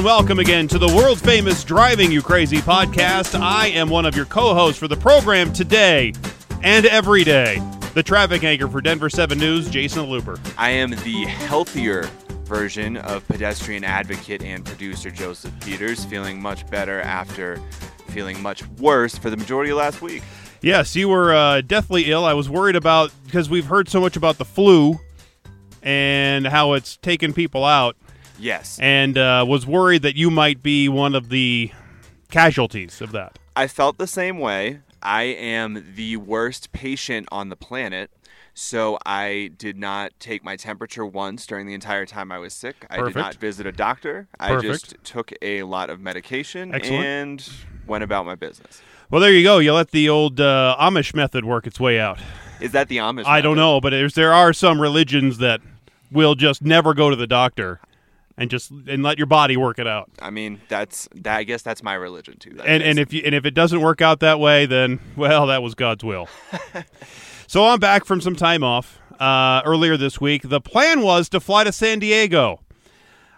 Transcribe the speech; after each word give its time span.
and 0.00 0.06
welcome 0.06 0.38
again 0.38 0.66
to 0.66 0.78
the 0.78 0.88
world 0.96 1.20
famous 1.20 1.62
Driving 1.62 2.10
You 2.10 2.22
Crazy 2.22 2.56
podcast. 2.56 3.38
I 3.38 3.66
am 3.66 3.90
one 3.90 4.06
of 4.06 4.16
your 4.16 4.24
co 4.24 4.54
hosts 4.54 4.78
for 4.78 4.88
the 4.88 4.96
program 4.96 5.52
today 5.52 6.14
and 6.62 6.86
every 6.86 7.22
day. 7.22 7.60
The 7.92 8.02
traffic 8.02 8.42
anchor 8.42 8.66
for 8.66 8.80
Denver 8.80 9.10
7 9.10 9.36
News, 9.36 9.68
Jason 9.68 10.04
Looper. 10.04 10.40
I 10.56 10.70
am 10.70 10.92
the 10.92 11.26
healthier 11.26 12.04
version 12.44 12.96
of 12.96 13.28
pedestrian 13.28 13.84
advocate 13.84 14.42
and 14.42 14.64
producer 14.64 15.10
Joseph 15.10 15.52
Peters, 15.60 16.06
feeling 16.06 16.40
much 16.40 16.66
better 16.70 17.02
after 17.02 17.60
feeling 18.08 18.40
much 18.40 18.66
worse 18.78 19.18
for 19.18 19.28
the 19.28 19.36
majority 19.36 19.70
of 19.70 19.76
last 19.76 20.00
week. 20.00 20.22
Yes, 20.62 20.96
you 20.96 21.10
were 21.10 21.34
uh, 21.34 21.60
deathly 21.60 22.10
ill. 22.10 22.24
I 22.24 22.32
was 22.32 22.48
worried 22.48 22.76
about 22.76 23.12
because 23.26 23.50
we've 23.50 23.66
heard 23.66 23.90
so 23.90 24.00
much 24.00 24.16
about 24.16 24.38
the 24.38 24.46
flu 24.46 24.98
and 25.82 26.46
how 26.46 26.72
it's 26.72 26.96
taken 26.96 27.34
people 27.34 27.66
out, 27.66 27.96
Yes. 28.40 28.78
and 28.80 29.18
uh, 29.18 29.44
was 29.46 29.66
worried 29.66 30.02
that 30.02 30.16
you 30.16 30.30
might 30.30 30.62
be 30.62 30.88
one 30.88 31.14
of 31.14 31.28
the 31.28 31.70
casualties 32.30 33.00
of 33.00 33.12
that. 33.12 33.38
I 33.54 33.66
felt 33.66 33.98
the 33.98 34.06
same 34.06 34.38
way. 34.38 34.80
I 35.02 35.22
am 35.22 35.94
the 35.94 36.16
worst 36.16 36.72
patient 36.72 37.28
on 37.30 37.48
the 37.48 37.56
planet. 37.56 38.10
So 38.52 38.98
I 39.06 39.52
did 39.56 39.78
not 39.78 40.12
take 40.18 40.44
my 40.44 40.56
temperature 40.56 41.06
once 41.06 41.46
during 41.46 41.66
the 41.66 41.72
entire 41.72 42.04
time 42.04 42.32
I 42.32 42.38
was 42.38 42.52
sick. 42.52 42.84
I 42.90 43.00
did 43.00 43.14
not 43.14 43.36
visit 43.36 43.66
a 43.66 43.72
doctor. 43.72 44.28
I 44.38 44.60
just 44.60 44.96
took 45.04 45.32
a 45.40 45.62
lot 45.62 45.88
of 45.88 46.00
medication 46.00 46.74
Excellent. 46.74 47.04
and 47.04 47.50
went 47.86 48.04
about 48.04 48.26
my 48.26 48.34
business. 48.34 48.82
Well, 49.08 49.20
there 49.20 49.32
you 49.32 49.42
go. 49.42 49.58
You 49.58 49.72
let 49.72 49.92
the 49.92 50.08
old 50.08 50.40
uh, 50.40 50.76
Amish 50.78 51.14
method 51.14 51.44
work 51.44 51.66
its 51.66 51.80
way 51.80 51.98
out. 51.98 52.18
Is 52.60 52.72
that 52.72 52.88
the 52.88 52.98
Amish? 52.98 53.24
I 53.24 53.40
don't 53.40 53.56
know, 53.56 53.80
but 53.80 53.94
there 54.14 54.32
are 54.32 54.52
some 54.52 54.80
religions 54.80 55.38
that 55.38 55.60
will 56.10 56.34
just 56.34 56.62
never 56.62 56.92
go 56.92 57.08
to 57.08 57.16
the 57.16 57.26
doctor 57.26 57.80
and 58.40 58.50
just 58.50 58.70
and 58.70 59.02
let 59.04 59.18
your 59.18 59.26
body 59.28 59.56
work 59.56 59.78
it 59.78 59.86
out. 59.86 60.10
I 60.20 60.30
mean, 60.30 60.60
that's 60.68 61.08
that. 61.14 61.36
I 61.36 61.44
guess 61.44 61.62
that's 61.62 61.82
my 61.82 61.94
religion 61.94 62.38
too. 62.38 62.54
That 62.54 62.66
And 62.66 62.82
is. 62.82 62.88
and 62.88 62.98
if 62.98 63.12
you 63.12 63.22
and 63.24 63.34
if 63.34 63.44
it 63.44 63.54
doesn't 63.54 63.80
work 63.80 64.00
out 64.00 64.18
that 64.20 64.40
way, 64.40 64.66
then 64.66 64.98
well, 65.16 65.46
that 65.46 65.62
was 65.62 65.74
God's 65.76 66.02
will. 66.02 66.26
so 67.46 67.66
I'm 67.66 67.78
back 67.78 68.04
from 68.04 68.20
some 68.20 68.34
time 68.34 68.64
off 68.64 68.98
uh, 69.20 69.62
earlier 69.64 69.96
this 69.96 70.20
week. 70.20 70.48
The 70.48 70.60
plan 70.60 71.02
was 71.02 71.28
to 71.28 71.40
fly 71.40 71.64
to 71.64 71.72
San 71.72 71.98
Diego. 72.00 72.60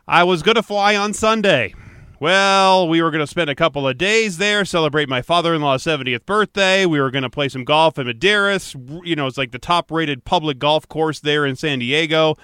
I 0.06 0.24
was 0.24 0.42
going 0.42 0.56
to 0.56 0.62
fly 0.62 0.96
on 0.96 1.12
Sunday. 1.12 1.74
Well, 2.20 2.88
we 2.88 3.02
were 3.02 3.10
going 3.10 3.20
to 3.22 3.26
spend 3.26 3.50
a 3.50 3.54
couple 3.56 3.86
of 3.88 3.98
days 3.98 4.38
there, 4.38 4.64
celebrate 4.64 5.08
my 5.08 5.22
father-in-law's 5.22 5.82
70th 5.82 6.24
birthday. 6.24 6.86
We 6.86 7.00
were 7.00 7.10
going 7.10 7.24
to 7.24 7.30
play 7.30 7.48
some 7.48 7.64
golf 7.64 7.98
in 7.98 8.06
Maderas. 8.06 8.76
You 9.04 9.16
know, 9.16 9.26
it's 9.26 9.36
like 9.38 9.50
the 9.50 9.58
top-rated 9.58 10.24
public 10.24 10.60
golf 10.60 10.88
course 10.88 11.18
there 11.18 11.44
in 11.44 11.56
San 11.56 11.80
Diego. 11.80 12.36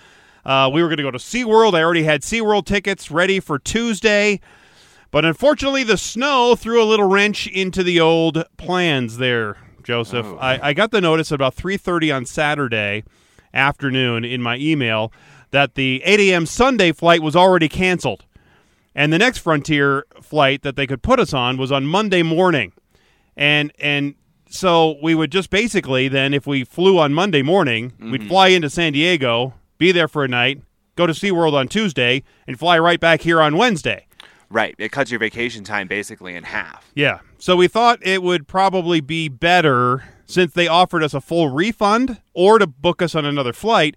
Uh, 0.48 0.70
we 0.72 0.82
were 0.82 0.88
going 0.88 0.96
to 0.96 1.02
go 1.02 1.10
to 1.10 1.18
SeaWorld. 1.18 1.74
I 1.74 1.82
already 1.82 2.04
had 2.04 2.22
SeaWorld 2.22 2.64
tickets 2.64 3.10
ready 3.10 3.38
for 3.38 3.58
Tuesday. 3.58 4.40
But 5.10 5.26
unfortunately, 5.26 5.84
the 5.84 5.98
snow 5.98 6.56
threw 6.56 6.82
a 6.82 6.88
little 6.88 7.06
wrench 7.06 7.46
into 7.46 7.82
the 7.82 8.00
old 8.00 8.44
plans 8.56 9.18
there, 9.18 9.58
Joseph. 9.82 10.24
Oh. 10.24 10.38
I, 10.38 10.68
I 10.68 10.72
got 10.72 10.90
the 10.90 11.02
notice 11.02 11.30
about 11.30 11.54
3.30 11.54 12.16
on 12.16 12.24
Saturday 12.24 13.04
afternoon 13.52 14.24
in 14.24 14.40
my 14.40 14.56
email 14.56 15.12
that 15.50 15.74
the 15.74 16.02
8 16.02 16.18
a.m. 16.20 16.46
Sunday 16.46 16.92
flight 16.92 17.22
was 17.22 17.36
already 17.36 17.68
canceled. 17.68 18.24
And 18.94 19.12
the 19.12 19.18
next 19.18 19.38
Frontier 19.38 20.06
flight 20.22 20.62
that 20.62 20.76
they 20.76 20.86
could 20.86 21.02
put 21.02 21.20
us 21.20 21.34
on 21.34 21.58
was 21.58 21.70
on 21.70 21.84
Monday 21.84 22.22
morning. 22.22 22.72
And 23.36 23.70
and 23.78 24.14
so 24.48 24.96
we 25.02 25.14
would 25.14 25.30
just 25.30 25.50
basically 25.50 26.08
then 26.08 26.32
if 26.32 26.46
we 26.46 26.64
flew 26.64 26.98
on 26.98 27.12
Monday 27.12 27.42
morning, 27.42 27.92
we'd 28.00 28.26
fly 28.26 28.48
into 28.48 28.68
San 28.68 28.94
Diego, 28.94 29.54
be 29.78 29.92
there 29.92 30.08
for 30.08 30.24
a 30.24 30.28
night, 30.28 30.60
go 30.96 31.06
to 31.06 31.12
SeaWorld 31.12 31.54
on 31.54 31.68
Tuesday, 31.68 32.22
and 32.46 32.58
fly 32.58 32.78
right 32.78 33.00
back 33.00 33.22
here 33.22 33.40
on 33.40 33.56
Wednesday. 33.56 34.06
right, 34.50 34.74
it 34.78 34.90
cuts 34.92 35.10
your 35.10 35.20
vacation 35.20 35.64
time 35.64 35.86
basically 35.88 36.34
in 36.34 36.44
half. 36.44 36.90
Yeah. 36.94 37.20
So 37.38 37.54
we 37.56 37.68
thought 37.68 37.98
it 38.02 38.22
would 38.22 38.48
probably 38.48 39.00
be 39.00 39.28
better 39.28 40.04
since 40.26 40.52
they 40.52 40.66
offered 40.66 41.02
us 41.02 41.14
a 41.14 41.20
full 41.20 41.48
refund 41.48 42.20
or 42.34 42.58
to 42.58 42.66
book 42.66 43.00
us 43.00 43.14
on 43.14 43.24
another 43.24 43.52
flight 43.52 43.96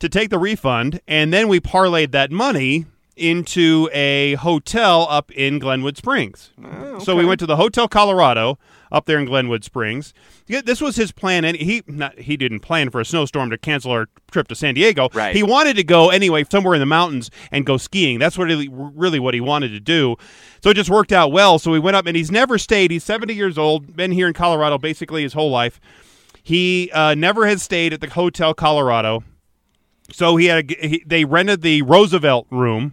to 0.00 0.08
take 0.08 0.30
the 0.30 0.38
refund 0.38 1.00
and 1.08 1.32
then 1.32 1.48
we 1.48 1.60
parlayed 1.60 2.10
that 2.12 2.30
money 2.30 2.86
into 3.16 3.88
a 3.92 4.34
hotel 4.34 5.06
up 5.08 5.30
in 5.30 5.58
Glenwood 5.60 5.96
Springs. 5.96 6.50
Oh, 6.62 6.98
so 6.98 7.14
we 7.16 7.24
went 7.24 7.38
to 7.40 7.46
the 7.46 7.56
Hotel 7.56 7.86
Colorado 7.86 8.58
up 8.94 9.06
there 9.06 9.18
in 9.18 9.24
Glenwood 9.24 9.64
Springs. 9.64 10.14
This 10.46 10.80
was 10.80 10.96
his 10.96 11.10
plan 11.12 11.44
and 11.44 11.56
he 11.56 11.82
not, 11.86 12.18
he 12.18 12.36
didn't 12.36 12.60
plan 12.60 12.90
for 12.90 13.00
a 13.00 13.04
snowstorm 13.04 13.50
to 13.50 13.58
cancel 13.58 13.90
our 13.90 14.06
trip 14.30 14.48
to 14.48 14.54
San 14.54 14.74
Diego. 14.74 15.08
Right. 15.12 15.34
He 15.34 15.42
wanted 15.42 15.76
to 15.76 15.84
go 15.84 16.10
anyway 16.10 16.44
somewhere 16.50 16.74
in 16.74 16.80
the 16.80 16.86
mountains 16.86 17.30
and 17.50 17.66
go 17.66 17.76
skiing. 17.76 18.18
That's 18.18 18.38
what 18.38 18.44
really, 18.44 18.68
really 18.70 19.18
what 19.18 19.34
he 19.34 19.40
wanted 19.40 19.70
to 19.70 19.80
do. 19.80 20.16
So 20.62 20.70
it 20.70 20.74
just 20.74 20.90
worked 20.90 21.12
out 21.12 21.32
well. 21.32 21.58
So 21.58 21.74
he 21.74 21.78
went 21.78 21.96
up, 21.96 22.06
and 22.06 22.16
he's 22.16 22.30
never 22.30 22.56
stayed. 22.56 22.90
He's 22.90 23.04
70 23.04 23.34
years 23.34 23.58
old, 23.58 23.96
been 23.96 24.12
here 24.12 24.28
in 24.28 24.32
Colorado 24.32 24.78
basically 24.78 25.22
his 25.22 25.32
whole 25.32 25.50
life. 25.50 25.80
He 26.42 26.90
uh, 26.92 27.14
never 27.14 27.46
has 27.46 27.62
stayed 27.62 27.92
at 27.92 28.00
the 28.00 28.08
Hotel 28.08 28.54
Colorado. 28.54 29.24
So 30.12 30.36
he 30.36 30.46
had 30.46 30.70
a, 30.70 30.88
he, 30.88 31.04
they 31.06 31.24
rented 31.24 31.62
the 31.62 31.82
Roosevelt 31.82 32.46
room, 32.50 32.92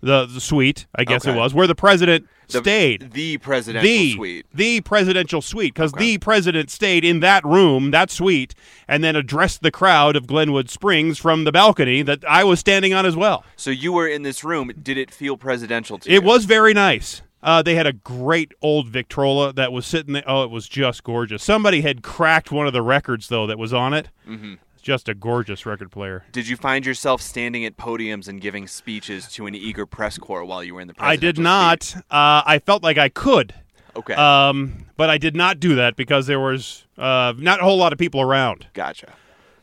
the, 0.00 0.26
the 0.26 0.40
suite, 0.40 0.86
I 0.94 1.04
guess 1.04 1.26
it 1.26 1.34
was, 1.34 1.52
where 1.54 1.66
the 1.66 1.74
president 1.74 2.26
The- 2.48 2.60
stayed 2.60 3.10
The 3.12 3.38
presidential 3.38 3.88
the 3.88 4.12
suite. 4.12 4.46
the 4.54 4.80
presidential 4.82 5.42
suite 5.42 5.74
because 5.74 5.92
Okay. 5.92 6.04
the 6.14 6.18
president 6.18 6.70
stayed 6.70 7.04
in 7.04 7.20
that 7.20 7.44
room, 7.44 7.90
that 7.90 8.10
suite, 8.10 8.54
and 8.86 9.02
then 9.04 9.16
addressed 9.16 9.62
the 9.62 9.70
crowd 9.70 10.16
of 10.16 10.26
Glenwood 10.26 10.70
Springs 10.70 11.18
from 11.18 11.44
the 11.44 11.52
balcony 11.52 12.02
that 12.02 12.24
I 12.28 12.44
was 12.44 12.60
standing 12.60 12.94
on 12.94 13.04
as 13.06 13.16
well. 13.16 13.44
So 13.56 13.70
you 13.70 13.92
were 13.92 14.06
in 14.08 14.22
this 14.22 14.44
room. 14.44 14.70
Did 14.82 14.96
it 14.98 15.10
feel 15.10 15.36
presidential 15.36 15.98
to 15.98 16.08
It 16.10 16.14
you? 16.14 16.22
was 16.22 16.44
very 16.46 16.72
nice. 16.74 17.22
Uh, 17.42 17.62
they 17.62 17.76
had 17.76 17.86
a 17.86 17.92
great 17.92 18.52
old 18.62 18.88
Victrola 18.88 19.52
that 19.52 19.70
was 19.72 19.86
sitting 19.86 20.12
there. 20.14 20.24
Oh, 20.26 20.42
it 20.42 20.50
was 20.50 20.68
just 20.68 21.04
gorgeous. 21.04 21.40
Somebody 21.42 21.82
had 21.82 22.02
cracked 22.02 22.50
one 22.50 22.66
of 22.66 22.72
the 22.72 22.82
records 22.82 23.28
though 23.28 23.46
that 23.46 23.58
was 23.58 23.72
on 23.72 23.94
it. 23.94 24.08
Mm-hmm. 24.28 24.54
Just 24.88 25.06
a 25.06 25.14
gorgeous 25.14 25.66
record 25.66 25.90
player. 25.90 26.24
Did 26.32 26.48
you 26.48 26.56
find 26.56 26.86
yourself 26.86 27.20
standing 27.20 27.62
at 27.66 27.76
podiums 27.76 28.26
and 28.26 28.40
giving 28.40 28.66
speeches 28.66 29.28
to 29.32 29.44
an 29.46 29.54
eager 29.54 29.84
press 29.84 30.16
corps 30.16 30.46
while 30.46 30.64
you 30.64 30.74
were 30.76 30.80
in 30.80 30.88
the 30.88 30.94
press? 30.94 31.06
I 31.06 31.16
did 31.16 31.38
not. 31.38 31.94
Uh, 32.10 32.40
I 32.46 32.58
felt 32.64 32.82
like 32.82 32.96
I 32.96 33.10
could, 33.10 33.52
Okay. 33.94 34.14
um, 34.14 34.86
but 34.96 35.10
I 35.10 35.18
did 35.18 35.36
not 35.36 35.60
do 35.60 35.74
that 35.74 35.94
because 35.94 36.26
there 36.26 36.40
was 36.40 36.86
uh, 36.96 37.34
not 37.36 37.60
a 37.60 37.64
whole 37.64 37.76
lot 37.76 37.92
of 37.92 37.98
people 37.98 38.22
around. 38.22 38.68
gotcha. 38.72 39.12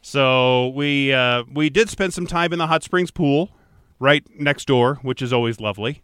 So 0.04 0.68
we 0.76 1.12
uh, 1.12 1.46
we 1.52 1.72
did 1.72 1.90
spend 1.90 2.14
some 2.14 2.28
time 2.28 2.54
in 2.54 2.60
the 2.60 2.68
hot 2.68 2.84
springs 2.84 3.10
pool, 3.10 3.50
right 3.98 4.24
next 4.40 4.66
door, 4.68 5.00
which 5.02 5.24
is 5.24 5.34
always 5.34 5.60
lovely, 5.60 6.04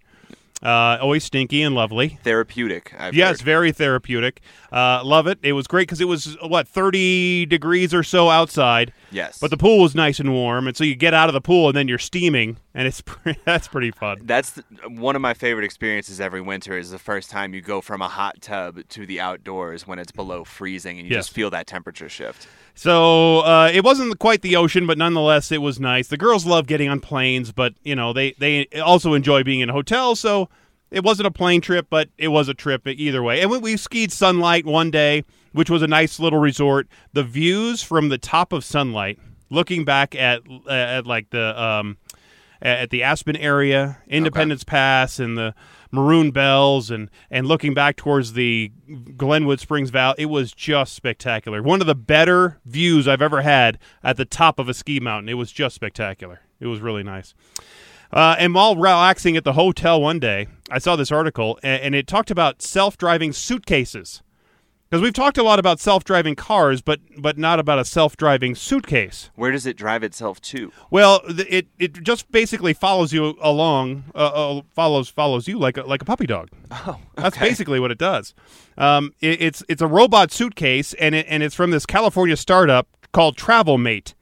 uh, 0.64 0.98
always 1.02 1.24
stinky 1.24 1.62
and 1.64 1.74
lovely. 1.76 2.20
Therapeutic. 2.24 2.94
I've 2.98 3.14
Yes, 3.14 3.40
heard. 3.40 3.46
very 3.46 3.72
therapeutic. 3.72 4.42
Uh, 4.72 5.04
love 5.04 5.28
it. 5.28 5.40
It 5.42 5.54
was 5.54 5.68
great 5.68 5.84
because 5.88 6.02
it 6.02 6.08
was 6.08 6.38
what 6.42 6.68
thirty 6.68 7.46
degrees 7.46 7.94
or 7.94 8.04
so 8.04 8.30
outside, 8.30 8.94
Yes. 9.12 9.38
but 9.40 9.50
the 9.52 9.58
pool 9.58 9.80
was 9.82 9.96
nice 9.96 10.20
and 10.20 10.32
warm, 10.34 10.68
and 10.68 10.78
so 10.78 10.84
you 10.84 10.96
get 10.96 11.14
out 11.14 11.30
of 11.30 11.34
the 11.34 11.42
pool 11.42 11.68
and 11.70 11.76
then 11.76 11.88
you're 11.88 11.98
steaming, 11.98 12.58
and 12.74 12.88
it's 12.88 13.02
that's 13.46 13.68
pretty 13.68 13.92
fun. 13.92 14.20
That's 14.24 14.52
the, 14.52 14.64
one 14.88 15.16
of 15.16 15.22
my 15.22 15.34
favorite 15.34 15.66
experiences 15.66 16.22
every 16.22 16.42
winter. 16.42 16.78
Is 16.78 16.92
the 16.92 17.00
first 17.00 17.30
time 17.30 17.54
you 17.54 17.62
go 17.62 17.82
from 17.82 18.02
a 18.02 18.08
hot 18.08 18.42
tub 18.42 18.80
to 18.90 19.06
the 19.06 19.20
outdoors 19.20 19.86
when 19.88 20.00
it's 20.00 20.12
below 20.12 20.44
freezing 20.44 21.00
and 21.00 21.08
you 21.08 21.14
Yes. 21.16 21.26
just 21.26 21.36
feel 21.36 21.50
that 21.50 21.68
temperature 21.68 22.08
shift. 22.10 22.48
So 22.82 23.42
uh, 23.42 23.70
it 23.72 23.84
wasn't 23.84 24.18
quite 24.18 24.42
the 24.42 24.56
ocean, 24.56 24.88
but 24.88 24.98
nonetheless, 24.98 25.52
it 25.52 25.62
was 25.62 25.80
nice. 25.80 26.08
The 26.08 26.18
girls 26.18 26.48
love 26.48 26.66
getting 26.66 26.90
on 26.90 27.00
planes, 27.00 27.52
but 27.52 27.76
you 27.84 27.96
know 27.96 28.12
they 28.12 28.32
they 28.40 28.66
also 28.84 29.14
enjoy 29.14 29.44
being 29.44 29.60
in 29.60 29.70
a 29.70 29.74
hotel. 29.74 30.16
So 30.16 30.50
it 30.90 31.04
wasn't 31.04 31.28
a 31.28 31.32
plane 31.32 31.62
trip, 31.62 31.86
but 31.92 32.10
it 32.18 32.30
was 32.30 32.50
a 32.50 32.56
trip 32.56 32.88
either 32.88 33.22
way. 33.22 33.40
And 33.42 33.52
we, 33.52 33.60
we 33.60 33.78
skied 33.78 34.12
Sunlight 34.12 34.66
one 34.66 34.90
day, 34.90 35.24
which 35.52 35.70
was 35.70 35.84
a 35.84 35.88
nice 35.88 36.20
little 36.20 36.40
resort. 36.40 36.88
The 37.14 37.22
views 37.22 37.84
from 37.84 38.10
the 38.10 38.18
top 38.18 38.52
of 38.52 38.66
Sunlight, 38.66 39.20
looking 39.52 39.86
back 39.86 40.16
at 40.16 40.42
at 40.68 41.06
like 41.06 41.30
the 41.30 41.62
um, 41.62 41.98
at 42.64 42.90
the 42.90 43.04
Aspen 43.04 43.36
area, 43.36 44.00
Independence 44.08 44.64
Pass, 44.64 45.20
and 45.20 45.38
the 45.38 45.54
Maroon 45.92 46.32
Bells, 46.32 46.90
and 46.90 47.10
and 47.30 47.48
looking 47.48 47.74
back 47.74 47.96
towards 47.98 48.34
the 48.34 48.72
Glenwood 49.18 49.60
Springs 49.60 49.90
Valley, 49.90 50.16
it 50.20 50.26
was 50.26 50.54
just 50.54 50.94
spectacular. 50.94 51.62
One 51.62 51.82
of 51.82 51.88
the 51.88 51.96
better 51.96 52.60
views 52.66 53.08
I've 53.08 53.22
ever 53.22 53.42
had 53.42 53.78
at 54.04 54.18
the 54.18 54.26
top 54.26 54.60
of 54.60 54.70
a 54.70 54.74
ski 54.74 55.00
mountain. 55.00 55.30
It 55.30 55.36
was 55.36 55.52
just 55.52 55.76
spectacular. 55.76 56.42
It 56.60 56.68
was 56.68 56.80
really 56.80 57.04
nice. 57.04 57.34
Uh, 58.12 58.36
and 58.38 58.54
while 58.54 58.76
relaxing 58.76 59.38
at 59.38 59.44
the 59.44 59.54
hotel 59.54 60.02
one 60.02 60.20
day, 60.20 60.48
I 60.70 60.80
saw 60.80 60.96
this 60.96 61.12
article, 61.12 61.60
and, 61.64 61.82
and 61.82 61.96
it 61.96 62.08
talked 62.08 62.30
about 62.30 62.62
self-driving 62.62 63.32
suitcases. 63.34 64.22
Because 64.92 65.04
we've 65.04 65.14
talked 65.14 65.38
a 65.38 65.44
lot 65.44 65.58
about 65.58 65.80
self-driving 65.80 66.36
cars, 66.36 66.82
but 66.82 67.00
but 67.18 67.38
not 67.38 67.60
about 67.60 67.80
a 67.80 67.86
self-driving 67.86 68.56
suitcase. 68.56 69.30
Where 69.36 69.50
does 69.50 69.66
it 69.66 69.78
drive 69.78 70.04
itself 70.04 70.42
to? 70.42 70.74
Well, 70.90 71.22
it 71.30 71.68
it 71.80 72.04
just 72.04 72.30
basically 72.30 72.74
follows 72.74 73.14
you 73.14 73.38
along, 73.42 74.04
uh, 74.14 74.18
uh, 74.18 74.62
follows 74.76 75.08
follows 75.08 75.48
you 75.48 75.58
like 75.58 75.78
a, 75.78 75.84
like 75.84 76.02
a 76.02 76.06
puppy 76.06 76.26
dog. 76.28 76.50
Oh, 76.72 77.00
That's 77.16 77.38
basically 77.38 77.80
what 77.80 77.90
it 77.90 77.98
does. 77.98 78.34
Um, 78.78 79.14
it, 79.22 79.42
it's 79.42 79.64
it's 79.70 79.82
a 79.82 79.88
robot 79.88 80.30
suitcase, 80.30 80.94
and 80.96 81.16
it, 81.16 81.26
and 81.30 81.42
it's 81.42 81.56
from 81.56 81.72
this 81.72 81.86
California 81.86 82.36
startup 82.36 82.90
called 83.14 83.38
Travelmate, 83.38 84.14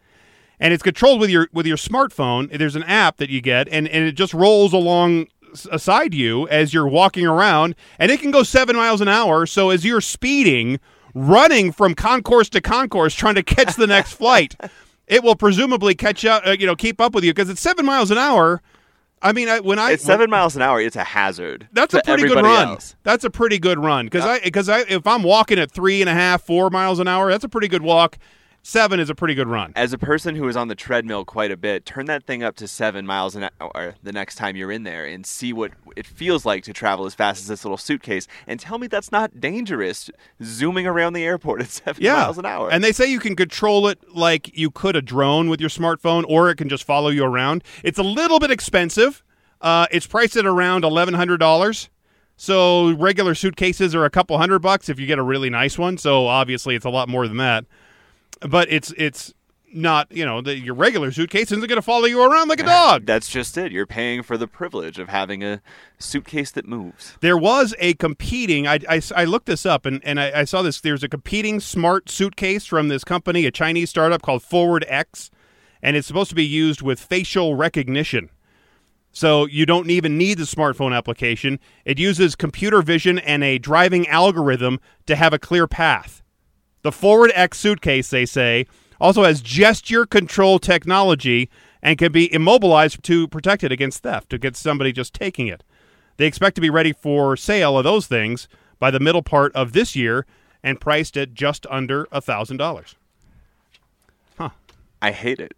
and 0.60 0.72
it's 0.72 0.84
controlled 0.84 1.20
with 1.20 1.32
your 1.32 1.50
with 1.52 1.66
your 1.66 1.78
smartphone. 1.78 2.56
There's 2.56 2.76
an 2.76 2.84
app 2.84 3.18
that 3.18 3.32
you 3.32 3.42
get, 3.42 3.68
and, 3.70 3.88
and 3.88 4.06
it 4.06 4.12
just 4.12 4.36
rolls 4.36 4.72
along 4.72 5.30
aside 5.72 6.14
you 6.14 6.48
as 6.50 6.74
you're 6.74 6.88
walking 6.88 7.26
around, 7.26 7.76
and 7.98 8.12
it 8.12 8.20
can 8.20 8.32
go 8.32 8.44
seven 8.44 8.76
miles 8.76 9.02
an 9.02 9.08
hour. 9.08 9.46
So 9.46 9.70
as 9.70 9.86
you're 9.86 10.02
speeding, 10.02 10.80
running 11.14 11.72
from 11.72 11.96
concourse 11.96 12.50
to 12.50 12.62
concourse, 12.62 13.14
trying 13.14 13.36
to 13.36 13.44
catch 13.44 13.76
the 13.76 13.88
next 13.88 14.14
flight, 14.22 14.56
it 15.08 15.24
will 15.24 15.36
presumably 15.36 15.96
catch 15.96 16.24
up, 16.26 16.46
uh, 16.46 16.52
you 16.52 16.66
know, 16.66 16.76
keep 16.76 17.02
up 17.02 17.14
with 17.14 17.24
you 17.24 17.34
because 17.34 17.50
it's 17.50 17.62
seven 17.62 17.86
miles 17.86 18.12
an 18.12 18.18
hour. 18.18 18.62
I 19.22 19.34
mean, 19.34 19.50
I, 19.50 19.60
when 19.60 19.80
I 19.80 19.92
It's 19.92 20.04
seven 20.04 20.30
miles 20.30 20.56
an 20.56 20.62
hour. 20.62 20.80
It's 20.80 20.96
a 20.96 21.04
hazard. 21.04 21.68
that's 21.74 21.94
a 21.94 22.02
pretty 22.02 22.24
good 22.24 22.42
run. 22.42 22.70
else. 22.70 22.96
That's 23.04 23.26
a 23.26 23.30
pretty 23.30 23.60
good 23.60 23.78
run 23.78 24.06
because 24.06 24.24
I 24.24 24.40
because 24.40 24.70
I 24.70 24.82
if 24.88 25.06
I'm 25.06 25.24
walking 25.24 25.60
at 25.60 25.72
three 25.72 26.00
and 26.02 26.10
a 26.10 26.14
half, 26.14 26.44
four 26.44 26.70
miles 26.70 27.00
an 27.00 27.08
hour, 27.10 27.30
that's 27.30 27.44
a 27.44 27.50
pretty 27.50 27.68
good 27.68 27.82
walk. 27.82 28.18
Seven 28.62 29.00
is 29.00 29.10
a 29.10 29.16
pretty 29.16 29.34
good 29.36 29.48
run. 29.48 29.72
As 29.76 29.94
a 29.94 29.98
person 29.98 30.36
who 30.36 30.48
is 30.48 30.56
on 30.58 30.68
the 30.68 30.76
treadmill 30.76 31.24
quite 31.26 31.50
a 31.50 31.58
bit, 31.58 31.86
turn 31.86 32.06
that 32.06 32.26
thing 32.26 32.44
up 32.44 32.56
to 32.58 32.68
seven 32.68 33.06
miles 33.06 33.36
an 33.36 33.50
hour 33.60 33.96
the 34.04 34.12
next 34.12 34.36
time 34.36 34.56
you're 34.56 34.72
in 34.72 34.84
there 34.84 35.06
and 35.06 35.26
see 35.26 35.54
what 35.54 35.72
it 35.96 36.06
feels 36.06 36.46
like 36.46 36.64
to 36.66 36.74
travel 36.74 37.06
as 37.06 37.16
fast 37.16 37.42
as 37.42 37.48
this 37.48 37.64
little 37.64 37.78
suitcase. 37.78 38.28
And 38.46 38.60
tell 38.60 38.78
me 38.78 38.88
that's 38.88 39.12
not 39.12 39.40
dangerous 39.40 40.10
zooming 40.44 40.86
around 40.86 41.14
the 41.14 41.24
airport 41.24 41.62
at 41.62 41.70
seven 41.70 42.04
Yeah, 42.04 42.16
miles 42.16 42.38
an 42.38 42.46
hour. 42.46 42.70
and 42.72 42.84
they 42.84 42.92
say 42.92 43.10
you 43.10 43.20
can 43.20 43.36
control 43.36 43.88
it 43.88 43.98
like 44.14 44.56
you 44.56 44.70
could 44.70 44.96
a 44.96 45.02
drone 45.02 45.50
with 45.50 45.62
your 45.62 45.70
smartphone, 45.70 46.24
or 46.28 46.50
it 46.50 46.56
can 46.58 46.70
just 46.70 46.84
follow 46.84 47.10
you 47.10 47.24
around. 47.24 47.64
It's 47.84 47.98
a 47.98 48.04
little 48.04 48.40
bit 48.40 48.52
expensive. 48.52 49.24
Uh, 49.62 49.88
it's 49.90 50.06
priced 50.06 50.36
at 50.36 50.46
around 50.46 50.84
eleven 50.84 51.14
hundred 51.14 51.38
dollars. 51.38 51.90
So 52.36 52.92
regular 52.94 53.36
suitcases 53.36 53.94
are 53.96 54.06
a 54.06 54.10
couple 54.10 54.38
hundred 54.38 54.60
bucks 54.60 54.88
if 54.90 55.00
you 55.00 55.06
get 55.08 55.18
a 55.20 55.24
really 55.24 55.50
nice 55.50 55.78
one. 55.78 55.98
So 55.98 56.28
obviously 56.28 56.76
it's 56.76 56.86
a 56.86 56.90
lot 56.90 57.10
more 57.10 57.28
than 57.28 57.38
that. 57.38 57.66
But 58.42 58.72
it's 58.72 58.92
it's 58.98 59.34
not 59.74 60.12
you 60.12 60.26
know 60.26 60.42
the, 60.42 60.58
your 60.58 60.74
regular 60.74 61.12
suitcase 61.12 61.52
isn't 61.52 61.68
going 61.68 61.78
to 61.78 61.82
follow 61.82 62.06
you 62.06 62.22
around 62.22 62.48
like 62.48 62.60
a 62.60 62.64
dog. 62.64 63.06
That's 63.06 63.30
just 63.30 63.58
it. 63.58 63.72
You're 63.72 63.86
paying 63.86 64.24
for 64.24 64.38
the 64.38 64.48
privilege 64.48 65.00
of 65.00 65.10
having 65.10 65.44
a 65.44 65.62
suitcase 65.98 66.52
that 66.52 66.68
moves. 66.68 67.18
There 67.22 67.38
was 67.38 67.76
a 67.80 67.94
competing. 67.96 68.68
I, 68.68 68.80
I, 68.90 69.02
I 69.16 69.26
looked 69.26 69.46
this 69.46 69.66
up 69.66 69.86
and, 69.86 70.02
and 70.04 70.20
I, 70.20 70.40
I 70.42 70.44
saw 70.46 70.62
this. 70.62 70.82
There's 70.82 71.04
a 71.04 71.10
competing 71.10 71.60
smart 71.60 72.10
suitcase 72.10 72.66
from 72.66 72.88
this 72.88 73.04
company, 73.04 73.46
a 73.46 73.52
Chinese 73.52 73.90
startup 73.90 74.22
called 74.22 74.42
ForwardX, 74.42 75.30
and 75.82 75.96
it's 75.96 76.08
supposed 76.08 76.30
to 76.30 76.36
be 76.36 76.46
used 76.46 76.82
with 76.82 77.00
facial 77.00 77.56
recognition. 77.56 78.30
So 79.12 79.46
you 79.46 79.66
don't 79.66 79.90
even 79.90 80.18
need 80.18 80.38
the 80.38 80.44
smartphone 80.44 80.96
application. 80.96 81.60
It 81.84 81.98
uses 81.98 82.36
computer 82.36 82.82
vision 82.82 83.18
and 83.20 83.44
a 83.44 83.58
driving 83.58 84.08
algorithm 84.08 84.80
to 85.08 85.16
have 85.16 85.34
a 85.34 85.40
clear 85.40 85.68
path. 85.68 86.22
The 86.82 86.92
ForwardX 86.92 87.56
suitcase, 87.56 88.10
they 88.10 88.26
say, 88.26 88.66
also 89.00 89.24
has 89.24 89.42
gesture 89.42 90.06
control 90.06 90.60
technology 90.60 91.50
and 91.82 91.98
can 91.98 92.12
be 92.12 92.32
immobilized 92.34 93.04
to 93.04 93.28
protect 93.28 93.64
it 93.64 93.72
against 93.72 94.04
theft, 94.04 94.34
against 94.34 94.62
somebody 94.62 94.92
just 94.92 95.14
taking 95.14 95.48
it. 95.48 95.64
They 96.18 96.26
expect 96.26 96.56
to 96.56 96.62
be 96.62 96.70
ready 96.70 96.92
for 96.92 97.38
sale 97.38 97.78
of 97.78 97.86
those 97.86 98.08
things 98.08 98.48
by 98.78 98.92
the 98.92 99.00
middle 99.00 99.24
part 99.24 99.54
of 99.56 99.72
this 99.72 99.96
year 99.96 100.26
and 100.62 100.82
priced 100.82 101.16
at 101.16 101.34
just 101.34 101.66
under 101.70 102.08
a 102.12 102.20
thousand 102.20 102.58
dollars. 102.58 102.96
Huh. 104.38 104.50
I 105.02 105.12
hate 105.12 105.40
it. 105.40 105.54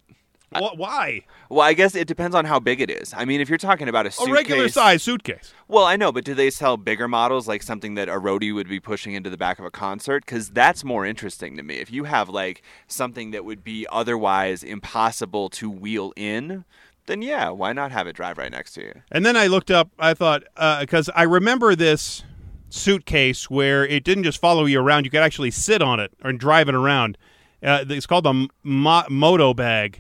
Wh- 0.54 0.78
Why? 0.78 1.22
Well, 1.50 1.62
I 1.62 1.74
guess 1.74 1.96
it 1.96 2.08
depends 2.08 2.36
on 2.36 2.46
how 2.46 2.60
big 2.60 2.82
it 2.82 2.90
is. 2.90 3.14
I 3.16 3.26
mean, 3.26 3.40
if 3.42 3.50
you're 3.50 3.58
talking 3.58 3.88
about 3.88 4.06
a 4.06 4.22
A 4.22 4.32
regular 4.32 4.68
size 4.70 5.04
suitcase. 5.04 5.54
Well, 5.68 5.86
I 5.86 5.96
know, 5.96 6.12
but 6.12 6.24
do 6.26 6.34
they 6.34 6.50
sell 6.50 6.78
bigger 6.78 7.08
models, 7.08 7.48
like 7.48 7.64
something 7.64 7.96
that 7.96 8.10
a 8.10 8.14
roadie 8.14 8.54
would 8.54 8.68
be 8.68 8.80
pushing 8.80 9.14
into 9.14 9.30
the 9.30 9.38
back 9.38 9.60
of 9.60 9.66
a 9.66 9.72
concert? 9.72 10.26
Because 10.26 10.50
that's 10.50 10.84
more 10.84 11.06
interesting 11.06 11.56
to 11.58 11.64
me. 11.64 11.76
If 11.76 11.92
you 11.92 12.04
have 12.04 12.28
like 12.30 12.62
something 12.88 13.32
that 13.32 13.46
would 13.46 13.64
be 13.64 13.88
otherwise 13.92 14.64
impossible 14.64 15.50
to 15.52 15.70
wheel 15.70 16.12
in, 16.16 16.66
then 17.06 17.22
yeah, 17.22 17.50
why 17.50 17.74
not 17.74 17.92
have 17.92 18.08
it 18.08 18.14
drive 18.16 18.38
right 18.38 18.52
next 18.52 18.74
to 18.74 18.82
you? 18.82 18.94
And 19.12 19.26
then 19.26 19.38
I 19.38 19.48
looked 19.48 19.72
up. 19.72 19.90
I 20.00 20.14
thought 20.14 20.44
because 20.82 21.10
I 21.16 21.24
remember 21.24 21.76
this 21.76 22.24
suitcase 22.70 23.50
where 23.50 23.86
it 23.86 24.04
didn't 24.04 24.24
just 24.24 24.40
follow 24.40 24.66
you 24.66 24.80
around; 24.82 25.06
you 25.06 25.12
could 25.12 25.22
actually 25.22 25.52
sit 25.52 25.82
on 25.82 26.00
it 26.00 26.12
and 26.22 26.40
drive 26.40 26.68
it 26.70 26.76
around. 26.76 27.18
Uh, 27.64 27.86
it's 27.90 28.06
called 28.06 28.24
the 28.26 28.48
Mo- 28.64 29.04
Modobag. 29.10 29.98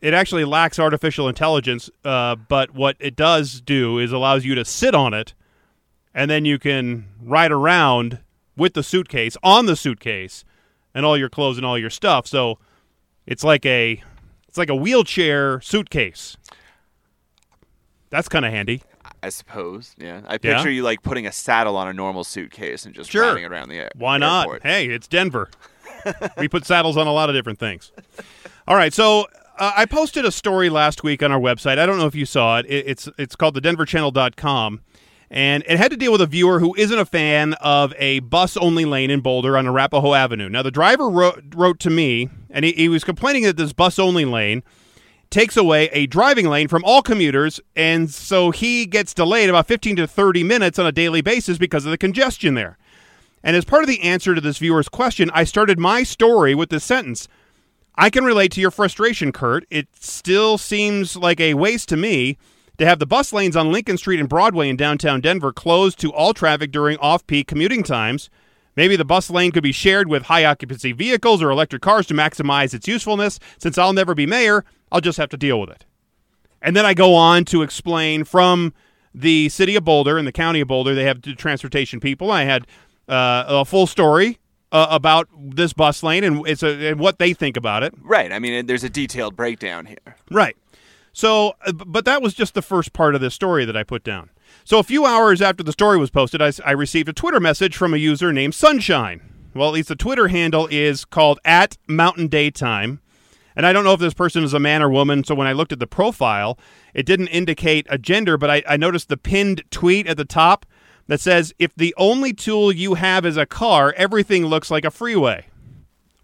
It 0.00 0.14
actually 0.14 0.44
lacks 0.44 0.78
artificial 0.78 1.28
intelligence, 1.28 1.90
uh, 2.04 2.36
but 2.36 2.72
what 2.74 2.96
it 3.00 3.16
does 3.16 3.60
do 3.60 3.98
is 3.98 4.12
allows 4.12 4.44
you 4.44 4.54
to 4.54 4.64
sit 4.64 4.94
on 4.94 5.14
it, 5.14 5.34
and 6.14 6.30
then 6.30 6.44
you 6.44 6.58
can 6.58 7.06
ride 7.22 7.50
around 7.52 8.18
with 8.56 8.74
the 8.74 8.82
suitcase 8.82 9.36
on 9.42 9.66
the 9.66 9.76
suitcase, 9.76 10.44
and 10.94 11.04
all 11.06 11.16
your 11.16 11.28
clothes 11.28 11.56
and 11.56 11.66
all 11.66 11.78
your 11.78 11.90
stuff. 11.90 12.26
So 12.26 12.58
it's 13.26 13.44
like 13.44 13.64
a 13.66 14.02
it's 14.48 14.58
like 14.58 14.68
a 14.70 14.74
wheelchair 14.76 15.60
suitcase. 15.60 16.36
That's 18.10 18.28
kind 18.28 18.44
of 18.44 18.52
handy. 18.52 18.82
I 19.22 19.28
suppose, 19.30 19.94
yeah. 19.98 20.20
I 20.26 20.34
Yeah? 20.34 20.38
picture 20.54 20.70
you 20.70 20.82
like 20.82 21.02
putting 21.02 21.26
a 21.26 21.32
saddle 21.32 21.76
on 21.76 21.88
a 21.88 21.92
normal 21.92 22.24
suitcase 22.24 22.86
and 22.86 22.94
just 22.94 23.10
Sure. 23.10 23.28
riding 23.28 23.44
it 23.44 23.50
around 23.52 23.68
the 23.68 23.76
air. 23.76 23.90
Why 23.94 24.16
not? 24.16 24.46
airport. 24.46 24.62
Hey, 24.62 24.86
it's 24.86 25.08
Denver. 25.08 25.50
we 26.38 26.48
put 26.48 26.64
saddles 26.64 26.96
on 26.96 27.06
a 27.06 27.12
lot 27.12 27.28
of 27.28 27.34
different 27.34 27.58
things. 27.58 27.90
All 28.66 28.76
right, 28.76 28.92
so 28.92 29.26
uh, 29.58 29.72
I 29.76 29.86
posted 29.86 30.24
a 30.24 30.32
story 30.32 30.70
last 30.70 31.02
week 31.02 31.22
on 31.22 31.32
our 31.32 31.40
website. 31.40 31.78
I 31.78 31.86
don't 31.86 31.98
know 31.98 32.06
if 32.06 32.14
you 32.14 32.26
saw 32.26 32.58
it. 32.58 32.66
it 32.66 32.86
it's 32.86 33.08
it's 33.18 33.36
called 33.36 33.60
thedenverchannel.com. 33.60 34.80
And 35.30 35.62
it 35.68 35.76
had 35.76 35.90
to 35.90 35.96
deal 35.96 36.10
with 36.12 36.22
a 36.22 36.26
viewer 36.26 36.58
who 36.58 36.74
isn't 36.76 36.98
a 36.98 37.04
fan 37.04 37.52
of 37.54 37.92
a 37.98 38.20
bus 38.20 38.56
only 38.56 38.86
lane 38.86 39.10
in 39.10 39.20
Boulder 39.20 39.58
on 39.58 39.66
Arapahoe 39.66 40.14
Avenue. 40.14 40.48
Now, 40.48 40.62
the 40.62 40.70
driver 40.70 41.10
wrote, 41.10 41.42
wrote 41.54 41.78
to 41.80 41.90
me, 41.90 42.30
and 42.48 42.64
he, 42.64 42.72
he 42.72 42.88
was 42.88 43.04
complaining 43.04 43.42
that 43.42 43.58
this 43.58 43.74
bus 43.74 43.98
only 43.98 44.24
lane 44.24 44.62
takes 45.28 45.56
away 45.56 45.90
a 45.92 46.06
driving 46.06 46.46
lane 46.46 46.66
from 46.66 46.82
all 46.84 47.02
commuters, 47.02 47.60
and 47.76 48.10
so 48.10 48.50
he 48.50 48.86
gets 48.86 49.12
delayed 49.12 49.50
about 49.50 49.66
15 49.66 49.96
to 49.96 50.06
30 50.06 50.42
minutes 50.44 50.78
on 50.78 50.86
a 50.86 50.92
daily 50.92 51.20
basis 51.20 51.58
because 51.58 51.84
of 51.84 51.90
the 51.90 51.98
congestion 51.98 52.54
there. 52.54 52.78
And 53.42 53.54
as 53.54 53.66
part 53.66 53.82
of 53.82 53.88
the 53.88 54.00
answer 54.00 54.34
to 54.34 54.40
this 54.40 54.56
viewer's 54.56 54.88
question, 54.88 55.30
I 55.34 55.44
started 55.44 55.78
my 55.78 56.02
story 56.02 56.54
with 56.54 56.70
this 56.70 56.84
sentence 56.84 57.28
I 58.00 58.10
can 58.10 58.24
relate 58.24 58.52
to 58.52 58.60
your 58.60 58.70
frustration, 58.70 59.32
Kurt. 59.32 59.66
It 59.70 59.88
still 59.98 60.56
seems 60.56 61.16
like 61.16 61.40
a 61.40 61.54
waste 61.54 61.88
to 61.88 61.96
me 61.96 62.38
to 62.78 62.86
have 62.86 63.00
the 63.00 63.06
bus 63.06 63.32
lanes 63.32 63.56
on 63.56 63.72
Lincoln 63.72 63.98
Street 63.98 64.20
and 64.20 64.28
Broadway 64.28 64.68
in 64.68 64.76
downtown 64.76 65.20
Denver 65.20 65.52
closed 65.52 65.98
to 65.98 66.12
all 66.12 66.32
traffic 66.32 66.70
during 66.70 66.96
off 66.98 67.26
peak 67.26 67.48
commuting 67.48 67.82
times. 67.82 68.30
Maybe 68.76 68.94
the 68.94 69.04
bus 69.04 69.30
lane 69.30 69.50
could 69.50 69.64
be 69.64 69.72
shared 69.72 70.06
with 70.06 70.22
high 70.22 70.44
occupancy 70.44 70.92
vehicles 70.92 71.42
or 71.42 71.50
electric 71.50 71.82
cars 71.82 72.06
to 72.06 72.14
maximize 72.14 72.72
its 72.72 72.86
usefulness. 72.86 73.40
Since 73.58 73.76
I'll 73.76 73.92
never 73.92 74.14
be 74.14 74.26
mayor, 74.26 74.64
I'll 74.92 75.00
just 75.00 75.18
have 75.18 75.30
to 75.30 75.36
deal 75.36 75.60
with 75.60 75.70
it. 75.70 75.84
And 76.62 76.76
then 76.76 76.86
I 76.86 76.94
go 76.94 77.16
on 77.16 77.44
to 77.46 77.62
explain 77.62 78.22
from 78.22 78.74
the 79.12 79.48
city 79.48 79.74
of 79.74 79.84
Boulder 79.84 80.18
and 80.18 80.26
the 80.26 80.32
county 80.32 80.60
of 80.60 80.68
Boulder, 80.68 80.94
they 80.94 81.02
have 81.02 81.20
transportation 81.36 81.98
people. 81.98 82.30
I 82.30 82.44
had 82.44 82.64
uh, 83.08 83.44
a 83.48 83.64
full 83.64 83.88
story 83.88 84.38
uh, 84.72 84.86
about 84.90 85.28
this 85.38 85.72
bus 85.72 86.02
lane 86.02 86.24
and 86.24 86.46
it's 86.46 86.62
a, 86.62 86.90
and 86.90 87.00
what 87.00 87.18
they 87.18 87.32
think 87.32 87.56
about 87.56 87.82
it. 87.82 87.94
Right. 88.00 88.32
I 88.32 88.38
mean, 88.38 88.66
there's 88.66 88.84
a 88.84 88.90
detailed 88.90 89.36
breakdown 89.36 89.86
here. 89.86 90.16
Right. 90.30 90.56
So, 91.12 91.54
uh, 91.66 91.72
but 91.72 92.04
that 92.04 92.22
was 92.22 92.34
just 92.34 92.54
the 92.54 92.62
first 92.62 92.92
part 92.92 93.14
of 93.14 93.20
this 93.20 93.34
story 93.34 93.64
that 93.64 93.76
I 93.76 93.82
put 93.82 94.04
down. 94.04 94.30
So, 94.64 94.78
a 94.78 94.84
few 94.84 95.04
hours 95.04 95.42
after 95.42 95.62
the 95.64 95.72
story 95.72 95.98
was 95.98 96.10
posted, 96.10 96.40
I, 96.40 96.52
I 96.64 96.72
received 96.72 97.08
a 97.08 97.12
Twitter 97.12 97.40
message 97.40 97.76
from 97.76 97.92
a 97.92 97.96
user 97.96 98.32
named 98.32 98.54
Sunshine. 98.54 99.20
Well, 99.54 99.68
at 99.68 99.74
least 99.74 99.88
the 99.88 99.96
Twitter 99.96 100.28
handle 100.28 100.68
is 100.70 101.04
called 101.04 101.40
at 101.44 101.76
Mountain 101.88 102.28
Daytime. 102.28 103.00
And 103.56 103.66
I 103.66 103.72
don't 103.72 103.82
know 103.82 103.94
if 103.94 103.98
this 103.98 104.14
person 104.14 104.44
is 104.44 104.54
a 104.54 104.60
man 104.60 104.80
or 104.80 104.88
woman. 104.88 105.24
So, 105.24 105.34
when 105.34 105.48
I 105.48 105.52
looked 105.52 105.72
at 105.72 105.80
the 105.80 105.86
profile, 105.86 106.58
it 106.94 107.04
didn't 107.04 107.28
indicate 107.28 107.86
a 107.90 107.98
gender, 107.98 108.36
but 108.36 108.50
I, 108.50 108.62
I 108.68 108.76
noticed 108.76 109.08
the 109.08 109.16
pinned 109.16 109.62
tweet 109.70 110.06
at 110.06 110.16
the 110.16 110.24
top 110.24 110.66
that 111.08 111.20
says, 111.20 111.52
If 111.58 111.74
the 111.74 111.94
only 111.98 112.32
tool 112.32 112.72
you 112.72 112.94
have 112.94 113.26
is 113.26 113.36
a 113.36 113.46
car, 113.46 113.92
everything 113.96 114.46
looks 114.46 114.70
like 114.70 114.84
a 114.84 114.90
freeway. 114.90 115.46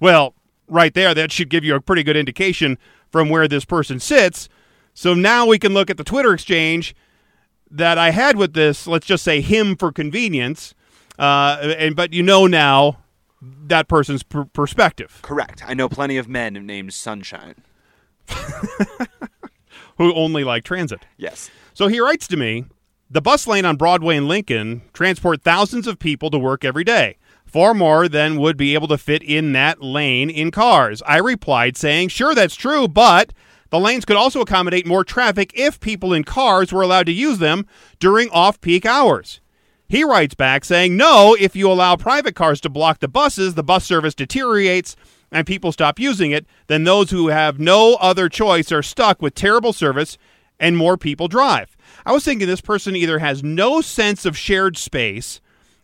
Well, 0.00 0.34
right 0.68 0.94
there, 0.94 1.14
that 1.14 1.32
should 1.32 1.50
give 1.50 1.64
you 1.64 1.74
a 1.74 1.80
pretty 1.80 2.02
good 2.02 2.16
indication 2.16 2.78
from 3.10 3.28
where 3.28 3.48
this 3.48 3.64
person 3.64 3.98
sits. 3.98 4.48
So 4.92 5.12
now 5.14 5.46
we 5.46 5.58
can 5.58 5.74
look 5.74 5.90
at 5.90 5.96
the 5.96 6.04
Twitter 6.04 6.32
exchange 6.32 6.94
that 7.70 7.98
I 7.98 8.10
had 8.10 8.36
with 8.36 8.52
this, 8.52 8.86
let's 8.86 9.06
just 9.06 9.24
say 9.24 9.40
him 9.40 9.76
for 9.76 9.90
convenience. 9.90 10.74
Uh, 11.18 11.74
and 11.78 11.96
but 11.96 12.12
you 12.12 12.22
know 12.22 12.46
now 12.46 12.98
that 13.40 13.88
person's 13.88 14.22
per- 14.22 14.44
perspective, 14.44 15.20
Correct. 15.22 15.62
I 15.66 15.74
know 15.74 15.88
plenty 15.88 16.16
of 16.16 16.28
men 16.28 16.54
named 16.66 16.92
Sunshine. 16.92 17.56
who 19.98 20.14
only 20.14 20.44
like 20.44 20.64
transit. 20.64 21.04
Yes. 21.16 21.50
So 21.72 21.88
he 21.88 22.00
writes 22.00 22.26
to 22.28 22.36
me 22.36 22.64
The 23.10 23.20
bus 23.20 23.46
lane 23.46 23.66
on 23.66 23.76
Broadway 23.76 24.16
and 24.16 24.26
Lincoln 24.26 24.82
transport 24.94 25.42
thousands 25.42 25.86
of 25.86 25.98
people 25.98 26.30
to 26.30 26.38
work 26.38 26.64
every 26.64 26.84
day, 26.84 27.18
far 27.44 27.74
more 27.74 28.08
than 28.08 28.38
would 28.38 28.56
be 28.56 28.74
able 28.74 28.88
to 28.88 28.98
fit 28.98 29.22
in 29.22 29.52
that 29.52 29.82
lane 29.82 30.30
in 30.30 30.50
cars. 30.50 31.02
I 31.06 31.18
replied 31.18 31.76
saying, 31.76 32.08
Sure, 32.08 32.34
that's 32.34 32.56
true, 32.56 32.88
but 32.88 33.34
the 33.68 33.78
lanes 33.78 34.06
could 34.06 34.16
also 34.16 34.40
accommodate 34.40 34.86
more 34.86 35.04
traffic 35.04 35.52
if 35.54 35.80
people 35.80 36.14
in 36.14 36.24
cars 36.24 36.72
were 36.72 36.80
allowed 36.82 37.06
to 37.06 37.12
use 37.12 37.38
them 37.38 37.66
during 37.98 38.30
off 38.30 38.60
peak 38.62 38.86
hours. 38.86 39.40
He 39.86 40.02
writes 40.02 40.34
back 40.34 40.64
saying, 40.64 40.96
No, 40.96 41.36
if 41.38 41.54
you 41.54 41.70
allow 41.70 41.96
private 41.96 42.34
cars 42.34 42.60
to 42.62 42.70
block 42.70 43.00
the 43.00 43.08
buses, 43.08 43.54
the 43.54 43.62
bus 43.62 43.84
service 43.84 44.14
deteriorates 44.14 44.96
and 45.30 45.46
people 45.46 45.72
stop 45.72 46.00
using 46.00 46.30
it. 46.30 46.46
Then 46.68 46.84
those 46.84 47.10
who 47.10 47.28
have 47.28 47.60
no 47.60 47.96
other 47.96 48.30
choice 48.30 48.72
are 48.72 48.82
stuck 48.82 49.20
with 49.20 49.34
terrible 49.34 49.74
service 49.74 50.16
and 50.58 50.76
more 50.76 50.96
people 50.96 51.28
drive. 51.28 51.73
I 52.06 52.12
was 52.12 52.24
thinking 52.24 52.46
this 52.46 52.60
person 52.60 52.96
either 52.96 53.18
has 53.18 53.42
no 53.42 53.80
sense 53.80 54.24
of 54.24 54.36
shared 54.36 54.76
space 54.76 55.40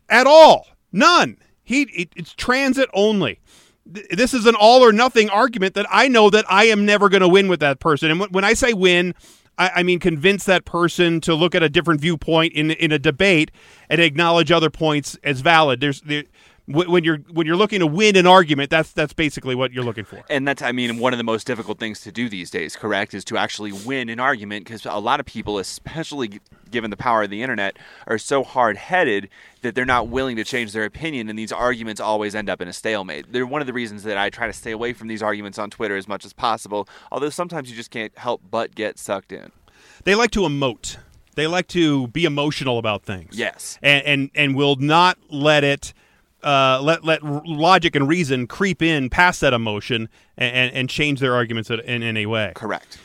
at 0.09 0.27
all, 0.27 0.67
none. 0.93 1.39
He 1.63 1.83
it, 1.83 2.13
it's 2.17 2.35
transit 2.35 2.89
only. 2.93 3.41
This 3.87 4.35
is 4.35 4.47
an 4.47 4.55
all 4.55 4.85
or 4.85 4.93
nothing 4.93 5.31
argument 5.31 5.75
that 5.75 5.87
I 5.91 6.09
know 6.09 6.31
that 6.31 6.45
I 6.49 6.65
am 6.65 6.85
never 6.85 7.09
going 7.09 7.23
to 7.23 7.29
win 7.29 7.49
with 7.49 7.61
that 7.61 7.81
person. 7.81 8.11
And 8.11 8.21
when- 8.21 8.45
I 8.45 8.53
say 8.53 8.73
win, 8.73 9.15
I, 9.59 9.83
mean 9.83 9.99
convince 9.99 10.45
that 10.45 10.65
person 10.65 11.21
to 11.23 11.35
look 11.35 11.55
at 11.55 11.63
a 11.63 11.69
different 11.69 12.01
viewpoint 12.01 12.55
in 12.55 12.71
in 12.71 12.93
a 12.93 12.99
debate 12.99 13.51
and 13.89 14.01
acknowledge 14.01 14.51
other 14.51 14.71
points 14.71 15.19
as 15.23 15.41
valid. 15.41 15.81
There's 15.81 16.01
there, 16.03 16.25
when 16.67 17.05
you're 17.05 17.19
when 17.31 17.47
you're 17.47 17.57
looking 17.57 17.81
to 17.81 17.87
win 17.87 18.17
an 18.17 18.27
argument, 18.27 18.71
that's 18.71 18.93
that's 18.93 19.13
basically 19.13 19.55
what 19.55 19.73
you're 19.73 19.85
looking 19.85 20.05
for. 20.05 20.23
And 20.31 20.47
that's, 20.47 20.63
I 20.63 20.73
mean, 20.73 20.99
one 20.99 21.13
of 21.13 21.19
the 21.19 21.25
most 21.25 21.47
difficult 21.47 21.79
things 21.79 22.01
to 22.03 22.13
do 22.13 22.29
these 22.29 22.51
days, 22.51 22.77
correct, 22.77 23.15
is 23.15 23.25
to 23.27 23.37
actually 23.37 23.73
win 23.73 24.09
an 24.09 24.21
argument 24.21 24.65
because 24.65 24.87
a 24.87 24.99
lot 24.99 25.21
of 25.21 25.27
people, 25.27 25.59
especially 25.59 26.41
given 26.71 26.91
the 26.91 26.97
power 26.97 27.25
of 27.25 27.31
the 27.31 27.43
internet, 27.43 27.77
are 28.07 28.19
so 28.19 28.45
hard 28.45 28.77
headed 28.77 29.29
that 29.63 29.75
they're 29.75 29.85
not 29.85 30.09
willing 30.09 30.37
to 30.37 30.45
change 30.45 30.73
their 30.73 30.85
opinion, 30.85 31.29
and 31.29 31.39
these 31.39 31.53
arguments 31.53 32.01
always 32.01 32.35
end 32.35 32.49
up 32.49 32.61
in 32.61 32.69
a 32.69 32.73
stalemate. 32.73 33.33
They're 33.33 33.47
one 33.47 33.61
of 33.61 33.67
the 33.67 33.73
reasons 33.73 34.05
that 34.05 34.17
I 34.17 34.31
try 34.31 34.47
to 34.47 34.53
stay 34.53 34.71
away 34.71 34.93
from 34.93 35.09
these 35.09 35.23
arguments 35.23 35.59
on 35.59 35.71
Twitter 35.71 35.97
as 35.97 36.07
much 36.07 36.25
as 36.25 36.33
possible, 36.33 36.89
although 37.11 37.31
sometimes 37.31 37.71
you 37.71 37.77
just 37.77 37.91
can't 37.91 38.17
help 38.17 38.43
but 38.51 38.75
get 38.75 38.99
sucked 38.99 39.33
in. 39.33 39.51
They 40.05 40.15
like 40.15 40.31
to 40.33 40.41
emote. 40.41 40.97
They 41.35 41.47
like 41.47 41.69
to 41.69 42.09
be 42.09 42.25
emotional 42.25 42.79
about 42.79 43.03
things. 43.03 43.39
Yes. 43.39 43.79
and 43.83 44.05
and, 44.05 44.31
and 44.35 44.55
will 44.55 44.77
not 44.77 45.19
let 45.31 45.65
it 45.65 45.93
uh, 46.43 46.81
let 46.83 47.05
let 47.05 47.23
logic 47.25 47.95
and 47.97 48.09
reason 48.09 48.47
creep 48.47 48.81
in 48.83 49.11
past 49.11 49.41
that 49.43 49.53
emotion 49.53 50.09
and, 50.37 50.55
and, 50.55 50.75
and 50.75 50.89
change 50.91 51.21
their 51.21 51.35
arguments 51.35 51.71
in, 51.71 51.81
in 51.81 52.03
any 52.03 52.27
way. 52.27 52.53
Correct. 52.55 52.99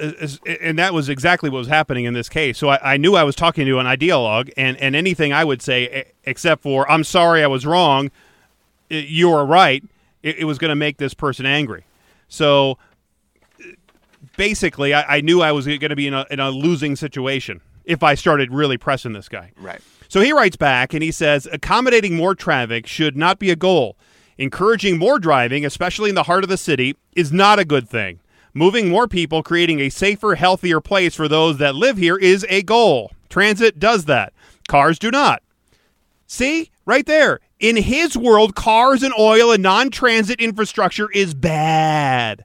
As- 0.00 0.38
And 0.60 0.78
that 0.78 0.92
was 0.94 1.08
exactly 1.08 1.48
what 1.50 1.58
was 1.58 1.68
happening 1.68 2.04
in 2.04 2.14
this 2.14 2.28
case. 2.28 2.58
So 2.58 2.68
I, 2.68 2.94
I 2.94 2.96
knew 2.98 3.14
I 3.16 3.24
was 3.24 3.34
talking 3.34 3.66
to 3.66 3.78
an 3.78 3.86
ideologue, 3.86 4.50
and, 4.56 4.76
and 4.78 4.94
anything 4.94 5.32
I 5.32 5.44
would 5.44 5.62
say, 5.62 6.04
except 6.24 6.62
for 6.62 6.90
"I'm 6.90 7.04
sorry, 7.04 7.42
I 7.42 7.46
was 7.46 7.64
wrong," 7.66 8.10
you 8.90 9.32
are 9.32 9.44
right, 9.46 9.82
it, 10.22 10.38
it 10.40 10.44
was 10.44 10.58
going 10.58 10.70
to 10.70 10.76
make 10.76 10.98
this 10.98 11.14
person 11.14 11.46
angry. 11.46 11.84
So 12.28 12.78
basically, 14.36 14.94
I, 14.94 15.16
I 15.16 15.20
knew 15.20 15.40
I 15.40 15.52
was 15.52 15.66
going 15.66 15.80
to 15.80 15.96
be 15.96 16.06
in 16.06 16.14
a, 16.14 16.26
in 16.30 16.40
a 16.40 16.50
losing 16.50 16.96
situation 16.96 17.60
if 17.84 18.02
I 18.02 18.14
started 18.14 18.52
really 18.52 18.76
pressing 18.76 19.12
this 19.12 19.28
guy. 19.28 19.52
Right. 19.58 19.80
So 20.08 20.20
he 20.20 20.32
writes 20.32 20.56
back 20.56 20.94
and 20.94 21.02
he 21.02 21.12
says 21.12 21.46
accommodating 21.52 22.16
more 22.16 22.34
traffic 22.34 22.86
should 22.86 23.16
not 23.16 23.38
be 23.38 23.50
a 23.50 23.56
goal. 23.56 23.96
Encouraging 24.38 24.98
more 24.98 25.18
driving, 25.18 25.66
especially 25.66 26.08
in 26.08 26.14
the 26.14 26.22
heart 26.24 26.44
of 26.44 26.50
the 26.50 26.56
city, 26.56 26.96
is 27.14 27.32
not 27.32 27.58
a 27.58 27.64
good 27.64 27.88
thing. 27.88 28.20
Moving 28.54 28.88
more 28.88 29.06
people, 29.06 29.42
creating 29.42 29.80
a 29.80 29.90
safer, 29.90 30.34
healthier 30.34 30.80
place 30.80 31.14
for 31.14 31.28
those 31.28 31.58
that 31.58 31.74
live 31.74 31.98
here 31.98 32.16
is 32.16 32.46
a 32.48 32.62
goal. 32.62 33.12
Transit 33.28 33.78
does 33.78 34.06
that. 34.06 34.32
Cars 34.66 34.98
do 34.98 35.10
not. 35.10 35.42
See, 36.26 36.70
right 36.86 37.06
there. 37.06 37.40
In 37.60 37.76
his 37.76 38.16
world, 38.16 38.54
cars 38.54 39.02
and 39.02 39.12
oil 39.18 39.50
and 39.50 39.62
non 39.62 39.90
transit 39.90 40.40
infrastructure 40.40 41.10
is 41.10 41.34
bad. 41.34 42.44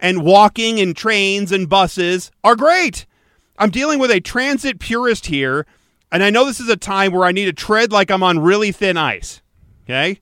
And 0.00 0.24
walking 0.24 0.80
and 0.80 0.96
trains 0.96 1.52
and 1.52 1.68
buses 1.68 2.30
are 2.42 2.56
great. 2.56 3.06
I'm 3.58 3.70
dealing 3.70 3.98
with 3.98 4.10
a 4.10 4.20
transit 4.20 4.78
purist 4.78 5.26
here, 5.26 5.66
and 6.12 6.22
I 6.22 6.30
know 6.30 6.44
this 6.44 6.60
is 6.60 6.68
a 6.68 6.76
time 6.76 7.12
where 7.12 7.24
I 7.24 7.32
need 7.32 7.46
to 7.46 7.52
tread 7.52 7.92
like 7.92 8.10
I'm 8.10 8.22
on 8.22 8.38
really 8.38 8.72
thin 8.72 8.96
ice. 8.96 9.42
Okay? 9.84 10.20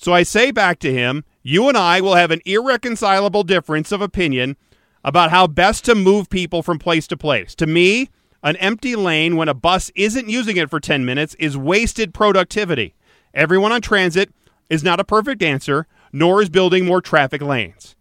So 0.00 0.12
I 0.12 0.22
say 0.22 0.50
back 0.50 0.78
to 0.80 0.92
him, 0.92 1.24
you 1.42 1.68
and 1.68 1.76
I 1.76 2.00
will 2.00 2.14
have 2.14 2.30
an 2.30 2.40
irreconcilable 2.44 3.44
difference 3.44 3.92
of 3.92 4.00
opinion 4.00 4.56
about 5.04 5.30
how 5.30 5.46
best 5.46 5.84
to 5.86 5.94
move 5.94 6.30
people 6.30 6.62
from 6.62 6.78
place 6.78 7.06
to 7.08 7.16
place. 7.16 7.54
To 7.56 7.66
me, 7.66 8.10
an 8.42 8.56
empty 8.56 8.96
lane 8.96 9.36
when 9.36 9.48
a 9.48 9.54
bus 9.54 9.90
isn't 9.94 10.28
using 10.28 10.56
it 10.56 10.70
for 10.70 10.80
10 10.80 11.04
minutes 11.04 11.34
is 11.38 11.56
wasted 11.56 12.14
productivity. 12.14 12.94
Everyone 13.34 13.72
on 13.72 13.82
transit 13.82 14.32
is 14.68 14.82
not 14.82 15.00
a 15.00 15.04
perfect 15.04 15.42
answer, 15.42 15.86
nor 16.12 16.42
is 16.42 16.48
building 16.48 16.86
more 16.86 17.00
traffic 17.00 17.42
lanes. 17.42 17.94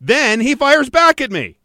Then 0.00 0.40
he 0.40 0.54
fires 0.54 0.88
back 0.88 1.20
at 1.20 1.30
me. 1.30 1.58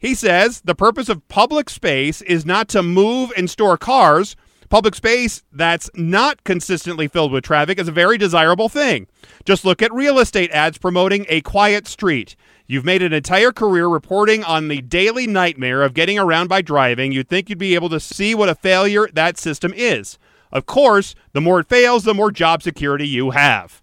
He 0.00 0.14
says 0.14 0.62
the 0.62 0.74
purpose 0.74 1.08
of 1.08 1.28
public 1.28 1.70
space 1.70 2.22
is 2.22 2.46
not 2.46 2.68
to 2.70 2.82
move 2.82 3.30
and 3.36 3.48
store 3.48 3.76
cars. 3.76 4.34
Public 4.70 4.94
space 4.94 5.42
that's 5.52 5.90
not 5.94 6.42
consistently 6.42 7.06
filled 7.06 7.32
with 7.32 7.44
traffic 7.44 7.78
is 7.78 7.86
a 7.86 7.92
very 7.92 8.16
desirable 8.16 8.68
thing. 8.68 9.08
Just 9.44 9.64
look 9.64 9.82
at 9.82 9.92
real 9.92 10.18
estate 10.18 10.50
ads 10.52 10.78
promoting 10.78 11.26
a 11.28 11.42
quiet 11.42 11.86
street. 11.86 12.34
You've 12.66 12.84
made 12.84 13.02
an 13.02 13.12
entire 13.12 13.52
career 13.52 13.88
reporting 13.88 14.42
on 14.42 14.68
the 14.68 14.80
daily 14.80 15.26
nightmare 15.26 15.82
of 15.82 15.92
getting 15.92 16.18
around 16.18 16.48
by 16.48 16.62
driving. 16.62 17.12
You'd 17.12 17.28
think 17.28 17.50
you'd 17.50 17.58
be 17.58 17.74
able 17.74 17.90
to 17.90 18.00
see 18.00 18.34
what 18.34 18.48
a 18.48 18.54
failure 18.54 19.08
that 19.12 19.38
system 19.38 19.74
is. 19.76 20.18
Of 20.50 20.66
course, 20.66 21.14
the 21.32 21.40
more 21.40 21.60
it 21.60 21.68
fails, 21.68 22.04
the 22.04 22.14
more 22.14 22.30
job 22.30 22.62
security 22.62 23.06
you 23.06 23.32
have. 23.32 23.82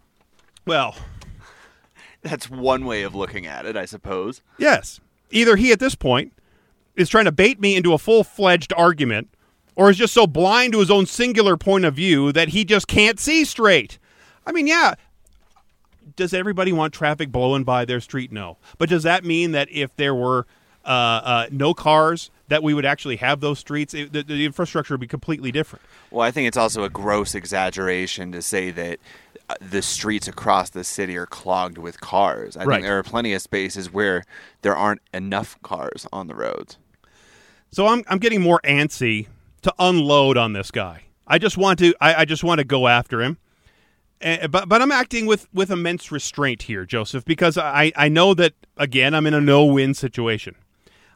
Well, 0.65 0.95
That's 2.23 2.49
one 2.49 2.85
way 2.85 3.03
of 3.03 3.13
looking 3.13 3.45
at 3.45 3.65
it, 3.65 3.77
I 3.77 3.85
suppose. 3.85 4.41
Yes. 4.57 4.99
Either 5.31 5.55
he 5.55 5.71
at 5.71 5.79
this 5.79 5.95
point 5.95 6.33
is 6.95 7.09
trying 7.09 7.25
to 7.25 7.31
bait 7.31 7.59
me 7.59 7.75
into 7.75 7.93
a 7.93 7.97
full 7.97 8.23
fledged 8.23 8.73
argument 8.75 9.29
or 9.75 9.89
is 9.89 9.97
just 9.97 10.13
so 10.13 10.25
blind 10.25 10.73
to 10.73 10.79
his 10.79 10.89
own 10.89 11.05
singular 11.05 11.55
point 11.55 11.85
of 11.85 11.93
view 11.93 12.31
that 12.31 12.49
he 12.49 12.65
just 12.65 12.87
can't 12.87 13.19
see 13.19 13.45
straight. 13.45 13.99
I 14.45 14.51
mean, 14.51 14.67
yeah. 14.67 14.95
Does 16.15 16.33
everybody 16.33 16.73
want 16.73 16.93
traffic 16.93 17.31
blowing 17.31 17.63
by 17.63 17.85
their 17.85 17.99
street? 17.99 18.31
No. 18.31 18.57
But 18.79 18.89
does 18.89 19.03
that 19.03 19.23
mean 19.23 19.51
that 19.51 19.67
if 19.69 19.95
there 19.95 20.15
were 20.15 20.47
uh, 20.83 20.87
uh, 20.87 21.47
no 21.51 21.73
cars, 21.75 22.31
that 22.47 22.63
we 22.63 22.73
would 22.73 22.85
actually 22.85 23.17
have 23.17 23.39
those 23.39 23.59
streets? 23.59 23.93
It, 23.93 24.13
the, 24.13 24.23
the 24.23 24.45
infrastructure 24.45 24.93
would 24.93 25.01
be 25.01 25.07
completely 25.07 25.51
different. 25.51 25.83
Well, 26.11 26.25
I 26.25 26.31
think 26.31 26.47
it's 26.47 26.57
also 26.57 26.83
a 26.83 26.89
gross 26.89 27.35
exaggeration 27.35 28.31
to 28.31 28.41
say 28.41 28.71
that 28.71 28.99
uh, 29.49 29.55
the 29.61 29.81
streets 29.81 30.27
across 30.27 30.69
the 30.69 30.83
city 30.83 31.15
are 31.17 31.25
clogged 31.25 31.77
with 31.77 31.99
cars. 32.01 32.57
I 32.57 32.63
Right. 32.63 32.75
think 32.75 32.83
there 32.85 32.97
are 32.97 33.03
plenty 33.03 33.33
of 33.33 33.41
spaces 33.41 33.91
where 33.91 34.23
there 34.61 34.75
aren't 34.75 35.01
enough 35.13 35.57
cars 35.63 36.05
on 36.11 36.27
the 36.27 36.35
roads. 36.35 36.77
So 37.71 37.87
I'm 37.87 38.03
I'm 38.07 38.19
getting 38.19 38.41
more 38.41 38.61
antsy 38.63 39.27
to 39.63 39.73
unload 39.79 40.37
on 40.37 40.53
this 40.53 40.71
guy. 40.71 41.03
I 41.27 41.37
just 41.37 41.57
want 41.57 41.79
to 41.79 41.93
I, 41.99 42.21
I 42.21 42.25
just 42.25 42.43
want 42.43 42.59
to 42.59 42.63
go 42.65 42.87
after 42.87 43.21
him. 43.21 43.37
Eh, 44.21 44.47
but 44.47 44.67
but 44.69 44.81
I'm 44.81 44.91
acting 44.91 45.25
with 45.25 45.47
with 45.53 45.69
immense 45.69 46.11
restraint 46.11 46.63
here, 46.63 46.85
Joseph, 46.85 47.25
because 47.25 47.57
I 47.57 47.91
I 47.95 48.07
know 48.09 48.33
that 48.35 48.53
again 48.77 49.13
I'm 49.13 49.27
in 49.27 49.33
a 49.33 49.41
no 49.41 49.65
win 49.65 49.93
situation. 49.93 50.55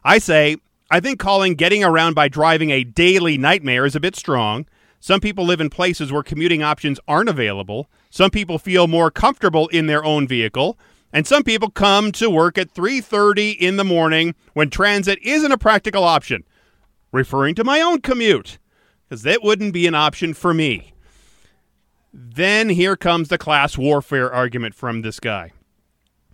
I 0.04 0.18
say 0.18 0.56
I 0.92 1.00
think 1.00 1.18
calling 1.18 1.54
getting 1.54 1.82
around 1.82 2.12
by 2.12 2.28
driving 2.28 2.68
a 2.68 2.84
daily 2.84 3.38
nightmare 3.38 3.86
is 3.86 3.96
a 3.96 4.00
bit 4.00 4.14
strong. 4.14 4.66
Some 5.00 5.20
people 5.20 5.46
live 5.46 5.58
in 5.58 5.70
places 5.70 6.12
where 6.12 6.22
commuting 6.22 6.62
options 6.62 7.00
aren't 7.08 7.30
available. 7.30 7.88
Some 8.10 8.30
people 8.30 8.58
feel 8.58 8.86
more 8.86 9.10
comfortable 9.10 9.68
in 9.68 9.86
their 9.86 10.04
own 10.04 10.28
vehicle, 10.28 10.78
and 11.10 11.26
some 11.26 11.44
people 11.44 11.70
come 11.70 12.12
to 12.12 12.28
work 12.28 12.58
at 12.58 12.74
3:30 12.74 13.52
in 13.52 13.78
the 13.78 13.84
morning 13.84 14.34
when 14.52 14.68
transit 14.68 15.18
isn't 15.22 15.50
a 15.50 15.56
practical 15.56 16.04
option. 16.04 16.44
Referring 17.10 17.54
to 17.54 17.64
my 17.64 17.80
own 17.80 18.02
commute, 18.02 18.58
because 19.08 19.22
that 19.22 19.42
wouldn't 19.42 19.72
be 19.72 19.86
an 19.86 19.94
option 19.94 20.34
for 20.34 20.52
me. 20.52 20.92
Then 22.12 22.68
here 22.68 22.98
comes 22.98 23.28
the 23.28 23.38
class 23.38 23.78
warfare 23.78 24.30
argument 24.30 24.74
from 24.74 25.00
this 25.00 25.20
guy. 25.20 25.52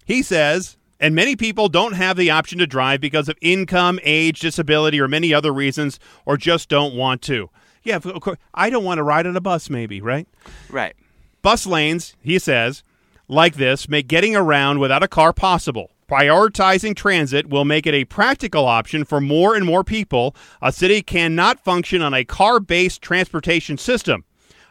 He 0.04 0.20
says, 0.20 0.77
and 1.00 1.14
many 1.14 1.36
people 1.36 1.68
don't 1.68 1.92
have 1.92 2.16
the 2.16 2.30
option 2.30 2.58
to 2.58 2.66
drive 2.66 3.00
because 3.00 3.28
of 3.28 3.38
income, 3.40 4.00
age, 4.02 4.40
disability, 4.40 5.00
or 5.00 5.08
many 5.08 5.32
other 5.32 5.52
reasons, 5.52 5.98
or 6.26 6.36
just 6.36 6.68
don't 6.68 6.94
want 6.94 7.22
to. 7.22 7.50
Yeah, 7.82 7.96
of 7.96 8.20
course. 8.20 8.38
I 8.52 8.70
don't 8.70 8.84
want 8.84 8.98
to 8.98 9.02
ride 9.02 9.26
on 9.26 9.36
a 9.36 9.40
bus, 9.40 9.70
maybe, 9.70 10.00
right? 10.00 10.26
Right. 10.68 10.94
Bus 11.42 11.66
lanes, 11.66 12.16
he 12.20 12.38
says, 12.38 12.82
like 13.28 13.54
this 13.54 13.88
make 13.88 14.08
getting 14.08 14.34
around 14.34 14.80
without 14.80 15.02
a 15.02 15.08
car 15.08 15.32
possible. 15.32 15.90
Prioritizing 16.08 16.96
transit 16.96 17.50
will 17.50 17.66
make 17.66 17.86
it 17.86 17.94
a 17.94 18.06
practical 18.06 18.64
option 18.64 19.04
for 19.04 19.20
more 19.20 19.54
and 19.54 19.66
more 19.66 19.84
people. 19.84 20.34
A 20.62 20.72
city 20.72 21.02
cannot 21.02 21.62
function 21.62 22.00
on 22.00 22.14
a 22.14 22.24
car 22.24 22.60
based 22.60 23.02
transportation 23.02 23.76
system. 23.76 24.24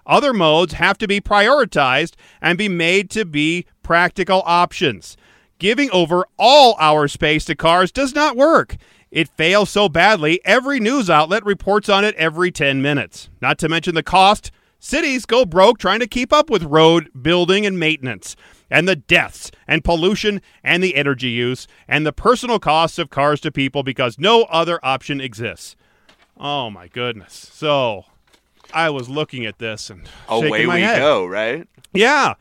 Other 0.08 0.34
modes 0.34 0.74
have 0.74 0.98
to 0.98 1.08
be 1.08 1.22
prioritized 1.22 2.14
and 2.42 2.58
be 2.58 2.70
made 2.70 3.12
to 3.12 3.24
be 3.24 3.66
practical 3.84 4.42
options. 4.46 5.16
Giving 5.60 5.90
over 5.92 6.26
all 6.38 6.76
our 6.80 7.08
space 7.08 7.46
to 7.46 7.56
cars 7.56 7.92
does 7.92 8.14
not 8.14 8.38
work. 8.38 8.76
It 9.10 9.30
fails 9.30 9.70
so 9.70 9.90
badly, 9.90 10.40
every 10.46 10.80
news 10.80 11.10
outlet 11.10 11.44
reports 11.46 11.90
on 11.90 12.04
it 12.06 12.14
every 12.16 12.52
10 12.52 12.82
minutes. 12.82 13.30
Not 13.42 13.58
to 13.60 13.70
mention 13.70 13.96
the 13.96 14.04
cost. 14.04 14.52
Cities 14.80 15.26
go 15.26 15.46
broke 15.46 15.80
trying 15.80 16.00
to 16.02 16.08
keep 16.08 16.32
up 16.32 16.50
with 16.50 16.64
road 16.64 17.10
building 17.20 17.66
and 17.66 17.80
maintenance, 17.80 18.36
and 18.70 18.88
the 18.88 18.96
deaths 18.96 19.50
and 19.68 19.84
pollution 19.84 20.42
and 20.64 20.84
the 20.84 20.96
energy 20.96 21.30
use 21.30 21.68
and 21.88 22.06
the 22.06 22.14
personal 22.14 22.60
costs 22.60 23.00
of 23.00 23.10
cars 23.10 23.42
to 23.42 23.52
people 23.52 23.82
because 23.82 24.20
no 24.20 24.44
other 24.44 24.80
option 24.84 25.20
exists. 25.20 25.76
Oh 26.40 26.70
my 26.70 26.88
goodness. 26.88 27.50
So 27.54 28.06
I 28.72 28.92
was 28.92 29.10
looking 29.10 29.46
at 29.48 29.58
this 29.58 29.90
and 29.90 30.08
shaking 30.30 30.48
Away 30.48 30.68
we 30.68 30.82
head. 30.82 31.00
go, 31.00 31.26
right? 31.26 31.68
Yeah. 31.94 32.36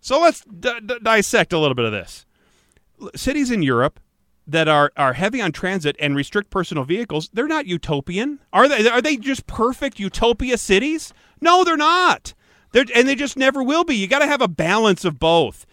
So 0.00 0.20
let's 0.20 0.44
d- 0.44 0.78
d- 0.84 0.98
dissect 1.02 1.52
a 1.52 1.58
little 1.58 1.74
bit 1.74 1.86
of 1.86 1.90
this. 1.92 2.25
Cities 3.14 3.50
in 3.50 3.62
Europe 3.62 4.00
that 4.46 4.68
are, 4.68 4.92
are 4.96 5.14
heavy 5.14 5.40
on 5.40 5.52
transit 5.52 5.96
and 5.98 6.14
restrict 6.14 6.50
personal 6.50 6.84
vehicles, 6.84 7.28
they're 7.32 7.48
not 7.48 7.66
utopian. 7.66 8.40
Are 8.52 8.68
they 8.68 8.88
are 8.88 9.02
they 9.02 9.16
just 9.16 9.46
perfect 9.46 9.98
utopia 9.98 10.56
cities? 10.56 11.12
No, 11.40 11.64
they're 11.64 11.76
not. 11.76 12.34
They're, 12.72 12.84
and 12.94 13.08
they 13.08 13.14
just 13.14 13.36
never 13.36 13.62
will 13.62 13.84
be. 13.84 13.96
You 13.96 14.06
got 14.06 14.20
to 14.20 14.26
have 14.26 14.42
a 14.42 14.48
balance 14.48 15.04
of 15.04 15.18
both. 15.18 15.66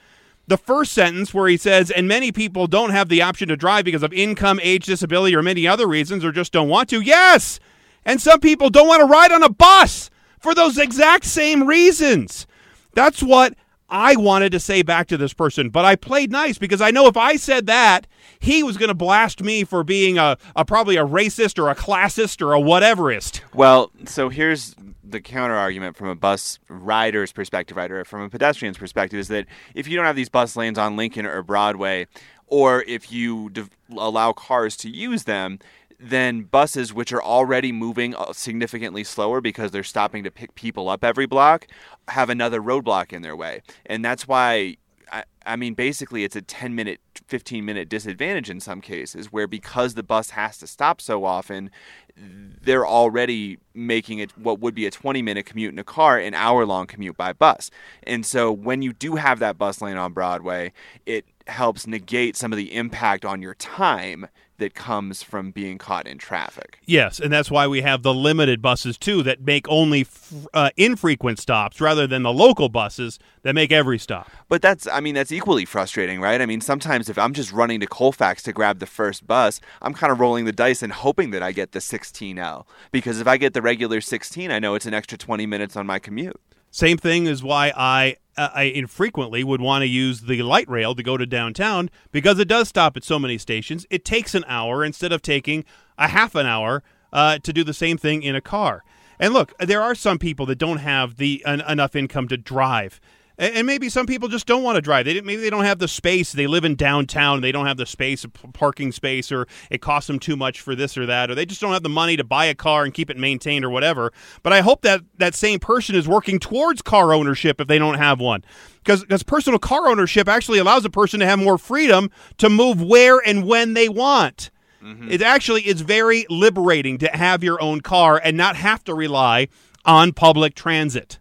The 0.47 0.57
first 0.57 0.91
sentence 0.91 1.33
where 1.33 1.47
he 1.47 1.55
says, 1.55 1.89
and 1.89 2.07
many 2.07 2.31
people 2.31 2.67
don't 2.67 2.89
have 2.89 3.07
the 3.07 3.21
option 3.21 3.47
to 3.47 3.55
drive 3.55 3.85
because 3.85 4.03
of 4.03 4.11
income, 4.11 4.59
age, 4.61 4.85
disability, 4.85 5.35
or 5.35 5.41
many 5.41 5.65
other 5.65 5.87
reasons, 5.87 6.25
or 6.25 6.31
just 6.31 6.51
don't 6.51 6.67
want 6.67 6.89
to. 6.89 7.01
Yes! 7.01 7.59
And 8.05 8.21
some 8.21 8.41
people 8.41 8.69
don't 8.69 8.87
want 8.87 8.99
to 8.99 9.05
ride 9.05 9.31
on 9.31 9.43
a 9.43 9.49
bus 9.49 10.09
for 10.39 10.53
those 10.53 10.77
exact 10.77 11.23
same 11.23 11.65
reasons. 11.65 12.45
That's 12.93 13.23
what 13.23 13.53
I 13.93 14.15
wanted 14.15 14.51
to 14.53 14.59
say 14.59 14.81
back 14.81 15.05
to 15.09 15.17
this 15.17 15.33
person, 15.33 15.69
but 15.69 15.85
I 15.85 15.95
played 15.95 16.31
nice 16.31 16.57
because 16.57 16.81
I 16.81 16.89
know 16.89 17.05
if 17.05 17.15
I 17.15 17.35
said 17.35 17.67
that, 17.67 18.07
he 18.39 18.63
was 18.63 18.75
going 18.75 18.87
to 18.87 18.95
blast 18.95 19.43
me 19.43 19.63
for 19.63 19.83
being 19.83 20.17
a, 20.17 20.35
a 20.55 20.65
probably 20.65 20.97
a 20.97 21.05
racist 21.05 21.59
or 21.59 21.69
a 21.69 21.75
classist 21.75 22.41
or 22.41 22.55
a 22.55 22.59
whateverist. 22.59 23.41
Well, 23.53 23.91
so 24.05 24.29
here's 24.29 24.75
the 25.03 25.21
counter 25.21 25.53
argument 25.53 25.95
from 25.95 26.07
a 26.07 26.15
bus 26.15 26.57
rider's 26.69 27.31
perspective, 27.31 27.77
right, 27.77 27.91
or 27.91 28.03
from 28.03 28.21
a 28.21 28.29
pedestrian's 28.29 28.79
perspective, 28.79 29.19
is 29.19 29.27
that 29.27 29.45
if 29.75 29.87
you 29.87 29.95
don't 29.95 30.05
have 30.07 30.15
these 30.15 30.29
bus 30.29 30.55
lanes 30.55 30.79
on 30.79 30.97
Lincoln 30.97 31.27
or 31.27 31.43
Broadway, 31.43 32.07
or 32.47 32.83
if 32.87 33.11
you 33.11 33.51
de- 33.51 33.69
allow 33.95 34.33
cars 34.33 34.75
to 34.77 34.89
use 34.89 35.25
them, 35.25 35.59
then 36.03 36.43
buses, 36.43 36.93
which 36.93 37.13
are 37.13 37.23
already 37.23 37.71
moving 37.71 38.13
uh, 38.15 38.33
significantly 38.33 39.03
slower 39.03 39.39
because 39.39 39.71
they're 39.71 39.83
stopping 39.83 40.23
to 40.23 40.31
pick 40.31 40.53
people 40.55 40.89
up 40.89 41.03
every 41.03 41.25
block, 41.25 41.67
have 42.09 42.29
another 42.29 42.61
roadblock 42.61 43.13
in 43.13 43.21
their 43.21 43.35
way. 43.35 43.61
And 43.85 44.03
that's 44.03 44.27
why 44.27 44.77
I, 45.13 45.23
I 45.45 45.55
mean, 45.55 45.75
basically, 45.75 46.23
it's 46.23 46.35
a 46.35 46.41
10 46.41 46.73
minute, 46.73 46.99
15 47.27 47.63
minute 47.63 47.87
disadvantage 47.87 48.49
in 48.49 48.59
some 48.59 48.81
cases 48.81 49.31
where 49.31 49.47
because 49.47 49.93
the 49.93 50.03
bus 50.03 50.31
has 50.31 50.57
to 50.57 50.67
stop 50.67 50.99
so 50.99 51.23
often, 51.23 51.69
they're 52.17 52.85
already 52.85 53.59
making 53.73 54.19
it 54.19 54.35
what 54.37 54.59
would 54.59 54.73
be 54.73 54.85
a 54.87 54.91
20 54.91 55.21
minute 55.21 55.45
commute 55.45 55.71
in 55.71 55.79
a 55.79 55.83
car 55.83 56.17
an 56.17 56.33
hour 56.33 56.65
long 56.65 56.87
commute 56.87 57.15
by 57.15 57.31
bus. 57.31 57.69
And 58.03 58.25
so 58.25 58.51
when 58.51 58.81
you 58.81 58.91
do 58.91 59.15
have 59.15 59.39
that 59.39 59.57
bus 59.57 59.81
lane 59.81 59.97
on 59.97 60.13
Broadway, 60.13 60.73
it 61.05 61.25
helps 61.47 61.87
negate 61.87 62.35
some 62.35 62.51
of 62.51 62.57
the 62.57 62.73
impact 62.73 63.25
on 63.25 63.41
your 63.41 63.55
time 63.55 64.27
that 64.57 64.73
comes 64.73 65.23
from 65.23 65.51
being 65.51 65.77
caught 65.77 66.07
in 66.07 66.17
traffic. 66.17 66.79
Yes, 66.85 67.19
and 67.19 67.33
that's 67.33 67.49
why 67.49 67.67
we 67.67 67.81
have 67.81 68.03
the 68.03 68.13
limited 68.13 68.61
buses 68.61 68.97
too 68.97 69.23
that 69.23 69.41
make 69.41 69.67
only 69.67 70.01
f- 70.01 70.33
uh, 70.53 70.69
infrequent 70.77 71.39
stops 71.39 71.81
rather 71.81 72.07
than 72.07 72.23
the 72.23 72.31
local 72.31 72.69
buses 72.69 73.19
that 73.41 73.55
make 73.55 73.71
every 73.71 73.97
stop. 73.97 74.29
But 74.47 74.61
that's 74.61 74.87
I 74.87 74.99
mean 74.99 75.15
that's 75.15 75.31
equally 75.31 75.65
frustrating, 75.65 76.21
right? 76.21 76.39
I 76.39 76.45
mean 76.45 76.61
sometimes 76.61 77.09
if 77.09 77.17
I'm 77.17 77.33
just 77.33 77.51
running 77.51 77.79
to 77.79 77.87
Colfax 77.87 78.43
to 78.43 78.53
grab 78.53 78.79
the 78.79 78.85
first 78.85 79.25
bus, 79.25 79.59
I'm 79.81 79.93
kind 79.93 80.11
of 80.11 80.19
rolling 80.19 80.45
the 80.45 80.51
dice 80.51 80.83
and 80.83 80.93
hoping 80.93 81.31
that 81.31 81.43
I 81.43 81.51
get 81.51 81.71
the 81.71 81.79
16L 81.79 82.65
because 82.91 83.19
if 83.19 83.27
I 83.27 83.37
get 83.37 83.53
the 83.53 83.61
regular 83.61 84.01
16, 84.01 84.51
I 84.51 84.59
know 84.59 84.75
it's 84.75 84.85
an 84.85 84.93
extra 84.93 85.17
20 85.17 85.45
minutes 85.45 85.75
on 85.75 85.85
my 85.85 85.99
commute. 85.99 86.39
Same 86.73 86.97
thing 86.97 87.27
is 87.27 87.43
why 87.43 87.71
I, 87.77 88.15
uh, 88.35 88.49
I 88.51 88.63
infrequently 88.63 89.43
would 89.43 89.61
want 89.61 89.83
to 89.83 89.87
use 89.87 90.21
the 90.21 90.41
light 90.41 90.67
rail 90.67 90.95
to 90.95 91.03
go 91.03 91.17
to 91.17 91.25
downtown 91.27 91.91
because 92.11 92.39
it 92.39 92.47
does 92.47 92.67
stop 92.67 92.97
at 92.97 93.03
so 93.03 93.19
many 93.19 93.37
stations. 93.37 93.85
It 93.91 94.03
takes 94.03 94.33
an 94.33 94.43
hour 94.47 94.83
instead 94.83 95.11
of 95.11 95.21
taking 95.21 95.65
a 95.99 96.07
half 96.07 96.33
an 96.33 96.47
hour 96.47 96.81
uh, 97.13 97.37
to 97.37 97.53
do 97.53 97.63
the 97.63 97.75
same 97.75 97.99
thing 97.99 98.23
in 98.23 98.35
a 98.35 98.41
car. 98.41 98.83
And 99.19 99.35
look, 99.35 99.53
there 99.59 99.83
are 99.83 99.93
some 99.93 100.17
people 100.17 100.47
that 100.47 100.57
don't 100.57 100.79
have 100.79 101.17
the 101.17 101.43
enough 101.45 101.95
income 101.95 102.27
to 102.29 102.37
drive 102.37 102.99
and 103.37 103.65
maybe 103.65 103.89
some 103.89 104.05
people 104.05 104.27
just 104.27 104.45
don't 104.45 104.63
want 104.63 104.75
to 104.75 104.81
drive. 104.81 105.05
They 105.05 105.19
maybe 105.21 105.41
they 105.41 105.49
don't 105.49 105.65
have 105.65 105.79
the 105.79 105.87
space. 105.87 106.31
They 106.31 106.47
live 106.47 106.65
in 106.65 106.75
downtown. 106.75 107.41
They 107.41 107.51
don't 107.51 107.65
have 107.65 107.77
the 107.77 107.85
space, 107.85 108.25
parking 108.53 108.91
space, 108.91 109.31
or 109.31 109.47
it 109.69 109.81
costs 109.81 110.07
them 110.07 110.19
too 110.19 110.35
much 110.35 110.61
for 110.61 110.75
this 110.75 110.97
or 110.97 111.05
that, 111.05 111.31
or 111.31 111.35
they 111.35 111.45
just 111.45 111.61
don't 111.61 111.73
have 111.73 111.83
the 111.83 111.89
money 111.89 112.15
to 112.17 112.23
buy 112.23 112.45
a 112.45 112.55
car 112.55 112.83
and 112.83 112.93
keep 112.93 113.09
it 113.09 113.17
maintained 113.17 113.65
or 113.65 113.69
whatever. 113.69 114.13
But 114.43 114.53
I 114.53 114.61
hope 114.61 114.81
that 114.83 115.01
that 115.17 115.35
same 115.35 115.59
person 115.59 115.95
is 115.95 116.07
working 116.07 116.39
towards 116.39 116.81
car 116.81 117.13
ownership 117.13 117.59
if 117.59 117.67
they 117.67 117.79
don't 117.79 117.95
have 117.95 118.19
one, 118.19 118.43
because 118.83 119.01
because 119.01 119.23
personal 119.23 119.59
car 119.59 119.87
ownership 119.87 120.27
actually 120.27 120.59
allows 120.59 120.85
a 120.85 120.89
person 120.89 121.19
to 121.19 121.25
have 121.25 121.39
more 121.39 121.57
freedom 121.57 122.11
to 122.37 122.49
move 122.49 122.81
where 122.81 123.19
and 123.19 123.47
when 123.47 123.73
they 123.73 123.89
want. 123.89 124.51
Mm-hmm. 124.83 125.11
It 125.11 125.21
actually 125.21 125.65
is 125.65 125.81
very 125.81 126.25
liberating 126.29 126.97
to 126.99 127.07
have 127.07 127.43
your 127.43 127.61
own 127.61 127.81
car 127.81 128.21
and 128.23 128.35
not 128.35 128.57
have 128.57 128.83
to 128.83 128.93
rely 128.93 129.47
on 129.85 130.11
public 130.11 130.55
transit. 130.55 131.19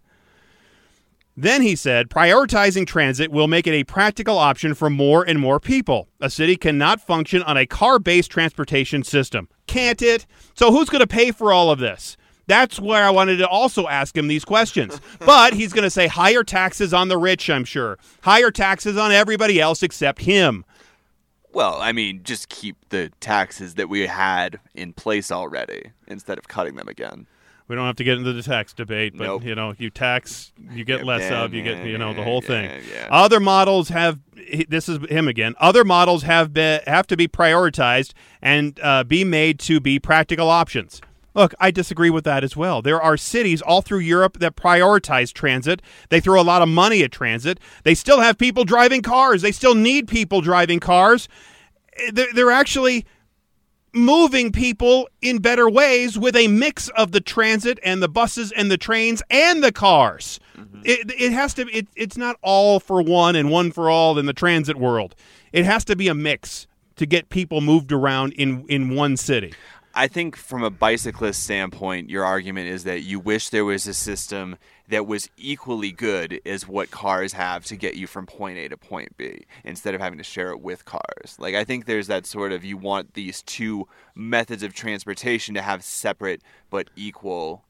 Then 1.35 1.63
he 1.63 1.75
said, 1.75 2.09
prioritizing 2.09 2.85
transit 2.85 3.31
will 3.31 3.47
make 3.47 3.65
it 3.65 3.73
a 3.73 3.83
practical 3.83 4.37
option 4.37 4.75
for 4.75 4.89
more 4.89 5.23
and 5.23 5.39
more 5.39 5.59
people. 5.59 6.07
A 6.21 6.29
city 6.29 6.55
cannot 6.55 7.01
function 7.01 7.41
on 7.41 7.57
a 7.57 7.65
car 7.65 7.97
based 7.97 8.29
transportation 8.29 9.03
system. 9.03 9.49
Can't 9.65 10.01
it? 10.01 10.27
So 10.53 10.71
who's 10.71 10.89
going 10.89 11.01
to 11.01 11.07
pay 11.07 11.31
for 11.31 11.51
all 11.51 11.71
of 11.71 11.79
this? 11.79 12.17
That's 12.45 12.79
where 12.79 13.03
I 13.03 13.09
wanted 13.09 13.37
to 13.37 13.47
also 13.47 13.87
ask 13.87 14.15
him 14.15 14.27
these 14.27 14.45
questions. 14.45 15.01
but 15.25 15.53
he's 15.53 15.73
going 15.73 15.85
to 15.85 15.89
say 15.89 16.05
higher 16.05 16.43
taxes 16.43 16.93
on 16.93 17.07
the 17.07 17.17
rich, 17.17 17.49
I'm 17.49 17.65
sure. 17.65 17.97
Higher 18.21 18.51
taxes 18.51 18.95
on 18.95 19.11
everybody 19.11 19.59
else 19.59 19.81
except 19.81 20.21
him. 20.21 20.65
Well, 21.51 21.77
I 21.79 21.93
mean, 21.93 22.21
just 22.23 22.49
keep 22.49 22.77
the 22.89 23.11
taxes 23.19 23.75
that 23.75 23.89
we 23.89 24.07
had 24.07 24.59
in 24.75 24.93
place 24.93 25.31
already 25.31 25.91
instead 26.07 26.37
of 26.37 26.47
cutting 26.47 26.75
them 26.75 26.87
again 26.87 27.27
we 27.67 27.75
don't 27.75 27.85
have 27.85 27.95
to 27.97 28.03
get 28.03 28.17
into 28.17 28.33
the 28.33 28.43
tax 28.43 28.73
debate, 28.73 29.13
but 29.17 29.25
nope. 29.25 29.43
you 29.43 29.55
know, 29.55 29.73
you 29.77 29.89
tax, 29.89 30.51
you 30.71 30.83
get 30.83 31.05
less 31.05 31.21
yeah, 31.21 31.43
of, 31.43 31.53
you 31.53 31.63
get, 31.63 31.85
you 31.85 31.97
know, 31.97 32.13
the 32.13 32.23
whole 32.23 32.41
thing. 32.41 32.69
Yeah, 32.91 33.07
Other 33.09 33.39
models 33.39 33.89
have. 33.89 34.19
This 34.67 34.89
is 34.89 34.99
him 35.09 35.27
again. 35.27 35.55
Other 35.59 35.85
models 35.85 36.23
have 36.23 36.53
been 36.53 36.81
have 36.85 37.07
to 37.07 37.17
be 37.17 37.27
prioritized 37.27 38.11
and 38.41 38.77
uh, 38.83 39.03
be 39.05 39.23
made 39.23 39.59
to 39.61 39.79
be 39.79 39.99
practical 39.99 40.49
options. 40.49 41.01
Look, 41.33 41.55
I 41.59 41.71
disagree 41.71 42.09
with 42.09 42.25
that 42.25 42.43
as 42.43 42.55
well. 42.55 42.81
There 42.81 43.01
are 43.01 43.17
cities 43.17 43.61
all 43.61 43.81
through 43.81 43.99
Europe 43.99 44.39
that 44.39 44.55
prioritize 44.55 45.33
transit. 45.33 45.81
They 46.09 46.19
throw 46.19 46.39
a 46.39 46.43
lot 46.43 46.61
of 46.61 46.69
money 46.69 47.01
at 47.03 47.11
transit. 47.11 47.59
They 47.83 47.95
still 47.95 48.19
have 48.19 48.37
people 48.37 48.65
driving 48.65 49.01
cars. 49.01 49.41
They 49.41 49.51
still 49.51 49.73
need 49.73 50.07
people 50.07 50.41
driving 50.41 50.79
cars. 50.79 51.27
They're, 52.11 52.31
they're 52.33 52.51
actually 52.51 53.05
moving 53.93 54.51
people 54.51 55.07
in 55.21 55.39
better 55.39 55.69
ways 55.69 56.17
with 56.17 56.35
a 56.35 56.47
mix 56.47 56.89
of 56.89 57.11
the 57.11 57.21
transit 57.21 57.79
and 57.83 58.01
the 58.01 58.09
buses 58.09 58.51
and 58.51 58.71
the 58.71 58.77
trains 58.77 59.21
and 59.29 59.63
the 59.63 59.71
cars. 59.71 60.39
Mm-hmm. 60.57 60.81
It, 60.83 61.11
it 61.19 61.31
has 61.31 61.53
to. 61.55 61.67
It, 61.69 61.87
it's 61.95 62.17
not 62.17 62.37
all 62.41 62.79
for 62.79 63.01
one 63.01 63.35
and 63.35 63.49
one 63.49 63.71
for 63.71 63.89
all 63.89 64.17
in 64.17 64.25
the 64.25 64.33
transit 64.33 64.77
world. 64.77 65.15
It 65.51 65.65
has 65.65 65.85
to 65.85 65.95
be 65.95 66.07
a 66.07 66.13
mix 66.13 66.67
to 66.95 67.05
get 67.05 67.29
people 67.29 67.61
moved 67.61 67.91
around 67.91 68.33
in 68.33 68.65
in 68.67 68.95
one 68.95 69.17
city. 69.17 69.53
I 69.95 70.07
think 70.07 70.35
from 70.35 70.63
a 70.63 70.71
bicyclist 70.71 71.43
standpoint, 71.43 72.09
your 72.09 72.25
argument 72.25 72.67
is 72.67 72.83
that 72.85 73.03
you 73.03 73.19
wish 73.19 73.49
there 73.49 73.63
was 73.63 73.85
a 73.85 73.93
system 73.93 74.57
that 74.89 75.05
was 75.05 75.29
equally 75.37 75.91
good 75.91 76.41
as 76.47 76.67
what 76.67 76.89
cars 76.89 77.33
have 77.33 77.63
to 77.65 77.75
get 77.75 77.93
you 77.93 78.07
from 78.07 78.25
point 78.25 78.57
A 78.57 78.67
to 78.69 78.77
point 78.77 79.15
B 79.17 79.45
instead 79.63 79.93
of 79.93 80.01
having 80.01 80.17
to 80.17 80.23
share 80.23 80.49
it 80.49 80.61
with 80.61 80.83
cars. 80.85 81.37
Like 81.37 81.53
I 81.53 81.63
think 81.63 81.85
there's 81.85 82.07
that 82.07 82.25
sort 82.25 82.51
of 82.51 82.65
you 82.65 82.75
want 82.75 83.13
these 83.13 83.43
two 83.43 83.87
methods 84.15 84.63
of 84.63 84.73
transportation 84.73 85.53
to 85.53 85.61
have 85.61 85.83
separate 85.83 86.41
but 86.71 86.89
equal 86.95 87.63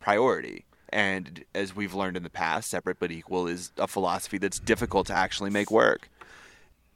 priority. 0.00 0.66
And 0.90 1.44
as 1.54 1.74
we've 1.74 1.94
learned 1.94 2.18
in 2.18 2.24
the 2.24 2.30
past, 2.30 2.68
separate 2.68 2.98
but 2.98 3.10
equal 3.10 3.46
is 3.46 3.72
a 3.78 3.86
philosophy 3.86 4.36
that's 4.36 4.58
difficult 4.58 5.06
to 5.06 5.14
actually 5.14 5.50
make 5.50 5.70
work. 5.70 6.10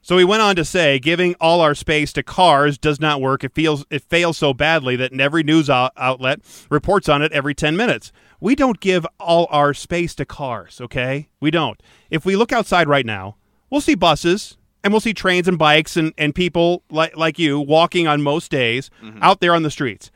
So 0.05 0.19
he 0.19 0.25
went 0.25 0.43
on 0.43 0.55
to 0.57 0.67
say, 0.67 0.99
giving 0.99 1.35
all 1.40 1.62
our 1.62 1.75
space 1.75 2.12
to 2.12 2.23
cars 2.23 2.77
does 2.77 3.01
not 3.01 3.23
work. 3.23 3.43
It 3.43 3.55
feels 3.55 3.87
it 3.88 4.03
fails 4.03 4.37
so 4.37 4.53
badly 4.53 4.97
that 4.97 5.19
every 5.19 5.43
news 5.43 5.71
outlet 5.71 6.40
reports 6.69 7.09
on 7.09 7.23
it 7.23 7.33
every 7.33 7.55
10 7.55 7.75
minutes. 7.75 8.12
We 8.38 8.55
don't 8.55 8.81
give 8.81 9.07
all 9.19 9.47
our 9.49 9.73
space 9.73 10.14
to 10.17 10.27
cars, 10.27 10.79
okay? 10.79 11.31
We 11.40 11.51
don't. 11.51 11.83
If 12.11 12.27
we 12.27 12.37
look 12.37 12.53
outside 12.53 12.87
right 12.87 13.07
now, 13.07 13.37
we'll 13.71 13.81
see 13.81 13.95
buses 13.95 14.59
and 14.83 14.93
we'll 14.93 15.01
see 15.01 15.14
trains 15.14 15.49
and 15.49 15.59
bikes 15.59 15.97
and, 15.97 16.12
and 16.19 16.35
people 16.35 16.83
like 16.90 17.17
like 17.17 17.38
you 17.38 17.59
walking 17.59 18.07
on 18.07 18.21
most 18.21 18.51
days 18.51 18.90
mm-hmm. 19.03 19.23
out 19.23 19.40
there 19.40 19.55
on 19.55 19.62
the 19.62 19.71
streets. 19.71 20.11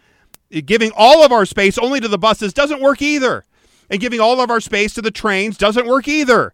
Giving 0.51 0.93
all 0.99 1.25
of 1.25 1.33
our 1.33 1.47
space 1.47 1.79
only 1.79 1.99
to 2.01 2.09
the 2.09 2.19
buses 2.19 2.53
doesn't 2.53 2.83
work 2.83 3.01
either. 3.01 3.47
And 3.89 4.01
giving 4.01 4.21
all 4.21 4.43
of 4.43 4.51
our 4.51 4.61
space 4.61 4.93
to 4.95 5.03
the 5.03 5.11
trains 5.11 5.57
doesn't 5.57 5.87
work 5.87 6.07
either. 6.09 6.53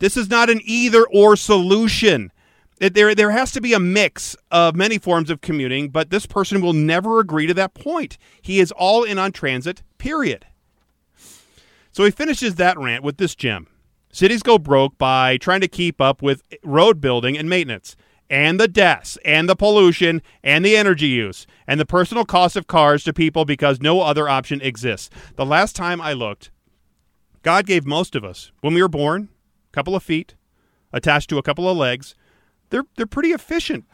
This 0.00 0.18
is 0.18 0.28
not 0.28 0.50
an 0.50 0.60
either 0.64 1.06
or 1.06 1.34
solution. 1.34 2.30
There, 2.78 3.14
there 3.14 3.30
has 3.30 3.52
to 3.52 3.60
be 3.60 3.72
a 3.72 3.78
mix 3.78 4.36
of 4.50 4.74
many 4.74 4.98
forms 4.98 5.30
of 5.30 5.40
commuting, 5.40 5.90
but 5.90 6.10
this 6.10 6.26
person 6.26 6.60
will 6.60 6.72
never 6.72 7.20
agree 7.20 7.46
to 7.46 7.54
that 7.54 7.74
point. 7.74 8.18
He 8.42 8.58
is 8.58 8.72
all 8.72 9.04
in 9.04 9.18
on 9.18 9.32
transit, 9.32 9.82
period. 9.98 10.46
So 11.92 12.04
he 12.04 12.10
finishes 12.10 12.56
that 12.56 12.78
rant 12.78 13.04
with 13.04 13.18
this 13.18 13.34
gem 13.34 13.68
Cities 14.14 14.44
go 14.44 14.58
broke 14.58 14.96
by 14.96 15.36
trying 15.38 15.60
to 15.60 15.66
keep 15.66 16.00
up 16.00 16.22
with 16.22 16.44
road 16.62 17.00
building 17.00 17.36
and 17.36 17.50
maintenance, 17.50 17.96
and 18.30 18.60
the 18.60 18.68
deaths, 18.68 19.18
and 19.24 19.48
the 19.48 19.56
pollution, 19.56 20.22
and 20.42 20.64
the 20.64 20.76
energy 20.76 21.08
use, 21.08 21.48
and 21.66 21.80
the 21.80 21.84
personal 21.84 22.24
cost 22.24 22.54
of 22.54 22.68
cars 22.68 23.02
to 23.02 23.12
people 23.12 23.44
because 23.44 23.80
no 23.80 24.02
other 24.02 24.28
option 24.28 24.60
exists. 24.60 25.10
The 25.34 25.44
last 25.44 25.74
time 25.74 26.00
I 26.00 26.12
looked, 26.12 26.52
God 27.42 27.66
gave 27.66 27.86
most 27.86 28.14
of 28.14 28.24
us, 28.24 28.52
when 28.60 28.72
we 28.72 28.82
were 28.82 28.88
born, 28.88 29.30
a 29.68 29.74
couple 29.74 29.96
of 29.96 30.02
feet 30.04 30.36
attached 30.92 31.28
to 31.30 31.38
a 31.38 31.42
couple 31.42 31.68
of 31.68 31.76
legs 31.76 32.14
they're 32.74 32.84
they're 32.96 33.06
pretty 33.06 33.30
efficient 33.30 33.84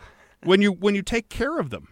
when 0.42 0.62
you 0.62 0.72
when 0.72 0.94
you 0.94 1.02
take 1.02 1.28
care 1.28 1.58
of 1.58 1.68
them, 1.68 1.88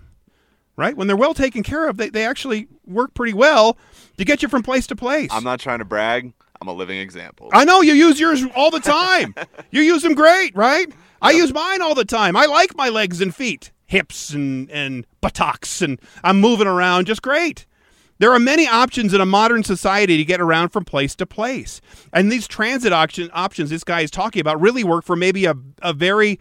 right? 0.74 0.96
When 0.96 1.07
they're 1.07 1.16
well 1.16 1.35
taken 1.35 1.62
care 1.62 1.87
of, 1.87 1.98
they, 1.98 2.09
they 2.09 2.24
actually 2.24 2.66
work 2.87 3.12
pretty 3.12 3.35
well 3.35 3.77
to 4.16 4.24
get 4.24 4.40
you 4.40 4.48
from 4.48 4.62
place 4.62 4.87
to 4.87 4.96
place. 4.96 5.29
I'm 5.31 5.44
not 5.44 5.61
trying 5.61 5.81
to 5.81 5.85
brag. 5.85 6.33
I'm 6.62 6.66
a 6.66 6.72
living 6.72 6.98
example. 6.98 7.51
I 7.53 7.66
know 7.66 7.83
you 7.83 7.92
use 7.92 8.18
yours 8.18 8.42
all 8.57 8.70
the 8.70 8.81
time. 8.81 9.35
you 9.70 9.83
use 9.83 10.03
them 10.03 10.14
great, 10.14 10.57
right? 10.57 10.90
I 11.20 11.33
use 11.33 11.53
mine 11.53 11.83
all 11.83 11.94
the 11.94 12.07
time. 12.07 12.37
I 12.37 12.46
like 12.46 12.74
my 12.74 12.88
legs 12.88 13.20
and 13.20 13.35
feet, 13.35 13.70
hips 13.85 14.31
and 14.31 14.70
and 14.70 15.07
buttocks, 15.20 15.83
and 15.83 16.01
I'm 16.24 16.40
moving 16.40 16.66
around 16.66 17.07
just 17.07 17.20
great. 17.20 17.66
There 18.18 18.33
are 18.33 18.40
many 18.40 18.66
options 18.66 19.12
in 19.12 19.20
a 19.20 19.27
modern 19.27 19.62
society 19.62 20.16
to 20.16 20.24
get 20.24 20.40
around 20.40 20.70
from 20.70 20.87
place 20.87 21.14
to 21.16 21.27
place. 21.27 21.83
And 22.12 22.33
these 22.33 22.48
transit 22.48 22.92
option, 22.92 23.31
options 23.33 23.70
this 23.70 23.85
guy 23.85 24.01
is 24.01 24.11
talking 24.11 24.40
about 24.40 24.59
really 24.59 24.83
work 24.83 25.05
for 25.05 25.14
maybe 25.14 25.44
a, 25.44 25.55
a 25.83 25.92
very 25.92 26.40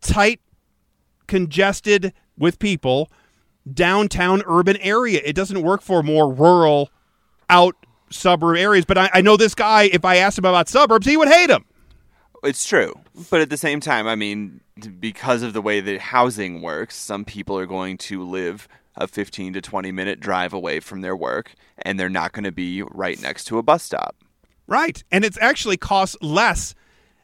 tight, 0.00 0.40
congested 1.26 2.12
with 2.36 2.58
people 2.58 3.10
downtown 3.72 4.42
urban 4.46 4.76
area. 4.78 5.20
It 5.24 5.34
doesn't 5.34 5.62
work 5.62 5.82
for 5.82 6.02
more 6.02 6.32
rural, 6.32 6.90
out 7.50 7.74
suburb 8.10 8.56
areas. 8.56 8.84
But 8.84 8.98
I, 8.98 9.10
I 9.14 9.20
know 9.20 9.36
this 9.36 9.54
guy, 9.54 9.84
if 9.84 10.04
I 10.04 10.16
asked 10.16 10.38
him 10.38 10.44
about 10.44 10.68
suburbs, 10.68 11.06
he 11.06 11.16
would 11.16 11.28
hate 11.28 11.48
them. 11.48 11.64
It's 12.44 12.66
true. 12.66 12.94
But 13.30 13.40
at 13.40 13.50
the 13.50 13.56
same 13.56 13.80
time, 13.80 14.06
I 14.06 14.14
mean, 14.14 14.60
because 15.00 15.42
of 15.42 15.52
the 15.52 15.62
way 15.62 15.80
that 15.80 16.00
housing 16.00 16.62
works, 16.62 16.96
some 16.96 17.24
people 17.24 17.58
are 17.58 17.66
going 17.66 17.98
to 17.98 18.22
live 18.22 18.68
a 18.96 19.06
15 19.06 19.52
to 19.54 19.60
20 19.60 19.92
minute 19.92 20.20
drive 20.20 20.52
away 20.52 20.80
from 20.80 21.00
their 21.02 21.16
work 21.16 21.54
and 21.82 21.98
they're 21.98 22.08
not 22.08 22.32
going 22.32 22.44
to 22.44 22.52
be 22.52 22.82
right 22.82 23.20
next 23.20 23.44
to 23.44 23.58
a 23.58 23.62
bus 23.62 23.82
stop. 23.82 24.16
Right. 24.66 25.02
And 25.10 25.24
it's 25.24 25.38
actually 25.40 25.76
costs 25.76 26.16
less. 26.20 26.74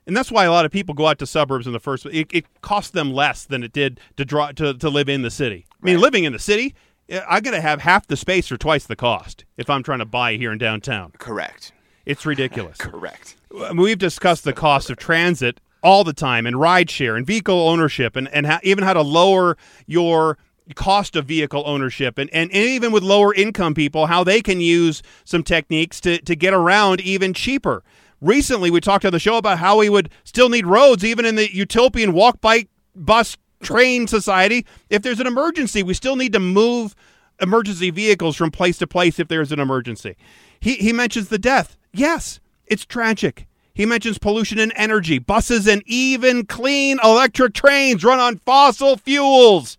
And 0.07 0.17
that's 0.17 0.31
why 0.31 0.45
a 0.45 0.51
lot 0.51 0.65
of 0.65 0.71
people 0.71 0.95
go 0.95 1.07
out 1.07 1.19
to 1.21 1.27
suburbs 1.27 1.67
in 1.67 1.73
the 1.73 1.81
first 1.81 2.07
it, 2.07 2.29
it 2.31 2.61
costs 2.61 2.91
them 2.91 3.13
less 3.13 3.45
than 3.45 3.63
it 3.63 3.73
did 3.73 4.01
to 4.17 4.25
draw 4.25 4.53
to, 4.53 4.75
to 4.75 4.89
live 4.89 5.09
in 5.09 5.23
the 5.23 5.31
city. 5.31 5.67
I 5.83 5.87
mean, 5.87 6.01
living 6.01 6.25
in 6.25 6.33
the 6.33 6.39
city, 6.39 6.75
I'm 7.11 7.43
going 7.43 7.55
to 7.55 7.61
have 7.61 7.81
half 7.81 8.07
the 8.07 8.17
space 8.17 8.51
or 8.51 8.57
twice 8.57 8.87
the 8.87 8.97
cost 8.97 9.45
if 9.57 9.69
I'm 9.71 9.83
trying 9.83 10.01
to 10.01 10.05
buy 10.05 10.37
here 10.37 10.53
in 10.53 10.59
downtown. 10.59 11.13
Correct. 11.19 11.73
It's 12.07 12.27
ridiculous. 12.27 12.79
Correct. 12.79 13.37
I 13.59 13.69
mean, 13.69 13.83
we've 13.83 13.99
discussed 13.99 14.45
the 14.45 14.53
cost 14.53 14.91
of 14.91 14.97
transit 14.97 15.61
all 15.83 16.05
the 16.05 16.13
time 16.13 16.47
and 16.47 16.57
rideshare 16.57 17.17
and 17.17 17.27
vehicle 17.27 17.69
ownership 17.69 18.17
and, 18.17 18.29
and 18.29 18.47
how, 18.47 18.59
even 18.63 18.85
how 18.85 18.95
to 18.95 19.03
lower 19.03 19.57
your 19.87 20.39
cost 20.75 21.15
of 21.15 21.27
vehicle 21.27 21.63
ownership 21.67 22.17
and, 22.17 22.31
and, 22.31 22.51
and 22.51 22.65
even 22.65 22.91
with 22.91 23.03
lower 23.03 23.35
income 23.35 23.75
people 23.75 24.07
how 24.07 24.25
they 24.25 24.41
can 24.41 24.63
use 24.63 25.03
some 25.25 25.43
techniques 25.43 26.01
to, 26.01 26.17
to 26.23 26.35
get 26.35 26.55
around 26.55 27.03
even 27.03 27.35
cheaper 27.35 27.85
recently 28.25 28.71
we 28.71 28.81
talked 28.81 29.05
on 29.05 29.13
the 29.13 29.19
show 29.19 29.37
about 29.37 29.59
how 29.59 29.79
we 29.79 29.89
would 29.89 30.11
still 30.25 30.49
need 30.49 30.67
roads 30.67 31.05
even 31.05 31.25
in 31.25 31.37
the 31.37 31.55
utopian 31.55 32.13
walk 32.13 32.41
bike 32.41 32.69
bus 32.95 33.37
train 33.63 34.07
society. 34.07 34.67
If 34.91 35.03
there's 35.03 35.21
an 35.21 35.27
emergency 35.27 35.83
we 35.83 35.95
still 35.95 36.17
need 36.17 36.33
to 36.33 36.41
move 36.41 36.95
emergency 37.41 37.91
vehicles 37.91 38.37
from 38.37 38.51
place 38.51 38.79
to 38.79 38.87
place 38.87 39.19
if 39.19 39.29
there's 39.29 39.53
an 39.53 39.61
emergency. 39.61 40.17
He, 40.61 40.75
he 40.75 40.93
mentions 40.93 41.29
the 41.29 41.39
death. 41.39 41.77
Yes 41.93 42.41
it's 42.67 42.85
tragic. 42.85 43.47
He 43.75 43.87
mentions 43.87 44.19
pollution 44.19 44.59
and 44.59 44.73
energy. 44.77 45.19
Buses 45.19 45.67
and 45.67 45.83
even 45.87 46.47
clean 46.47 46.99
electric 47.03 47.55
trains 47.55 48.05
run 48.05 48.21
on 48.21 48.39
fossil 48.39 48.97
fuels. 48.97 49.77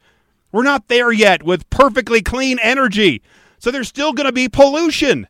We're 0.52 0.64
not 0.64 0.88
there 0.88 1.12
yet 1.12 1.44
with 1.44 1.70
perfectly 1.70 2.22
clean 2.22 2.60
energy. 2.62 3.22
So 3.58 3.72
there's 3.72 3.88
still 3.88 4.14
going 4.14 4.26
to 4.26 4.32
be 4.32 4.50
pollution. 4.50 5.28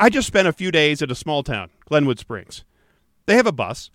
I 0.00 0.08
just 0.08 0.26
spent 0.26 0.48
a 0.48 0.52
few 0.54 0.70
days 0.70 1.02
at 1.02 1.10
a 1.10 1.14
small 1.14 1.42
town, 1.42 1.68
Glenwood 1.84 2.18
Springs. 2.18 2.64
They 3.26 3.36
have 3.36 3.46
a 3.46 3.52
bus, 3.52 3.90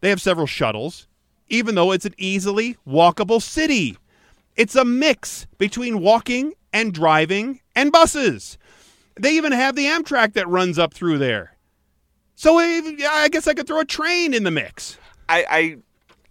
they 0.00 0.08
have 0.08 0.20
several 0.20 0.46
shuttles, 0.46 1.08
even 1.48 1.74
though 1.74 1.90
it's 1.90 2.04
an 2.04 2.14
easily 2.16 2.76
walkable 2.86 3.42
city. 3.42 3.98
It's 4.54 4.76
a 4.76 4.84
mix 4.84 5.48
between 5.58 6.00
walking 6.00 6.54
and 6.72 6.94
driving 6.94 7.60
and 7.74 7.90
buses. 7.90 8.56
They 9.18 9.32
even 9.32 9.50
have 9.50 9.74
the 9.74 9.86
Amtrak 9.86 10.34
that 10.34 10.46
runs 10.46 10.78
up 10.78 10.94
through 10.94 11.18
there. 11.18 11.56
So 12.36 12.60
eh, 12.60 12.96
I 13.10 13.28
guess 13.28 13.48
I 13.48 13.54
could 13.54 13.66
throw 13.66 13.80
a 13.80 13.84
train 13.84 14.34
in 14.34 14.44
the 14.44 14.52
mix. 14.52 14.96
I, 15.28 15.44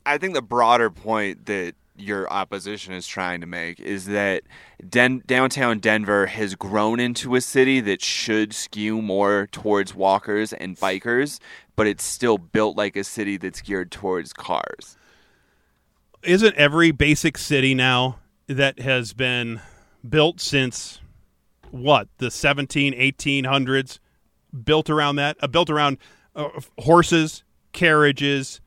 I 0.05 0.13
I 0.13 0.17
think 0.17 0.35
the 0.35 0.41
broader 0.41 0.89
point 0.89 1.47
that 1.47 1.75
your 1.97 2.31
opposition 2.31 2.93
is 2.93 3.07
trying 3.07 3.41
to 3.41 3.47
make 3.47 3.79
is 3.79 4.05
that 4.05 4.43
Den- 4.87 5.23
downtown 5.25 5.79
Denver 5.79 6.27
has 6.27 6.55
grown 6.55 6.99
into 6.99 7.35
a 7.35 7.41
city 7.41 7.79
that 7.81 8.01
should 8.01 8.53
skew 8.53 9.01
more 9.01 9.47
towards 9.51 9.95
walkers 9.95 10.53
and 10.53 10.77
bikers, 10.77 11.39
but 11.75 11.87
it's 11.87 12.03
still 12.03 12.37
built 12.37 12.77
like 12.77 12.95
a 12.95 13.03
city 13.03 13.37
that's 13.37 13.61
geared 13.61 13.91
towards 13.91 14.33
cars. 14.33 14.97
isn't 16.23 16.55
every 16.55 16.91
basic 16.91 17.37
city 17.37 17.73
now 17.73 18.19
that 18.47 18.79
has 18.79 19.13
been 19.13 19.61
built 20.07 20.39
since 20.39 20.99
what 21.71 22.07
the 22.17 22.31
17 22.31 22.93
1800s 22.93 23.99
built 24.63 24.89
around 24.89 25.17
that 25.17 25.35
uh, 25.41 25.47
built 25.47 25.69
around 25.69 25.97
uh, 26.35 26.47
horses 26.79 27.43
carriages 27.73 28.61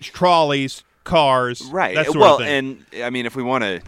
trolleys 0.00 0.82
cars 1.04 1.62
Right. 1.70 1.96
well, 2.20 2.38
and 2.48 2.84
I 3.02 3.10
mean, 3.10 3.26
if 3.26 3.36
we 3.36 3.42
want 3.42 3.64
to, 3.64 3.82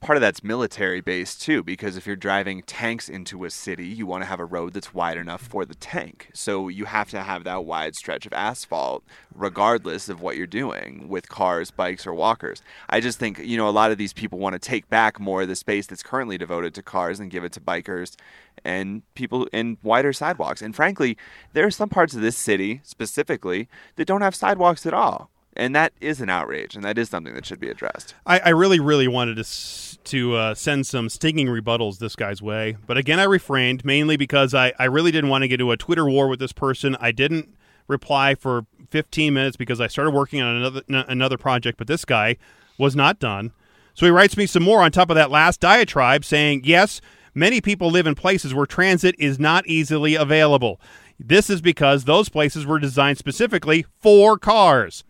part 0.00 0.16
of 0.16 0.22
that's 0.22 0.42
military 0.42 1.02
based 1.02 1.42
too, 1.42 1.62
because 1.62 1.96
if 1.96 2.06
you're 2.06 2.16
driving 2.16 2.62
tanks 2.62 3.08
into 3.08 3.44
a 3.44 3.50
city, 3.50 3.86
you 3.86 4.06
want 4.06 4.22
to 4.22 4.26
have 4.26 4.40
a 4.40 4.44
road 4.44 4.72
that's 4.72 4.94
wide 4.94 5.18
enough 5.18 5.42
for 5.42 5.66
the 5.66 5.74
tank. 5.74 6.30
So 6.32 6.68
you 6.68 6.86
have 6.86 7.10
to 7.10 7.22
have 7.22 7.44
that 7.44 7.64
wide 7.66 7.94
stretch 7.94 8.24
of 8.24 8.32
asphalt, 8.32 9.04
regardless 9.34 10.08
of 10.08 10.22
what 10.22 10.36
you're 10.38 10.46
doing 10.46 11.06
with 11.08 11.28
cars, 11.28 11.70
bikes, 11.70 12.06
or 12.06 12.14
walkers. 12.14 12.62
I 12.88 13.00
just 13.00 13.18
think, 13.18 13.38
you 13.38 13.58
know, 13.58 13.68
a 13.68 13.70
lot 13.70 13.90
of 13.90 13.98
these 13.98 14.14
people 14.14 14.38
want 14.38 14.54
to 14.54 14.58
take 14.58 14.88
back 14.88 15.20
more 15.20 15.42
of 15.42 15.48
the 15.48 15.56
space 15.56 15.86
that's 15.86 16.02
currently 16.02 16.38
devoted 16.38 16.74
to 16.74 16.82
cars 16.82 17.20
and 17.20 17.30
give 17.30 17.44
it 17.44 17.52
to 17.52 17.60
bikers 17.60 18.16
and 18.64 19.02
people 19.14 19.46
in 19.52 19.76
wider 19.82 20.12
sidewalks. 20.12 20.62
And 20.62 20.74
frankly, 20.74 21.16
there 21.52 21.66
are 21.66 21.70
some 21.70 21.88
parts 21.88 22.14
of 22.14 22.22
this 22.22 22.36
city 22.36 22.80
specifically 22.84 23.68
that 23.96 24.06
don't 24.06 24.22
have 24.22 24.34
sidewalks 24.34 24.86
at 24.86 24.94
all. 24.94 25.30
And 25.56 25.74
that 25.74 25.92
is 26.00 26.20
an 26.20 26.30
outrage, 26.30 26.76
and 26.76 26.84
that 26.84 26.96
is 26.96 27.08
something 27.08 27.34
that 27.34 27.44
should 27.44 27.58
be 27.60 27.68
addressed. 27.68 28.14
I, 28.24 28.38
I 28.38 28.48
really, 28.50 28.78
really 28.80 29.08
wanted 29.08 29.36
to 29.36 29.98
to 30.04 30.34
uh, 30.34 30.54
send 30.54 30.86
some 30.86 31.08
stinging 31.08 31.46
rebuttals 31.46 31.98
this 31.98 32.16
guy's 32.16 32.40
way, 32.40 32.76
but 32.86 32.96
again, 32.96 33.20
I 33.20 33.24
refrained 33.24 33.84
mainly 33.84 34.16
because 34.16 34.54
I, 34.54 34.72
I 34.78 34.84
really 34.84 35.10
didn't 35.10 35.28
want 35.28 35.42
to 35.42 35.48
get 35.48 35.60
into 35.60 35.72
a 35.72 35.76
Twitter 35.76 36.08
war 36.08 36.28
with 36.28 36.38
this 36.38 36.52
person. 36.52 36.96
I 37.00 37.12
didn't 37.12 37.54
reply 37.86 38.34
for 38.34 38.64
15 38.90 39.34
minutes 39.34 39.56
because 39.56 39.80
I 39.80 39.88
started 39.88 40.12
working 40.12 40.40
on 40.40 40.56
another 40.56 40.82
n- 40.88 41.04
another 41.08 41.36
project, 41.36 41.76
but 41.76 41.86
this 41.86 42.04
guy 42.04 42.36
was 42.78 42.96
not 42.96 43.18
done. 43.18 43.52
So 43.94 44.06
he 44.06 44.10
writes 44.10 44.36
me 44.36 44.46
some 44.46 44.62
more 44.62 44.82
on 44.82 44.92
top 44.92 45.10
of 45.10 45.16
that 45.16 45.30
last 45.30 45.60
diatribe, 45.60 46.24
saying, 46.24 46.62
"Yes, 46.64 47.00
many 47.34 47.60
people 47.60 47.90
live 47.90 48.06
in 48.06 48.14
places 48.14 48.54
where 48.54 48.66
transit 48.66 49.14
is 49.18 49.38
not 49.38 49.66
easily 49.66 50.14
available. 50.14 50.80
This 51.18 51.50
is 51.50 51.60
because 51.60 52.04
those 52.04 52.28
places 52.28 52.64
were 52.64 52.78
designed 52.78 53.18
specifically 53.18 53.84
for 54.00 54.38
cars." 54.38 55.04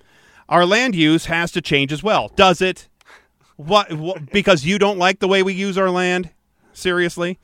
Our 0.50 0.66
land 0.66 0.96
use 0.96 1.26
has 1.26 1.52
to 1.52 1.62
change 1.62 1.92
as 1.92 2.02
well. 2.02 2.32
Does 2.34 2.60
it? 2.60 2.88
What, 3.56 3.92
what? 3.92 4.30
Because 4.32 4.66
you 4.66 4.78
don't 4.78 4.98
like 4.98 5.20
the 5.20 5.28
way 5.28 5.42
we 5.42 5.52
use 5.54 5.78
our 5.78 5.90
land? 5.90 6.30
Seriously? 6.72 7.38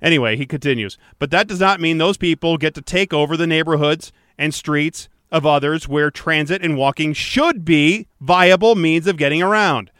Anyway, 0.00 0.36
he 0.36 0.46
continues. 0.46 0.96
But 1.18 1.30
that 1.30 1.46
does 1.46 1.60
not 1.60 1.80
mean 1.80 1.98
those 1.98 2.16
people 2.16 2.56
get 2.56 2.74
to 2.74 2.82
take 2.82 3.12
over 3.12 3.36
the 3.36 3.46
neighborhoods 3.46 4.12
and 4.38 4.54
streets 4.54 5.08
of 5.30 5.44
others 5.44 5.86
where 5.86 6.10
transit 6.10 6.64
and 6.64 6.76
walking 6.76 7.12
should 7.12 7.64
be 7.64 8.06
viable 8.20 8.74
means 8.74 9.06
of 9.06 9.18
getting 9.18 9.42
around. 9.42 9.90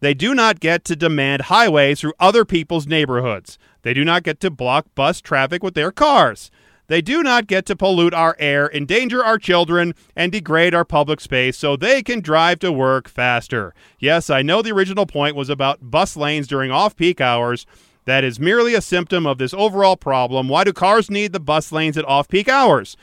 They 0.00 0.14
do 0.14 0.34
not 0.34 0.60
get 0.60 0.84
to 0.84 0.96
demand 0.96 1.42
highways 1.42 2.00
through 2.00 2.12
other 2.20 2.44
people's 2.44 2.86
neighborhoods. 2.86 3.58
They 3.82 3.94
do 3.94 4.04
not 4.04 4.24
get 4.24 4.40
to 4.40 4.50
block 4.50 4.86
bus 4.94 5.20
traffic 5.20 5.62
with 5.62 5.74
their 5.74 5.90
cars. 5.90 6.50
They 6.88 7.02
do 7.02 7.22
not 7.22 7.46
get 7.46 7.66
to 7.66 7.76
pollute 7.76 8.14
our 8.14 8.34
air, 8.38 8.70
endanger 8.72 9.22
our 9.22 9.36
children, 9.36 9.94
and 10.16 10.32
degrade 10.32 10.74
our 10.74 10.86
public 10.86 11.20
space 11.20 11.58
so 11.58 11.76
they 11.76 12.02
can 12.02 12.20
drive 12.20 12.60
to 12.60 12.72
work 12.72 13.08
faster. 13.08 13.74
Yes, 13.98 14.30
I 14.30 14.40
know 14.40 14.62
the 14.62 14.72
original 14.72 15.04
point 15.04 15.36
was 15.36 15.50
about 15.50 15.90
bus 15.90 16.16
lanes 16.16 16.48
during 16.48 16.70
off 16.70 16.96
peak 16.96 17.20
hours. 17.20 17.66
That 18.06 18.24
is 18.24 18.40
merely 18.40 18.74
a 18.74 18.80
symptom 18.80 19.26
of 19.26 19.36
this 19.36 19.52
overall 19.52 19.96
problem. 19.96 20.48
Why 20.48 20.64
do 20.64 20.72
cars 20.72 21.10
need 21.10 21.34
the 21.34 21.40
bus 21.40 21.70
lanes 21.72 21.98
at 21.98 22.06
off 22.06 22.26
peak 22.26 22.48
hours? 22.48 22.96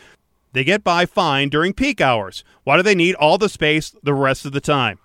They 0.53 0.63
get 0.63 0.83
by 0.83 1.05
fine 1.05 1.49
during 1.49 1.73
peak 1.73 2.01
hours. 2.01 2.43
Why 2.63 2.77
do 2.77 2.81
they 2.81 2.95
need 2.95 3.13
all 3.15 3.37
the 3.37 3.49
space 3.49 3.93
the 4.01 4.15
rest 4.15 4.45
of 4.45 4.51
the 4.51 4.61
time? 4.61 4.97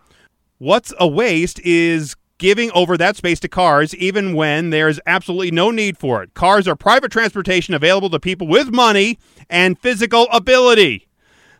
What's 0.56 0.94
a 0.98 1.06
waste 1.06 1.60
is 1.60 2.16
giving 2.40 2.72
over 2.72 2.96
that 2.96 3.14
space 3.16 3.38
to 3.38 3.48
cars 3.48 3.94
even 3.94 4.34
when 4.34 4.70
there's 4.70 4.98
absolutely 5.06 5.52
no 5.52 5.70
need 5.70 5.96
for 5.96 6.22
it. 6.22 6.34
Cars 6.34 6.66
are 6.66 6.74
private 6.74 7.12
transportation 7.12 7.74
available 7.74 8.10
to 8.10 8.18
people 8.18 8.48
with 8.48 8.72
money 8.72 9.18
and 9.48 9.78
physical 9.78 10.26
ability. 10.32 11.06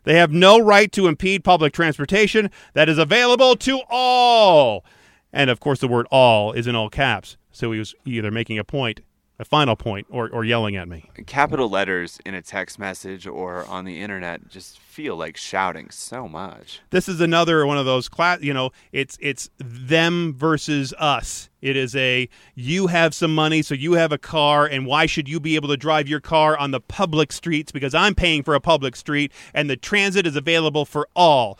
They 0.04 0.16
have 0.16 0.32
no 0.32 0.58
right 0.58 0.90
to 0.92 1.06
impede 1.06 1.44
public 1.44 1.74
transportation 1.74 2.50
that 2.72 2.88
is 2.88 2.98
available 2.98 3.54
to 3.56 3.80
all. 3.88 4.84
And 5.32 5.50
of 5.50 5.60
course, 5.60 5.78
the 5.78 5.86
word 5.86 6.06
all 6.10 6.52
is 6.52 6.66
in 6.66 6.74
all 6.74 6.88
caps. 6.88 7.36
So 7.52 7.70
he 7.70 7.78
was 7.78 7.94
either 8.04 8.30
making 8.30 8.58
a 8.58 8.64
point 8.64 9.00
a 9.40 9.44
final 9.44 9.74
point 9.74 10.06
or, 10.10 10.28
or 10.28 10.44
yelling 10.44 10.76
at 10.76 10.86
me. 10.86 11.08
Capital 11.26 11.68
letters 11.68 12.18
in 12.26 12.34
a 12.34 12.42
text 12.42 12.78
message 12.78 13.26
or 13.26 13.64
on 13.64 13.86
the 13.86 13.98
internet 13.98 14.48
just 14.48 14.78
feel 14.78 15.16
like 15.16 15.38
shouting 15.38 15.88
so 15.90 16.28
much. 16.28 16.80
This 16.90 17.08
is 17.08 17.22
another 17.22 17.66
one 17.66 17.78
of 17.78 17.86
those 17.86 18.06
class. 18.06 18.42
You 18.42 18.52
know, 18.52 18.70
it's 18.92 19.16
it's 19.18 19.48
them 19.56 20.34
versus 20.36 20.92
us. 20.98 21.48
It 21.62 21.74
is 21.74 21.96
a 21.96 22.28
you 22.54 22.88
have 22.88 23.14
some 23.14 23.34
money, 23.34 23.62
so 23.62 23.74
you 23.74 23.94
have 23.94 24.12
a 24.12 24.18
car, 24.18 24.66
and 24.66 24.84
why 24.84 25.06
should 25.06 25.26
you 25.26 25.40
be 25.40 25.56
able 25.56 25.68
to 25.68 25.76
drive 25.76 26.06
your 26.06 26.20
car 26.20 26.58
on 26.58 26.70
the 26.70 26.80
public 26.80 27.32
streets 27.32 27.72
because 27.72 27.94
I'm 27.94 28.14
paying 28.14 28.42
for 28.42 28.54
a 28.54 28.60
public 28.60 28.94
street 28.94 29.32
and 29.54 29.70
the 29.70 29.76
transit 29.76 30.26
is 30.26 30.36
available 30.36 30.84
for 30.84 31.08
all. 31.16 31.58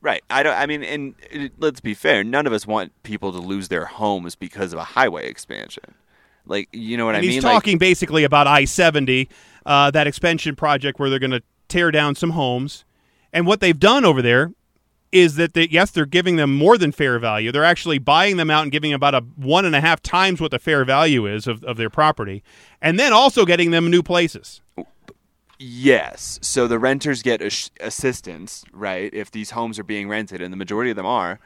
Right. 0.00 0.24
I 0.28 0.42
don't. 0.42 0.54
I 0.54 0.66
mean, 0.66 0.82
and 0.82 1.14
uh, 1.32 1.48
let's 1.58 1.80
be 1.80 1.94
fair. 1.94 2.24
None 2.24 2.48
of 2.48 2.52
us 2.52 2.66
want 2.66 2.92
people 3.04 3.30
to 3.32 3.38
lose 3.38 3.68
their 3.68 3.86
homes 3.86 4.34
because 4.34 4.72
of 4.72 4.80
a 4.80 4.84
highway 4.84 5.28
expansion. 5.28 5.94
Like, 6.46 6.68
you 6.72 6.96
know 6.96 7.04
what 7.06 7.14
And 7.14 7.18
I 7.18 7.20
mean? 7.22 7.30
he's 7.32 7.44
Like- 7.44 7.52
talking 7.52 7.78
basically 7.78 8.24
about 8.24 8.46
I 8.46 8.64
70, 8.64 9.28
uh, 9.64 9.90
that 9.90 10.06
expansion 10.06 10.54
project 10.56 10.98
where 10.98 11.10
they're 11.10 11.18
going 11.18 11.30
to 11.32 11.42
tear 11.68 11.90
down 11.90 12.14
some 12.14 12.30
homes. 12.30 12.84
And 13.32 13.46
what 13.46 13.60
they've 13.60 13.78
done 13.78 14.04
over 14.04 14.22
there 14.22 14.52
is 15.12 15.36
that, 15.36 15.54
they, 15.54 15.68
yes, 15.68 15.90
they're 15.90 16.04
giving 16.06 16.36
them 16.36 16.54
more 16.56 16.76
than 16.78 16.92
fair 16.92 17.18
value. 17.18 17.50
They're 17.52 17.64
actually 17.64 17.98
buying 17.98 18.36
them 18.36 18.50
out 18.50 18.62
and 18.62 18.72
giving 18.72 18.92
about 18.92 19.14
a 19.14 19.20
one 19.36 19.64
and 19.64 19.74
a 19.74 19.80
half 19.80 20.02
times 20.02 20.40
what 20.40 20.50
the 20.50 20.58
fair 20.58 20.84
value 20.84 21.26
is 21.26 21.46
of, 21.46 21.62
of 21.64 21.76
their 21.76 21.90
property. 21.90 22.42
And 22.82 22.98
then 22.98 23.12
also 23.12 23.44
getting 23.44 23.70
them 23.70 23.90
new 23.90 24.02
places. 24.02 24.60
Yes. 25.58 26.38
So 26.42 26.66
the 26.68 26.78
renters 26.78 27.22
get 27.22 27.40
assistance, 27.80 28.64
right? 28.72 29.12
If 29.14 29.30
these 29.30 29.50
homes 29.50 29.78
are 29.78 29.84
being 29.84 30.08
rented, 30.08 30.42
and 30.42 30.52
the 30.52 30.56
majority 30.56 30.90
of 30.90 30.96
them 30.96 31.06
are, 31.06 31.40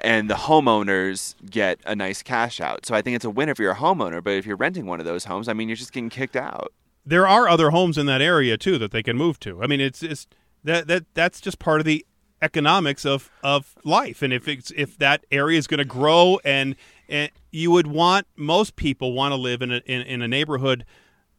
and 0.00 0.28
the 0.30 0.34
homeowners 0.34 1.34
get 1.48 1.80
a 1.86 1.96
nice 1.96 2.22
cash 2.22 2.60
out. 2.60 2.86
So 2.86 2.94
I 2.94 3.02
think 3.02 3.16
it's 3.16 3.24
a 3.24 3.30
win 3.30 3.48
if 3.48 3.58
you're 3.58 3.72
a 3.72 3.76
homeowner. 3.76 4.22
But 4.22 4.34
if 4.34 4.46
you're 4.46 4.56
renting 4.56 4.86
one 4.86 5.00
of 5.00 5.06
those 5.06 5.24
homes, 5.24 5.48
I 5.48 5.52
mean, 5.52 5.68
you're 5.68 5.76
just 5.76 5.92
getting 5.92 6.10
kicked 6.10 6.36
out. 6.36 6.72
There 7.04 7.26
are 7.26 7.48
other 7.48 7.70
homes 7.70 7.98
in 7.98 8.06
that 8.06 8.20
area 8.20 8.56
too 8.58 8.78
that 8.78 8.90
they 8.90 9.02
can 9.02 9.16
move 9.16 9.38
to. 9.40 9.62
I 9.62 9.66
mean, 9.66 9.80
it's, 9.80 10.02
it's 10.02 10.26
that, 10.64 10.86
that 10.88 11.04
that's 11.14 11.40
just 11.40 11.58
part 11.58 11.80
of 11.80 11.86
the 11.86 12.04
economics 12.42 13.06
of, 13.06 13.30
of 13.42 13.74
life. 13.84 14.22
And 14.22 14.32
if 14.32 14.48
it's 14.48 14.70
if 14.76 14.98
that 14.98 15.24
area 15.30 15.58
is 15.58 15.66
going 15.66 15.78
to 15.78 15.84
grow 15.84 16.40
and, 16.44 16.76
and 17.08 17.30
you 17.50 17.70
would 17.70 17.86
want 17.86 18.26
most 18.36 18.76
people 18.76 19.12
want 19.12 19.32
to 19.32 19.36
live 19.36 19.62
in 19.62 19.72
a, 19.72 19.78
in, 19.86 20.02
in 20.02 20.22
a 20.22 20.28
neighborhood 20.28 20.84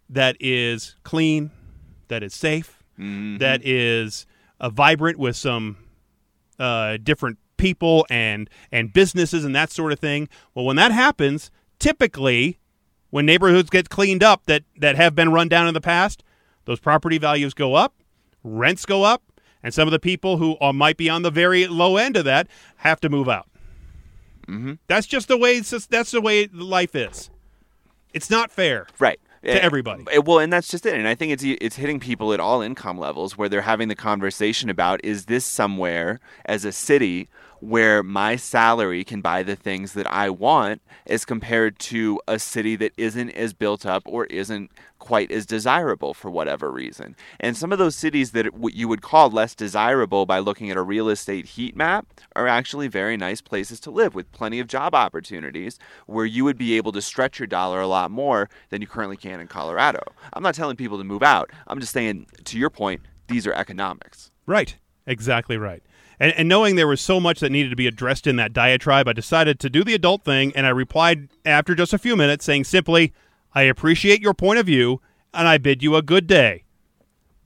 that 0.09 0.37
is 0.39 0.95
clean, 1.03 1.51
that 2.07 2.23
is 2.23 2.33
safe, 2.33 2.81
that 3.39 3.63
is 3.63 4.25
uh, 4.59 4.69
vibrant 4.69 5.19
with 5.19 5.35
some 5.35 5.77
uh, 6.57 6.97
different 7.03 7.37
people 7.57 8.05
and 8.09 8.49
and 8.71 8.93
businesses 8.93 9.43
and 9.43 9.55
that 9.55 9.71
sort 9.71 9.91
of 9.91 9.99
thing. 9.99 10.29
Well, 10.53 10.65
when 10.65 10.75
that 10.77 10.91
happens, 10.91 11.51
typically 11.79 12.59
when 13.09 13.25
neighborhoods 13.25 13.69
get 13.69 13.89
cleaned 13.89 14.23
up 14.23 14.45
that 14.45 14.63
that 14.77 14.95
have 14.95 15.15
been 15.15 15.31
run 15.31 15.47
down 15.47 15.67
in 15.67 15.73
the 15.73 15.81
past, 15.81 16.23
those 16.65 16.79
property 16.79 17.17
values 17.17 17.53
go 17.53 17.75
up, 17.75 17.95
rents 18.43 18.85
go 18.85 19.03
up, 19.03 19.23
and 19.63 19.73
some 19.73 19.87
of 19.87 19.91
the 19.91 19.99
people 19.99 20.37
who 20.37 20.57
are, 20.61 20.73
might 20.73 20.97
be 20.97 21.09
on 21.09 21.23
the 21.23 21.31
very 21.31 21.67
low 21.67 21.97
end 21.97 22.15
of 22.17 22.25
that 22.25 22.47
have 22.77 22.99
to 23.01 23.09
move 23.09 23.29
out. 23.29 23.47
Mm-hmm. 24.47 24.73
That's 24.87 25.07
just 25.07 25.27
the 25.27 25.37
way. 25.37 25.59
That's 25.59 26.11
the 26.11 26.21
way 26.21 26.47
life 26.47 26.95
is. 26.95 27.29
It's 28.13 28.29
not 28.29 28.51
fair. 28.51 28.87
Right. 28.99 29.19
To 29.43 29.63
everybody. 29.63 30.03
Well, 30.25 30.39
and 30.39 30.51
that's 30.51 30.67
just 30.67 30.85
it. 30.85 30.93
And 30.95 31.07
I 31.07 31.15
think 31.15 31.31
it's 31.31 31.43
it's 31.43 31.77
hitting 31.77 32.01
people 32.01 32.33
at 32.33 32.39
all 32.39 32.61
income 32.61 32.97
levels 32.97 33.37
where 33.37 33.47
they're 33.47 33.61
having 33.61 33.87
the 33.87 33.95
conversation 33.95 34.69
about 34.69 34.99
is 35.05 35.25
this 35.25 35.45
somewhere 35.45 36.19
as 36.45 36.65
a 36.65 36.71
city 36.73 37.29
where 37.59 38.03
my 38.03 38.35
salary 38.35 39.03
can 39.03 39.21
buy 39.21 39.43
the 39.43 39.55
things 39.55 39.93
that 39.93 40.11
I 40.11 40.29
want 40.29 40.81
as 41.05 41.25
compared 41.25 41.79
to 41.79 42.19
a 42.27 42.39
city 42.39 42.75
that 42.77 42.93
isn't 42.97 43.31
as 43.31 43.53
built 43.53 43.85
up 43.85 44.03
or 44.05 44.25
isn't 44.25 44.71
quite 44.99 45.31
as 45.31 45.45
desirable 45.45 46.13
for 46.13 46.29
whatever 46.29 46.71
reason. 46.71 47.15
And 47.39 47.55
some 47.55 47.71
of 47.71 47.79
those 47.79 47.95
cities 47.95 48.31
that 48.31 48.47
you 48.73 48.87
would 48.87 49.01
call 49.01 49.29
less 49.29 49.55
desirable 49.55 50.25
by 50.25 50.39
looking 50.39 50.69
at 50.69 50.77
a 50.77 50.81
real 50.81 51.09
estate 51.09 51.45
heat 51.45 51.75
map 51.75 52.07
are 52.35 52.47
actually 52.47 52.87
very 52.87 53.15
nice 53.15 53.41
places 53.41 53.79
to 53.81 53.91
live 53.91 54.15
with 54.15 54.31
plenty 54.31 54.59
of 54.59 54.67
job 54.67 54.93
opportunities 54.93 55.79
where 56.07 56.25
you 56.25 56.43
would 56.43 56.57
be 56.57 56.75
able 56.75 56.91
to 56.91 57.01
stretch 57.01 57.39
your 57.39 57.47
dollar 57.47 57.79
a 57.79 57.87
lot 57.87 58.11
more 58.11 58.49
than 58.69 58.81
you 58.81 58.87
currently 58.87 59.17
can 59.17 59.39
in 59.39 59.47
Colorado. 59.47 60.01
I'm 60.33 60.43
not 60.43 60.55
telling 60.55 60.75
people 60.75 60.97
to 60.97 61.03
move 61.03 61.23
out. 61.23 61.51
I'm 61.67 61.79
just 61.79 61.93
saying 61.93 62.27
to 62.43 62.57
your 62.57 62.69
point, 62.69 63.01
these 63.27 63.47
are 63.47 63.53
economics. 63.53 64.31
Right. 64.45 64.77
Exactly 65.05 65.57
right. 65.57 65.83
And, 66.19 66.33
and 66.33 66.49
knowing 66.49 66.75
there 66.75 66.87
was 66.87 67.01
so 67.01 67.19
much 67.19 67.39
that 67.39 67.51
needed 67.51 67.69
to 67.69 67.75
be 67.75 67.87
addressed 67.87 68.27
in 68.27 68.35
that 68.37 68.53
diatribe, 68.53 69.07
I 69.07 69.13
decided 69.13 69.59
to 69.59 69.69
do 69.69 69.83
the 69.83 69.93
adult 69.93 70.23
thing, 70.23 70.51
and 70.55 70.65
I 70.65 70.69
replied 70.69 71.29
after 71.45 71.75
just 71.75 71.93
a 71.93 71.97
few 71.97 72.15
minutes, 72.15 72.45
saying 72.45 72.63
simply, 72.65 73.13
I 73.53 73.63
appreciate 73.63 74.21
your 74.21 74.33
point 74.33 74.59
of 74.59 74.65
view, 74.65 75.01
and 75.33 75.47
I 75.47 75.57
bid 75.57 75.83
you 75.83 75.95
a 75.95 76.01
good 76.01 76.27
day. 76.27 76.63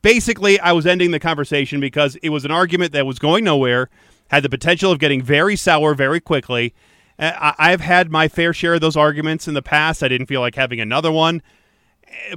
Basically, 0.02 0.60
I 0.60 0.72
was 0.72 0.88
ending 0.88 1.12
the 1.12 1.20
conversation 1.20 1.80
because 1.80 2.16
it 2.18 2.30
was 2.30 2.46
an 2.46 2.52
argument 2.52 2.92
that 2.94 3.06
was 3.06 3.20
going 3.20 3.44
nowhere, 3.44 3.90
had 4.30 4.44
the 4.44 4.50
potential 4.50 4.92
of 4.92 5.00
getting 5.00 5.22
very 5.22 5.56
sour 5.56 5.94
very 5.94 6.20
quickly. 6.20 6.74
Uh, 7.20 7.32
I- 7.36 7.72
I've 7.72 7.82
had 7.82 8.10
my 8.10 8.28
fair 8.28 8.54
share 8.54 8.76
of 8.76 8.82
those 8.82 8.96
arguments 8.96 9.48
in 9.48 9.54
the 9.54 9.62
past. 9.62 10.02
I 10.02 10.08
didn't 10.08 10.28
feel 10.28 10.42
like 10.42 10.56
having 10.56 10.80
another 10.80 11.12
one 11.12 11.42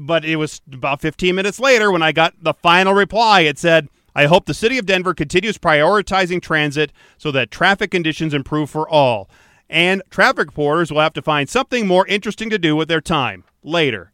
but 0.01 0.25
it 0.25 0.37
was 0.37 0.61
about 0.73 1.01
15 1.01 1.35
minutes 1.35 1.59
later 1.59 1.90
when 1.90 2.03
I 2.03 2.12
got 2.12 2.35
the 2.40 2.55
final 2.55 2.94
reply. 2.94 3.40
It 3.40 3.59
said, 3.59 3.88
I 4.14 4.27
hope 4.27 4.46
the 4.46 4.55
city 4.55 4.79
of 4.79 4.87
Denver 4.87 5.14
continues 5.14 5.59
prioritizing 5.59 6.40
transit 6.40 6.92
so 7.18 7.31
that 7.33 7.50
traffic 7.50 7.90
conditions 7.90 8.33
improve 8.33 8.70
for 8.70 8.88
all. 8.88 9.29
And 9.68 10.03
traffic 10.11 10.46
reporters 10.46 10.92
will 10.92 11.00
have 11.00 11.14
to 11.14 11.22
find 11.22 11.48
something 11.48 11.87
more 11.87 12.07
interesting 12.07 12.50
to 12.50 12.59
do 12.59 12.77
with 12.77 12.88
their 12.88 13.00
time 13.00 13.44
later. 13.62 14.12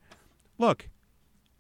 Look, 0.59 0.89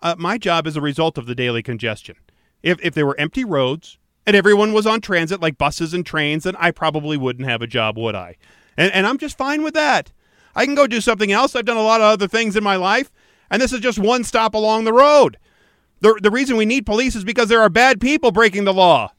uh, 0.02 0.14
my 0.18 0.38
job 0.38 0.66
is 0.66 0.76
a 0.76 0.80
result 0.80 1.18
of 1.18 1.26
the 1.26 1.34
daily 1.34 1.62
congestion. 1.62 2.16
If, 2.62 2.78
if 2.82 2.94
there 2.94 3.06
were 3.06 3.18
empty 3.18 3.44
roads 3.44 3.98
and 4.26 4.36
everyone 4.36 4.72
was 4.72 4.86
on 4.86 5.00
transit 5.00 5.40
like 5.40 5.58
buses 5.58 5.92
and 5.92 6.06
trains, 6.06 6.44
then 6.44 6.56
I 6.56 6.70
probably 6.70 7.16
wouldn't 7.16 7.48
have 7.48 7.62
a 7.62 7.66
job, 7.66 7.98
would 7.98 8.14
I? 8.14 8.36
And, 8.76 8.92
and 8.92 9.06
I'm 9.06 9.18
just 9.18 9.36
fine 9.36 9.62
with 9.62 9.74
that. 9.74 10.12
I 10.54 10.64
can 10.64 10.74
go 10.74 10.86
do 10.86 11.00
something 11.00 11.32
else. 11.32 11.54
I've 11.54 11.64
done 11.64 11.76
a 11.76 11.82
lot 11.82 12.00
of 12.00 12.06
other 12.06 12.28
things 12.28 12.56
in 12.56 12.64
my 12.64 12.76
life, 12.76 13.10
and 13.50 13.60
this 13.60 13.72
is 13.72 13.80
just 13.80 13.98
one 13.98 14.24
stop 14.24 14.54
along 14.54 14.84
the 14.84 14.92
road. 14.92 15.38
The, 16.00 16.18
the 16.22 16.30
reason 16.30 16.56
we 16.56 16.64
need 16.64 16.86
police 16.86 17.14
is 17.14 17.24
because 17.24 17.48
there 17.48 17.60
are 17.60 17.68
bad 17.68 18.00
people 18.00 18.32
breaking 18.32 18.64
the 18.64 18.72
law. 18.72 19.12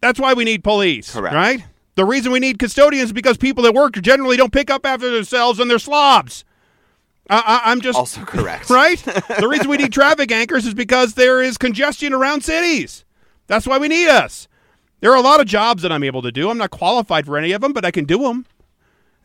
That's 0.00 0.20
why 0.20 0.34
we 0.34 0.44
need 0.44 0.62
police, 0.62 1.12
Correct. 1.12 1.34
right? 1.34 1.64
The 1.96 2.04
reason 2.04 2.30
we 2.30 2.38
need 2.40 2.58
custodians 2.58 3.06
is 3.06 3.12
because 3.12 3.36
people 3.36 3.64
that 3.64 3.74
work 3.74 3.94
generally 3.94 4.36
don't 4.36 4.52
pick 4.52 4.70
up 4.70 4.86
after 4.86 5.10
themselves 5.10 5.58
and 5.58 5.68
they're 5.70 5.78
slobs. 5.80 6.44
I, 7.28 7.62
I, 7.64 7.70
I'm 7.72 7.80
just 7.80 7.98
Also 7.98 8.24
correct. 8.24 8.70
right? 8.70 8.98
the 9.40 9.48
reason 9.48 9.68
we 9.68 9.76
need 9.76 9.92
traffic 9.92 10.30
anchors 10.30 10.66
is 10.66 10.74
because 10.74 11.14
there 11.14 11.42
is 11.42 11.58
congestion 11.58 12.12
around 12.12 12.42
cities. 12.44 13.04
That's 13.48 13.66
why 13.66 13.78
we 13.78 13.88
need 13.88 14.08
us. 14.08 14.46
There 15.00 15.12
are 15.12 15.16
a 15.16 15.20
lot 15.22 15.40
of 15.40 15.46
jobs 15.46 15.82
that 15.82 15.92
I'm 15.92 16.04
able 16.04 16.22
to 16.22 16.32
do. 16.32 16.50
I'm 16.50 16.58
not 16.58 16.70
qualified 16.70 17.26
for 17.26 17.36
any 17.36 17.52
of 17.52 17.60
them, 17.60 17.72
but 17.72 17.84
I 17.84 17.90
can 17.90 18.04
do 18.04 18.18
them. 18.18 18.46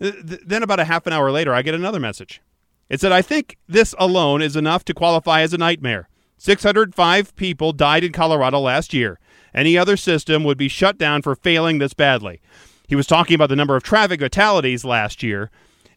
Uh, 0.02 0.12
then, 0.24 0.64
about 0.64 0.80
a 0.80 0.86
half 0.86 1.08
an 1.08 1.14
hour 1.14 1.32
later, 1.32 1.54
I 1.54 1.62
get 1.62 1.76
another 1.76 2.00
message. 2.00 2.42
It 2.90 3.00
said, 3.00 3.12
I 3.12 3.22
think 3.22 3.58
this 3.68 3.96
alone 3.98 4.42
is 4.42 4.56
enough 4.56 4.84
to 4.86 4.94
qualify 4.94 5.42
as 5.42 5.54
a 5.54 5.58
nightmare. 5.58 6.10
605 6.44 7.38
people 7.38 7.72
died 7.72 8.04
in 8.04 8.12
Colorado 8.12 8.60
last 8.60 8.94
year. 8.94 9.18
Any 9.54 9.78
other 9.78 9.96
system 9.96 10.44
would 10.44 10.58
be 10.58 10.68
shut 10.68 10.98
down 10.98 11.22
for 11.22 11.38
failing 11.38 11.78
this 11.78 11.94
badly. 11.94 12.42
He 12.86 12.98
was 12.98 13.08
talking 13.08 13.36
about 13.36 13.48
the 13.48 13.56
number 13.56 13.78
of 13.78 13.84
traffic 13.84 14.20
fatalities 14.20 14.84
last 14.84 15.24
year. 15.24 15.50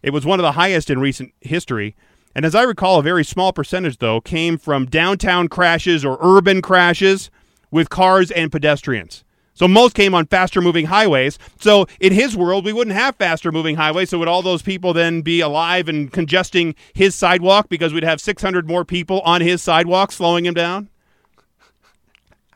It 0.04 0.12
was 0.12 0.24
one 0.24 0.38
of 0.38 0.44
the 0.44 0.52
highest 0.52 0.88
in 0.88 1.00
recent 1.00 1.32
history. 1.40 1.96
And 2.32 2.44
as 2.44 2.54
I 2.54 2.62
recall, 2.62 3.00
a 3.00 3.02
very 3.02 3.24
small 3.24 3.52
percentage, 3.52 3.98
though, 3.98 4.20
came 4.20 4.56
from 4.56 4.87
downtown 4.87 5.48
crashes 5.48 6.04
or 6.04 6.16
urban 6.20 6.62
crashes 6.62 7.28
with 7.72 7.90
cars 7.90 8.30
and 8.30 8.52
pedestrians. 8.52 9.24
So 9.57 9.66
most 9.66 9.95
came 9.95 10.14
on 10.14 10.27
faster 10.27 10.61
moving 10.61 10.85
highways. 10.85 11.38
So 11.59 11.87
in 11.99 12.12
his 12.12 12.37
world, 12.37 12.66
we 12.66 12.75
wouldn't 12.75 12.95
have 12.95 13.16
faster 13.16 13.51
moving 13.51 13.75
highways. 13.75 14.11
So 14.11 14.19
would 14.19 14.29
all 14.29 14.42
those 14.42 14.61
people 14.61 14.92
then 14.92 15.23
be 15.23 15.40
alive 15.40 15.88
and 15.88 16.12
congesting 16.12 16.75
his 16.92 17.14
sidewalk 17.14 17.71
because 17.71 17.95
we'd 17.95 18.05
have 18.05 18.21
600 18.21 18.69
more 18.69 18.85
people 18.85 19.23
on 19.23 19.40
his 19.40 19.62
sidewalk 19.62 20.12
slowing 20.12 20.45
him 20.45 20.53
down? 20.53 20.90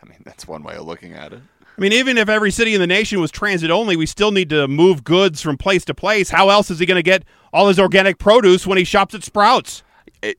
I 0.03 0.07
mean, 0.07 0.19
that's 0.25 0.47
one 0.47 0.63
way 0.63 0.77
of 0.77 0.87
looking 0.87 1.15
at 1.15 1.33
it. 1.33 1.41
I 1.67 1.81
mean, 1.81 1.95
even 1.95 2.19
if 2.19 2.29
every 2.29 2.51
city 2.51 2.75
in 2.75 2.81
the 2.83 2.87
nation 2.87 3.19
was 3.19 3.31
transit 3.31 3.71
only, 3.71 3.97
we 3.97 4.05
still 4.05 4.31
need 4.31 4.51
to 4.51 4.69
move 4.69 5.03
goods 5.03 5.41
from 5.41 5.57
place 5.57 5.87
to 5.87 5.95
place. 5.95 6.29
How 6.29 6.51
else 6.51 6.71
is 6.71 6.79
he 6.79 6.85
going 6.85 6.97
to 6.97 7.03
get 7.03 7.25
all 7.55 7.69
his 7.69 7.81
organic 7.81 8.19
produce 8.19 8.67
when 8.67 8.77
he 8.77 8.85
shops 8.85 9.15
at 9.15 9.25
Sprouts? 9.25 9.83
It, 10.21 10.39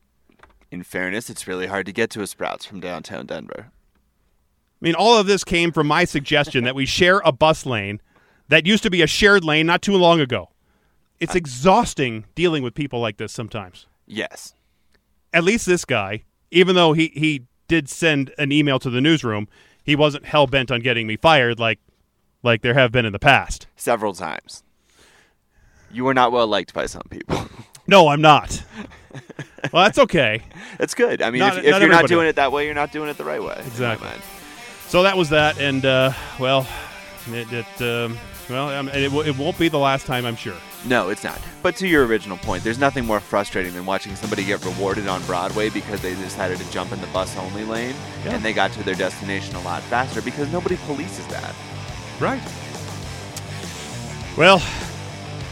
in 0.70 0.84
fairness, 0.84 1.32
it's 1.32 1.48
really 1.48 1.66
hard 1.66 1.88
to 1.88 1.92
get 1.92 2.12
to 2.12 2.22
a 2.22 2.28
Sprouts 2.28 2.66
from 2.66 2.80
downtown 2.80 3.26
Denver. 3.26 3.72
I 4.82 4.86
mean, 4.86 4.96
all 4.96 5.16
of 5.18 5.28
this 5.28 5.44
came 5.44 5.72
from 5.72 5.88
my 5.88 6.06
suggestion 6.06 6.64
that 6.64 6.74
we 6.74 6.86
share 6.86 7.22
a 7.24 7.32
bus 7.32 7.66
lane 7.66 8.02
that 8.48 8.66
used 8.66 8.82
to 8.84 8.90
be 8.90 9.02
a 9.02 9.08
shared 9.08 9.44
lane 9.44 9.68
not 9.68 9.82
too 9.82 9.96
long 9.96 10.20
ago. 10.20 10.50
It's 11.20 11.36
exhausting 11.36 12.26
dealing 12.34 12.64
with 12.64 12.74
people 12.74 13.00
like 13.00 13.18
this 13.18 13.32
sometimes. 13.32 13.86
Yes. 14.08 14.56
At 15.32 15.44
least 15.44 15.68
this 15.68 15.86
guy, 15.86 16.24
even 16.50 16.76
though 16.76 16.94
he, 16.94 17.12
he 17.14 17.44
did 17.68 17.90
send 17.90 18.34
an 18.40 18.52
email 18.52 18.80
to 18.80 18.90
the 18.90 19.00
newsroom, 19.02 19.48
he 19.84 19.96
wasn't 19.96 20.26
hell 20.26 20.48
bent 20.48 20.72
on 20.72 20.82
getting 20.82 21.06
me 21.06 21.16
fired 21.16 21.60
like 21.60 21.80
like 22.44 22.64
there 22.64 22.74
have 22.74 22.92
been 22.92 23.06
in 23.06 23.14
the 23.14 23.20
past. 23.20 23.68
Several 23.76 24.14
times. 24.14 24.64
You 25.92 26.08
are 26.08 26.14
not 26.16 26.32
well 26.32 26.48
liked 26.48 26.74
by 26.74 26.88
some 26.88 27.04
people. 27.10 27.48
No, 27.88 28.08
I'm 28.08 28.22
not. 28.22 28.64
Well, 29.74 29.84
that's 29.84 29.98
okay. 29.98 30.44
That's 30.78 30.94
good. 30.94 31.22
I 31.22 31.30
mean, 31.30 31.40
Not- 31.40 31.58
if, 31.58 31.66
if 31.66 31.72
not 31.72 31.82
you're 31.82 31.90
not 31.90 32.08
doing 32.08 32.28
it 32.28 32.36
that 32.38 32.52
way, 32.52 32.66
you're 32.66 32.76
not 32.76 32.92
doing 32.94 33.10
it 33.10 33.18
the 33.18 33.26
right 33.26 33.44
way. 33.44 33.62
Exactly. 33.66 34.08
So 34.92 35.04
that 35.04 35.16
was 35.16 35.30
that, 35.30 35.58
and 35.58 35.86
uh, 35.86 36.12
well, 36.38 36.68
it, 37.32 37.48
it 37.54 37.82
um, 37.82 38.18
well, 38.50 38.68
um, 38.78 38.90
it, 38.90 39.06
w- 39.06 39.24
it 39.24 39.38
won't 39.38 39.58
be 39.58 39.70
the 39.70 39.78
last 39.80 40.06
time, 40.06 40.26
I'm 40.26 40.36
sure. 40.36 40.58
No, 40.86 41.08
it's 41.08 41.24
not. 41.24 41.40
But 41.64 41.78
to 41.78 41.88
your 41.88 42.06
original 42.06 42.36
point, 42.36 42.62
there's 42.66 42.78
nothing 42.78 43.06
more 43.06 43.22
frustrating 43.22 43.74
than 43.74 43.86
watching 43.86 44.18
somebody 44.18 44.44
get 44.44 44.66
rewarded 44.66 45.08
on 45.08 45.24
Broadway 45.24 45.70
because 45.70 46.02
they 46.02 46.14
decided 46.16 46.58
to 46.58 46.70
jump 46.74 46.92
in 46.92 47.00
the 47.00 47.08
bus 47.08 47.38
only 47.38 47.64
lane 47.64 47.96
Yeah. 48.26 48.36
and 48.36 48.44
they 48.44 48.52
got 48.52 48.74
to 48.74 48.84
their 48.84 48.96
destination 48.96 49.56
a 49.56 49.62
lot 49.62 49.82
faster 49.84 50.22
because 50.22 50.52
nobody 50.52 50.76
polices 50.76 51.26
that. 51.30 51.56
Right. 52.20 52.42
Well, 54.38 54.62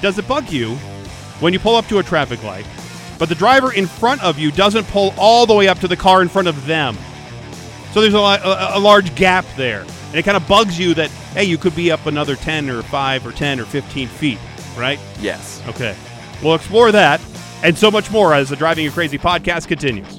does 0.01 0.17
it 0.17 0.27
bug 0.27 0.51
you 0.51 0.75
when 1.39 1.53
you 1.53 1.59
pull 1.59 1.77
up 1.77 1.87
to 1.87 1.99
a 1.99 2.03
traffic 2.03 2.43
light, 2.43 2.65
but 3.17 3.29
the 3.29 3.35
driver 3.35 3.71
in 3.71 3.87
front 3.87 4.21
of 4.21 4.37
you 4.37 4.51
doesn't 4.51 4.85
pull 4.87 5.13
all 5.17 5.45
the 5.45 5.55
way 5.55 5.69
up 5.69 5.79
to 5.79 5.87
the 5.87 5.95
car 5.95 6.21
in 6.21 6.27
front 6.27 6.49
of 6.49 6.65
them? 6.65 6.97
So 7.93 8.01
there's 8.01 8.13
a, 8.13 8.17
a, 8.17 8.77
a 8.77 8.79
large 8.79 9.15
gap 9.15 9.45
there, 9.57 9.81
and 9.81 10.15
it 10.15 10.23
kind 10.23 10.37
of 10.37 10.47
bugs 10.47 10.77
you 10.77 10.93
that 10.95 11.09
hey, 11.33 11.43
you 11.43 11.57
could 11.57 11.75
be 11.75 11.91
up 11.91 12.05
another 12.05 12.35
10 12.35 12.69
or 12.69 12.81
5 12.81 13.27
or 13.27 13.31
10 13.31 13.59
or 13.59 13.65
15 13.65 14.07
feet, 14.07 14.39
right? 14.77 14.99
Yes. 15.19 15.61
Okay. 15.67 15.95
We'll 16.41 16.55
explore 16.55 16.91
that 16.91 17.21
and 17.63 17.77
so 17.77 17.91
much 17.91 18.09
more 18.11 18.33
as 18.33 18.49
the 18.49 18.55
Driving 18.55 18.85
You 18.85 18.91
Crazy 18.91 19.17
podcast 19.17 19.67
continues. 19.67 20.17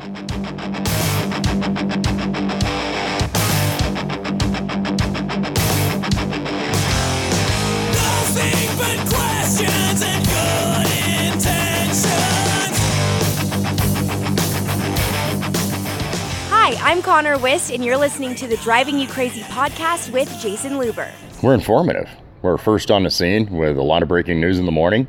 I'm 16.90 17.03
Connor 17.03 17.38
Wist, 17.38 17.70
and 17.70 17.85
you're 17.85 17.96
listening 17.96 18.35
to 18.35 18.48
the 18.48 18.57
Driving 18.57 18.98
You 18.98 19.07
Crazy 19.07 19.42
podcast 19.42 20.12
with 20.12 20.29
Jayson 20.40 20.72
Luber. 20.72 21.09
We're 21.40 21.55
informative. 21.55 22.11
We're 22.42 22.59
first 22.59 22.90
on 22.90 23.05
the 23.05 23.12
scene 23.12 23.48
with 23.48 23.79
a 23.79 23.83
lot 23.83 24.03
of 24.03 24.09
breaking 24.09 24.40
news 24.40 24.59
in 24.59 24.66
the 24.66 24.72
morning. 24.72 25.07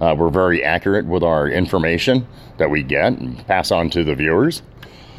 Uh, 0.00 0.14
we're 0.16 0.30
very 0.30 0.62
accurate 0.62 1.06
with 1.06 1.24
our 1.24 1.48
information 1.48 2.28
that 2.58 2.70
we 2.70 2.84
get 2.84 3.14
and 3.14 3.44
pass 3.48 3.72
on 3.72 3.90
to 3.90 4.04
the 4.04 4.14
viewers. 4.14 4.62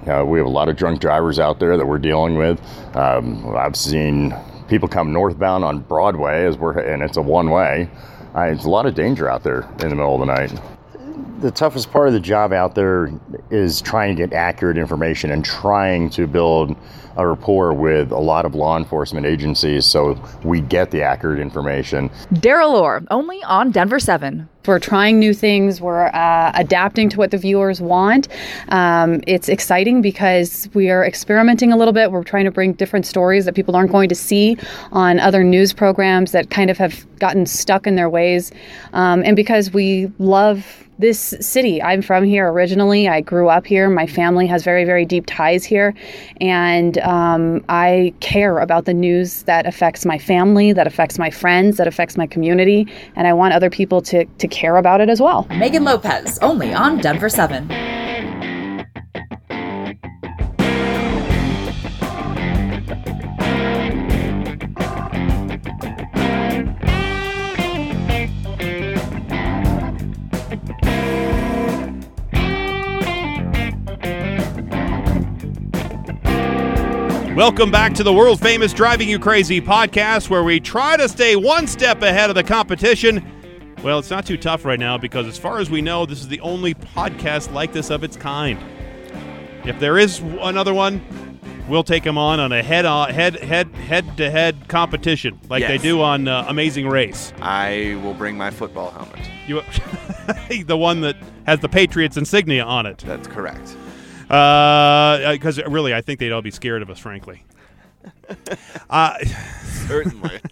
Uh, 0.07 0.23
we 0.25 0.37
have 0.39 0.47
a 0.47 0.49
lot 0.49 0.69
of 0.69 0.77
drunk 0.77 1.01
drivers 1.01 1.39
out 1.39 1.59
there 1.59 1.75
that 1.75 1.85
we're 1.85 1.99
dealing 1.99 2.37
with. 2.37 2.61
Um, 2.95 3.53
I've 3.53 3.75
seen 3.75 4.33
people 4.69 4.87
come 4.87 5.11
northbound 5.11 5.65
on 5.65 5.79
Broadway 5.79 6.45
as 6.45 6.57
we're, 6.57 6.79
and 6.79 7.03
it's 7.03 7.17
a 7.17 7.21
one-way. 7.21 7.89
Uh, 8.33 8.43
it's 8.43 8.63
a 8.63 8.69
lot 8.69 8.85
of 8.85 8.95
danger 8.95 9.27
out 9.29 9.43
there 9.43 9.69
in 9.81 9.89
the 9.89 9.95
middle 9.95 10.15
of 10.15 10.21
the 10.21 10.33
night. 10.33 10.57
The 11.41 11.49
toughest 11.49 11.91
part 11.91 12.07
of 12.07 12.13
the 12.13 12.19
job 12.19 12.53
out 12.53 12.75
there 12.75 13.11
is 13.49 13.81
trying 13.81 14.15
to 14.15 14.27
get 14.27 14.31
accurate 14.31 14.77
information 14.77 15.31
and 15.31 15.43
trying 15.43 16.11
to 16.11 16.27
build 16.27 16.75
a 17.17 17.27
rapport 17.27 17.73
with 17.73 18.11
a 18.11 18.19
lot 18.19 18.45
of 18.45 18.53
law 18.53 18.77
enforcement 18.77 19.25
agencies 19.25 19.87
so 19.87 20.21
we 20.43 20.61
get 20.61 20.91
the 20.91 21.01
accurate 21.01 21.39
information. 21.39 22.09
Daryl 22.31 22.73
Orr, 22.73 23.03
only 23.09 23.41
on 23.43 23.71
Denver 23.71 23.99
7. 23.99 24.47
We're 24.65 24.79
trying 24.79 25.19
new 25.19 25.33
things. 25.33 25.81
We're 25.81 26.07
uh, 26.07 26.51
adapting 26.53 27.09
to 27.09 27.17
what 27.17 27.31
the 27.31 27.37
viewers 27.37 27.81
want. 27.81 28.27
Um, 28.69 29.21
it's 29.25 29.49
exciting 29.49 30.01
because 30.01 30.69
we 30.73 30.89
are 30.89 31.03
experimenting 31.03 31.71
a 31.71 31.77
little 31.77 31.93
bit. 31.93 32.11
We're 32.11 32.23
trying 32.23 32.45
to 32.45 32.51
bring 32.51 32.73
different 32.73 33.05
stories 33.05 33.45
that 33.45 33.55
people 33.55 33.75
aren't 33.75 33.91
going 33.91 34.09
to 34.09 34.15
see 34.15 34.57
on 34.91 35.19
other 35.19 35.43
news 35.43 35.73
programs 35.73 36.31
that 36.31 36.51
kind 36.51 36.69
of 36.69 36.77
have 36.77 37.05
gotten 37.17 37.45
stuck 37.45 37.87
in 37.87 37.95
their 37.95 38.09
ways. 38.09 38.51
Um, 38.93 39.23
and 39.25 39.35
because 39.35 39.73
we 39.73 40.11
love 40.19 40.81
this 41.01 41.33
city. 41.41 41.81
I'm 41.81 42.01
from 42.01 42.23
here 42.23 42.47
originally. 42.49 43.09
I 43.09 43.21
grew 43.21 43.49
up 43.49 43.65
here. 43.65 43.89
My 43.89 44.07
family 44.07 44.47
has 44.47 44.63
very, 44.63 44.85
very 44.85 45.03
deep 45.03 45.25
ties 45.25 45.65
here. 45.65 45.93
And 46.39 46.99
um, 46.99 47.65
I 47.67 48.13
care 48.19 48.59
about 48.59 48.85
the 48.85 48.93
news 48.93 49.43
that 49.43 49.65
affects 49.65 50.05
my 50.05 50.17
family, 50.17 50.71
that 50.73 50.87
affects 50.87 51.17
my 51.17 51.31
friends, 51.31 51.77
that 51.77 51.87
affects 51.87 52.17
my 52.17 52.27
community. 52.27 52.87
And 53.15 53.27
I 53.27 53.33
want 53.33 53.53
other 53.53 53.69
people 53.69 54.01
to, 54.03 54.25
to 54.25 54.47
care 54.51 54.77
about 54.77 55.01
it 55.01 55.09
as 55.09 55.19
well. 55.19 55.47
Megan 55.49 55.83
Lopez, 55.83 56.37
only 56.39 56.73
on 56.73 56.99
Denver 56.99 57.29
7. 57.29 57.67
Welcome 77.35 77.71
back 77.71 77.95
to 77.95 78.03
the 78.03 78.13
world 78.13 78.39
famous 78.39 78.71
Driving 78.71 79.09
You 79.09 79.17
Crazy 79.17 79.59
podcast, 79.59 80.29
where 80.29 80.43
we 80.43 80.59
try 80.59 80.95
to 80.97 81.09
stay 81.09 81.35
one 81.35 81.65
step 81.65 82.03
ahead 82.03 82.29
of 82.29 82.35
the 82.35 82.43
competition. 82.43 83.40
Well, 83.83 83.97
it's 83.97 84.11
not 84.11 84.25
too 84.27 84.37
tough 84.37 84.63
right 84.63 84.79
now 84.79 84.97
because, 84.97 85.25
as 85.27 85.39
far 85.39 85.59
as 85.59 85.69
we 85.71 85.81
know, 85.81 86.05
this 86.05 86.19
is 86.19 86.27
the 86.27 86.39
only 86.41 86.75
podcast 86.75 87.51
like 87.51 87.73
this 87.73 87.89
of 87.89 88.03
its 88.03 88.15
kind. 88.15 88.59
If 89.65 89.79
there 89.79 89.97
is 89.97 90.19
another 90.19 90.73
one, 90.73 91.01
we'll 91.67 91.83
take 91.83 92.03
them 92.03 92.17
on 92.17 92.39
on 92.39 92.51
a 92.51 92.61
head 92.61 92.85
on 92.85 93.09
head 93.11 93.37
head 93.37 93.73
head 93.73 94.17
to 94.17 94.29
head 94.29 94.67
competition 94.67 95.39
like 95.49 95.65
they 95.65 95.79
do 95.79 96.01
on 96.01 96.27
uh, 96.27 96.45
Amazing 96.47 96.89
Race. 96.89 97.33
I 97.41 97.99
will 98.03 98.13
bring 98.13 98.37
my 98.37 98.51
football 98.51 98.91
helmet. 98.91 99.27
You, 99.47 99.63
the 100.65 100.77
one 100.77 101.01
that 101.01 101.15
has 101.47 101.59
the 101.59 101.69
Patriots 101.69 102.17
insignia 102.17 102.63
on 102.63 102.85
it. 102.85 102.99
That's 102.99 103.27
correct. 103.27 103.75
Because 104.27 105.59
really, 105.63 105.93
I 105.93 106.01
think 106.01 106.19
they'd 106.19 106.31
all 106.31 106.41
be 106.43 106.51
scared 106.51 106.83
of 106.83 106.89
us, 106.89 106.99
frankly. 106.99 107.43
uh, 108.89 109.17
Certainly. 109.87 110.39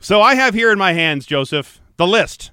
So 0.00 0.22
I 0.22 0.36
have 0.36 0.54
here 0.54 0.70
in 0.72 0.78
my 0.78 0.92
hands, 0.92 1.26
Joseph, 1.26 1.80
the 2.00 2.06
list. 2.06 2.50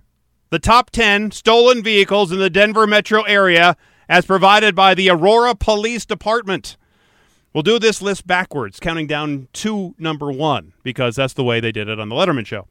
The 0.49 0.59
top 0.59 0.89
10 0.89 1.31
stolen 1.31 1.81
vehicles 1.81 2.33
in 2.33 2.39
the 2.39 2.49
Denver 2.49 2.85
metro 2.85 3.21
area 3.21 3.77
as 4.09 4.25
provided 4.25 4.75
by 4.75 4.93
the 4.93 5.09
Aurora 5.09 5.55
Police 5.55 6.05
Department. 6.05 6.75
We'll 7.53 7.63
do 7.63 7.79
this 7.79 8.01
list 8.01 8.27
backwards, 8.27 8.77
counting 8.77 9.07
down 9.07 9.47
to 9.53 9.95
number 9.97 10.33
one, 10.33 10.73
because 10.83 11.15
that's 11.15 11.33
the 11.33 11.45
way 11.45 11.61
they 11.61 11.71
did 11.71 11.87
it 11.87 11.97
on 11.97 12.09
the 12.09 12.15
Letterman 12.15 12.45
show. 12.45 12.67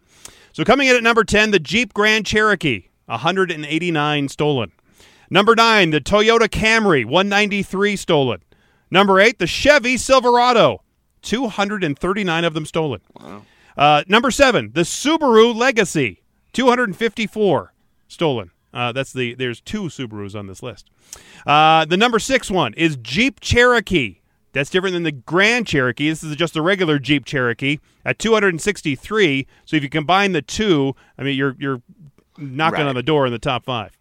So 0.53 0.65
coming 0.65 0.89
in 0.89 0.97
at 0.97 1.03
number 1.03 1.25
10, 1.25 1.51
the 1.51 1.59
Jeep 1.59 1.95
Grand 1.95 2.27
Cherokee, 2.27 2.89
189 3.07 4.29
stolen. 4.29 4.71
Number 5.31 5.55
9, 5.55 5.91
the 5.91 6.01
Toyota 6.03 6.47
Camry, 6.47 7.07
193 7.07 7.97
stolen. 7.97 8.43
Number 8.91 9.19
8, 9.19 9.39
the 9.39 9.47
Chevy 9.47 9.97
Silverado, 9.97 10.83
239 11.23 12.45
of 12.45 12.53
them 12.53 12.67
stolen. 12.67 13.01
Uh, 13.77 14.05
number 14.09 14.31
seven, 14.31 14.73
the 14.75 14.83
Subaru 14.83 15.55
Legacy, 15.55 16.23
254 16.57 17.75
stolen. 18.09 18.51
Uh, 18.73 18.91
that's 18.93 19.13
the 19.13 19.35
there's 19.35 19.61
two 19.61 19.85
Subarus 19.85 20.35
on 20.35 20.47
this 20.47 20.63
list. 20.63 20.89
Uh, 21.47 21.85
the 21.85 21.97
number 21.99 22.19
six 22.19 22.51
one 22.51 22.73
is 22.75 22.97
Jeep 22.97 23.41
Cherokee. 23.41 24.21
That's 24.53 24.71
different 24.71 24.95
than 24.95 25.03
the 25.03 25.13
Grand 25.13 25.67
Cherokee. 25.67 26.09
This 26.09 26.25
is 26.25 26.35
just 26.35 26.57
a 26.57 26.63
regular 26.63 26.99
Jeep 26.99 27.27
Cherokee 27.27 27.79
at 28.07 28.19
263. 28.19 29.47
So 29.67 29.77
if 29.77 29.83
you 29.83 29.91
combine 29.91 30.33
the 30.33 30.41
two, 30.43 30.95
I 31.19 31.23
mean 31.25 31.37
you're 31.37 31.55
you're 31.59 31.83
knocking 32.39 32.81
Right. 32.81 32.89
on 32.89 32.95
the 32.95 33.03
door 33.03 33.27
in 33.27 33.33
the 33.33 33.39
top 33.39 33.65
five. 33.65 33.97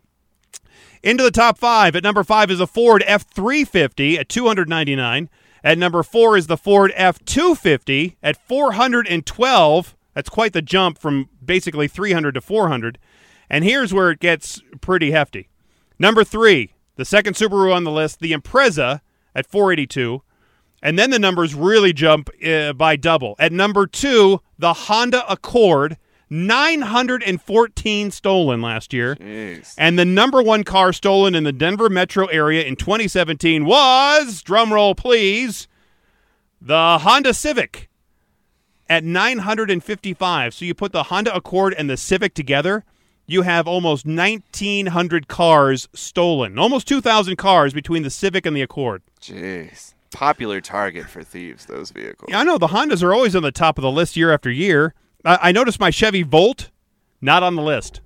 Into 1.03 1.23
the 1.23 1.31
top 1.31 1.57
five 1.57 1.95
at 1.95 2.03
number 2.03 2.23
five 2.23 2.49
is 2.49 2.59
a 2.61 2.67
Ford 2.67 3.03
F 3.05 3.23
three 3.29 3.65
fifty 3.65 4.17
at 4.17 4.29
two 4.29 4.47
hundred 4.47 4.69
ninety 4.69 4.95
nine. 4.95 5.29
At 5.63 5.77
number 5.77 6.03
four 6.03 6.37
is 6.37 6.47
the 6.47 6.57
Ford 6.57 6.93
F 6.95 7.23
two 7.25 7.53
fifty 7.53 8.15
at 8.23 8.37
four 8.47 8.73
hundred 8.73 9.07
and 9.07 9.25
twelve. 9.25 9.95
That's 10.13 10.29
quite 10.29 10.53
the 10.53 10.61
jump 10.61 10.97
from 10.97 11.27
basically 11.45 11.87
three 11.87 12.11
hundred 12.11 12.33
to 12.33 12.41
four 12.41 12.67
hundred. 12.67 12.99
And 13.49 13.63
here's 13.63 13.93
where 13.93 14.11
it 14.11 14.19
gets 14.19 14.61
pretty 14.81 15.11
hefty. 15.11 15.49
Number 15.99 16.23
three, 16.23 16.73
the 16.95 17.05
second 17.05 17.35
Subaru 17.35 17.73
on 17.73 17.83
the 17.83 17.91
list, 17.91 18.19
the 18.19 18.33
Impreza 18.33 19.01
at 19.33 19.45
four 19.45 19.71
eighty 19.71 19.87
two. 19.87 20.21
And 20.81 20.99
then 20.99 21.09
the 21.09 21.19
numbers 21.19 21.55
really 21.55 21.93
jump 21.93 22.29
uh, 22.45 22.73
by 22.73 22.95
double. 22.95 23.35
At 23.39 23.51
number 23.51 23.87
two, 23.87 24.41
the 24.59 24.73
Honda 24.73 25.23
Accord, 25.31 25.97
914 26.29 28.11
stolen 28.11 28.61
last 28.61 28.93
year. 28.93 29.15
Jeez. 29.15 29.73
And 29.77 29.97
the 29.97 30.05
number 30.05 30.43
one 30.43 30.63
car 30.63 30.93
stolen 30.93 31.33
in 31.33 31.43
the 31.43 31.51
Denver 31.51 31.89
metro 31.89 32.27
area 32.27 32.63
in 32.63 32.75
2017 32.75 33.65
was, 33.65 34.43
drumroll 34.43 34.95
please, 34.95 35.67
the 36.61 36.99
Honda 36.99 37.33
Civic 37.33 37.89
at 38.89 39.03
955. 39.03 40.53
So 40.53 40.65
you 40.65 40.73
put 40.73 40.91
the 40.91 41.03
Honda 41.03 41.35
Accord 41.35 41.73
and 41.77 41.89
the 41.89 41.97
Civic 41.97 42.33
together, 42.33 42.83
you 43.27 43.41
have 43.41 43.67
almost 43.67 44.05
1,900 44.05 45.27
cars 45.27 45.87
stolen. 45.93 46.59
Almost 46.59 46.87
2,000 46.87 47.35
cars 47.35 47.73
between 47.73 48.03
the 48.03 48.09
Civic 48.09 48.45
and 48.45 48.55
the 48.55 48.61
Accord. 48.61 49.01
Jeez. 49.21 49.93
Popular 50.11 50.61
target 50.61 51.09
for 51.09 51.23
thieves, 51.23 51.65
those 51.65 51.91
vehicles. 51.91 52.29
Yeah, 52.29 52.39
I 52.39 52.43
know 52.43 52.57
the 52.57 52.67
Hondas 52.67 53.03
are 53.03 53.13
always 53.13 53.35
on 53.35 53.43
the 53.43 53.51
top 53.51 53.77
of 53.77 53.81
the 53.81 53.91
list 53.91 54.15
year 54.15 54.31
after 54.31 54.49
year. 54.49 54.93
I, 55.25 55.49
I 55.49 55.51
noticed 55.51 55.79
my 55.79 55.89
Chevy 55.89 56.23
Volt 56.23 56.69
not 57.21 57.43
on 57.43 57.55
the 57.55 57.61
list. 57.61 58.01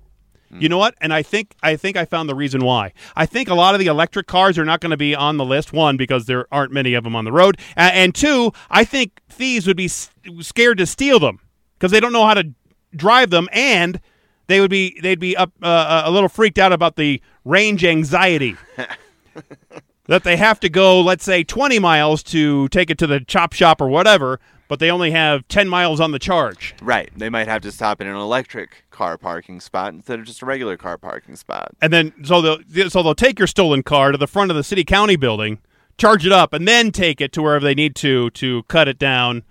You 0.58 0.68
know 0.68 0.78
what? 0.78 0.94
And 1.00 1.12
I 1.14 1.22
think 1.22 1.54
I 1.62 1.76
think 1.76 1.96
I 1.96 2.04
found 2.04 2.28
the 2.28 2.34
reason 2.34 2.64
why. 2.64 2.92
I 3.14 3.24
think 3.24 3.48
a 3.48 3.54
lot 3.54 3.74
of 3.74 3.78
the 3.78 3.86
electric 3.86 4.26
cars 4.26 4.58
are 4.58 4.64
not 4.64 4.80
going 4.80 4.90
to 4.90 4.96
be 4.96 5.14
on 5.14 5.36
the 5.36 5.44
list. 5.44 5.72
One, 5.72 5.96
because 5.96 6.26
there 6.26 6.46
aren't 6.52 6.72
many 6.72 6.94
of 6.94 7.04
them 7.04 7.14
on 7.14 7.24
the 7.24 7.30
road, 7.32 7.56
A- 7.76 7.80
and 7.94 8.12
two, 8.14 8.52
I 8.68 8.82
think 8.84 9.20
thieves 9.28 9.66
would 9.68 9.76
be 9.76 9.84
s- 9.84 10.10
scared 10.40 10.78
to 10.78 10.86
steal 10.86 11.20
them 11.20 11.38
because 11.78 11.92
they 11.92 12.00
don't 12.00 12.12
know 12.12 12.26
how 12.26 12.34
to 12.34 12.50
drive 12.96 13.30
them, 13.30 13.48
and 13.52 14.00
they 14.48 14.60
would 14.60 14.70
be 14.70 14.98
they'd 15.00 15.20
be 15.20 15.36
up 15.36 15.52
uh, 15.62 16.02
a 16.04 16.10
little 16.10 16.28
freaked 16.28 16.58
out 16.58 16.72
about 16.72 16.96
the 16.96 17.22
range 17.44 17.84
anxiety. 17.84 18.56
that 20.06 20.24
they 20.24 20.36
have 20.36 20.58
to 20.60 20.68
go, 20.68 21.00
let's 21.00 21.24
say, 21.24 21.44
20 21.44 21.78
miles 21.78 22.22
to 22.24 22.66
take 22.68 22.90
it 22.90 22.98
to 22.98 23.06
the 23.06 23.20
chop 23.20 23.52
shop 23.52 23.80
or 23.80 23.88
whatever, 23.88 24.40
but 24.70 24.78
they 24.78 24.88
only 24.88 25.10
have 25.10 25.46
10 25.48 25.68
miles 25.68 25.98
on 25.98 26.12
the 26.12 26.18
charge. 26.20 26.76
Right. 26.80 27.10
They 27.16 27.28
might 27.28 27.48
have 27.48 27.60
to 27.62 27.72
stop 27.72 28.00
in 28.00 28.06
an 28.06 28.14
electric 28.14 28.84
car 28.92 29.18
parking 29.18 29.58
spot 29.58 29.92
instead 29.92 30.20
of 30.20 30.26
just 30.26 30.42
a 30.42 30.46
regular 30.46 30.76
car 30.76 30.96
parking 30.96 31.34
spot. 31.34 31.72
And 31.82 31.92
then 31.92 32.12
so 32.22 32.40
they'll 32.40 32.88
so 32.88 33.02
they'll 33.02 33.16
take 33.16 33.40
your 33.40 33.48
stolen 33.48 33.82
car 33.82 34.12
to 34.12 34.16
the 34.16 34.28
front 34.28 34.52
of 34.52 34.56
the 34.56 34.62
city 34.62 34.84
county 34.84 35.16
building, 35.16 35.58
charge 35.98 36.24
it 36.24 36.30
up, 36.30 36.52
and 36.52 36.68
then 36.68 36.92
take 36.92 37.20
it 37.20 37.32
to 37.32 37.42
wherever 37.42 37.64
they 37.64 37.74
need 37.74 37.96
to 37.96 38.30
to 38.30 38.62
cut 38.68 38.86
it 38.86 38.96
down. 38.96 39.42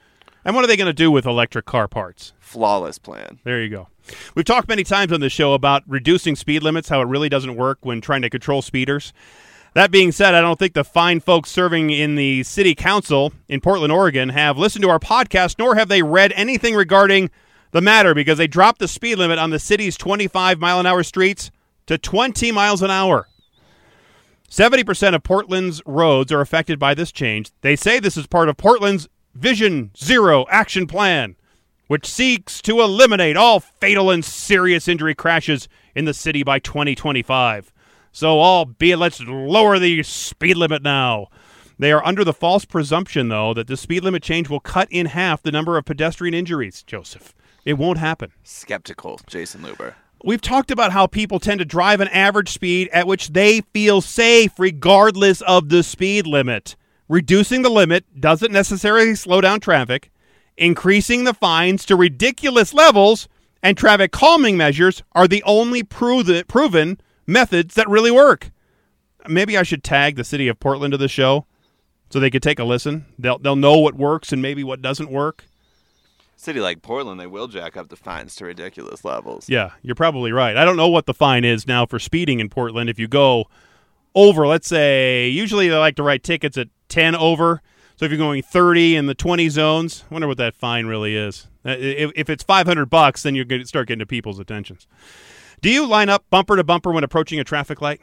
And 0.45 0.55
what 0.55 0.63
are 0.63 0.67
they 0.67 0.77
going 0.77 0.87
to 0.87 0.93
do 0.93 1.11
with 1.11 1.25
electric 1.25 1.65
car 1.65 1.89
parts? 1.89 2.31
Flawless 2.39 2.97
plan. 2.97 3.39
There 3.43 3.61
you 3.61 3.67
go. 3.67 3.89
We've 4.35 4.45
talked 4.45 4.69
many 4.69 4.85
times 4.85 5.11
on 5.11 5.19
the 5.19 5.29
show 5.29 5.53
about 5.53 5.83
reducing 5.85 6.37
speed 6.37 6.63
limits, 6.63 6.87
how 6.87 7.01
it 7.01 7.07
really 7.09 7.27
doesn't 7.27 7.57
work 7.57 7.79
when 7.81 7.99
trying 7.99 8.21
to 8.21 8.29
control 8.29 8.61
speeders. 8.61 9.11
That 9.75 9.91
being 9.91 10.11
said, 10.11 10.33
I 10.33 10.41
don't 10.41 10.57
think 10.57 10.73
the 10.73 10.83
fine 10.83 11.19
folks 11.19 11.51
serving 11.51 11.91
in 11.91 12.15
the 12.15 12.43
city 12.43 12.73
council 12.73 13.33
in 13.47 13.61
Portland, 13.61 13.93
Oregon 13.93 14.29
have 14.29 14.57
listened 14.57 14.83
to 14.83 14.89
our 14.89 14.99
podcast, 14.99 15.59
nor 15.59 15.75
have 15.75 15.89
they 15.89 16.01
read 16.01 16.33
anything 16.35 16.75
regarding 16.75 17.29
the 17.71 17.81
matter 17.81 18.15
because 18.15 18.39
they 18.39 18.47
dropped 18.47 18.79
the 18.79 18.87
speed 18.87 19.17
limit 19.17 19.37
on 19.37 19.51
the 19.51 19.59
city's 19.59 19.95
25 19.95 20.59
mile 20.59 20.79
an 20.79 20.85
hour 20.87 21.03
streets 21.03 21.51
to 21.85 21.97
20 21.97 22.51
miles 22.51 22.81
an 22.81 22.89
hour. 22.89 23.27
70% 24.49 25.13
of 25.13 25.21
Portland's 25.21 25.81
roads 25.85 26.31
are 26.31 26.41
affected 26.41 26.79
by 26.79 26.95
this 26.95 27.11
change. 27.11 27.51
They 27.61 27.75
say 27.75 27.99
this 27.99 28.17
is 28.17 28.25
part 28.25 28.49
of 28.49 28.57
Portland's 28.57 29.07
Vision 29.35 29.91
Zero 29.95 30.47
action 30.49 30.87
plan, 30.87 31.35
which 31.87 32.07
seeks 32.07 32.59
to 32.63 32.81
eliminate 32.81 33.37
all 33.37 33.59
fatal 33.59 34.09
and 34.09 34.25
serious 34.25 34.87
injury 34.87 35.13
crashes 35.13 35.69
in 35.93 36.05
the 36.05 36.13
city 36.15 36.41
by 36.41 36.57
2025. 36.57 37.71
So, 38.11 38.39
albeit, 38.39 38.99
let's 38.99 39.21
lower 39.21 39.79
the 39.79 40.03
speed 40.03 40.57
limit 40.57 40.81
now. 40.81 41.27
They 41.77 41.91
are 41.91 42.05
under 42.05 42.23
the 42.23 42.33
false 42.33 42.65
presumption, 42.65 43.29
though, 43.29 43.53
that 43.53 43.67
the 43.67 43.77
speed 43.77 44.03
limit 44.03 44.21
change 44.21 44.49
will 44.49 44.59
cut 44.59 44.89
in 44.91 45.05
half 45.07 45.41
the 45.41 45.51
number 45.51 45.77
of 45.77 45.85
pedestrian 45.85 46.33
injuries, 46.33 46.83
Joseph. 46.83 47.33
It 47.63 47.73
won't 47.73 47.99
happen. 47.99 48.31
Skeptical, 48.43 49.19
Jayson 49.27 49.61
Luber. 49.61 49.93
We've 50.23 50.41
talked 50.41 50.71
about 50.71 50.91
how 50.91 51.07
people 51.07 51.39
tend 51.39 51.59
to 51.59 51.65
drive 51.65 52.01
an 52.01 52.09
average 52.09 52.49
speed 52.49 52.89
at 52.91 53.07
which 53.07 53.29
they 53.29 53.61
feel 53.73 54.01
safe 54.01 54.51
regardless 54.59 55.39
of 55.41 55.69
the 55.69 55.81
speed 55.81 56.27
limit. 56.27 56.75
Reducing 57.07 57.61
the 57.61 57.69
limit 57.69 58.03
doesn't 58.19 58.51
necessarily 58.51 59.15
slow 59.15 59.39
down 59.39 59.61
traffic. 59.61 60.11
Increasing 60.57 61.23
the 61.23 61.33
fines 61.33 61.85
to 61.85 61.95
ridiculous 61.95 62.73
levels 62.73 63.29
and 63.63 63.77
traffic 63.77 64.11
calming 64.11 64.57
measures 64.57 65.03
are 65.13 65.27
the 65.27 65.43
only 65.43 65.83
proven, 65.83 66.43
proven 66.49 66.99
methods 67.29 67.75
that 67.75 67.87
really 67.87 68.11
work. 68.11 68.51
Maybe 69.27 69.57
I 69.57 69.63
should 69.63 69.83
tag 69.83 70.15
the 70.15 70.23
city 70.23 70.47
of 70.47 70.59
Portland 70.59 70.91
to 70.91 70.97
the 70.97 71.07
show 71.07 71.45
so 72.09 72.19
they 72.19 72.29
could 72.29 72.43
take 72.43 72.59
a 72.59 72.63
listen. 72.63 73.05
They'll, 73.17 73.37
they'll 73.37 73.55
know 73.55 73.77
what 73.77 73.95
works 73.95 74.31
and 74.31 74.41
maybe 74.41 74.63
what 74.63 74.81
doesn't 74.81 75.11
work. 75.11 75.45
City 76.35 76.61
like 76.61 76.81
Portland, 76.81 77.19
they 77.19 77.27
will 77.27 77.49
jack 77.49 77.75
up 77.75 77.89
the 77.89 77.97
fines 77.97 78.33
to 78.35 78.45
ridiculous 78.45 79.03
levels. 79.03 79.49
Yeah, 79.49 79.71
you're 79.81 79.95
probably 79.95 80.31
right. 80.31 80.55
I 80.55 80.63
don't 80.63 80.77
know 80.77 80.87
what 80.87 81.05
the 81.05 81.13
fine 81.13 81.43
is 81.43 81.67
now 81.67 81.85
for 81.85 81.99
speeding 81.99 82.39
in 82.39 82.49
Portland. 82.49 82.89
If 82.89 82.97
you 82.97 83.09
go 83.09 83.49
over, 84.15 84.47
let's 84.47 84.67
say, 84.67 85.27
usually 85.27 85.67
they 85.67 85.75
like 85.75 85.97
to 85.97 86.03
write 86.03 86.23
tickets 86.23 86.57
at 86.57 86.69
10 86.87 87.15
over. 87.15 87.61
So 87.97 88.05
if 88.05 88.11
you're 88.11 88.17
going 88.17 88.41
30 88.41 88.95
in 88.95 89.07
the 89.07 89.13
20 89.13 89.49
zones, 89.49 90.05
I 90.09 90.13
wonder 90.13 90.29
what 90.29 90.37
that 90.37 90.55
fine 90.55 90.85
really 90.85 91.13
is. 91.13 91.47
Uh, 91.65 91.71
If, 91.77 92.11
if 92.15 92.29
it's 92.29 92.43
500 92.43 92.85
bucks, 92.85 93.23
then 93.23 93.35
you're 93.35 93.43
going 93.43 93.61
to 93.61 93.67
start 93.67 93.89
getting 93.89 93.99
to 93.99 94.05
people's 94.05 94.39
attentions. 94.39 94.87
Do 95.61 95.69
you 95.69 95.85
line 95.85 96.07
up 96.07 96.23
bumper 96.29 96.55
to 96.55 96.63
bumper 96.63 96.91
when 96.91 97.03
approaching 97.03 97.39
a 97.39 97.43
traffic 97.43 97.81
light 97.81 97.99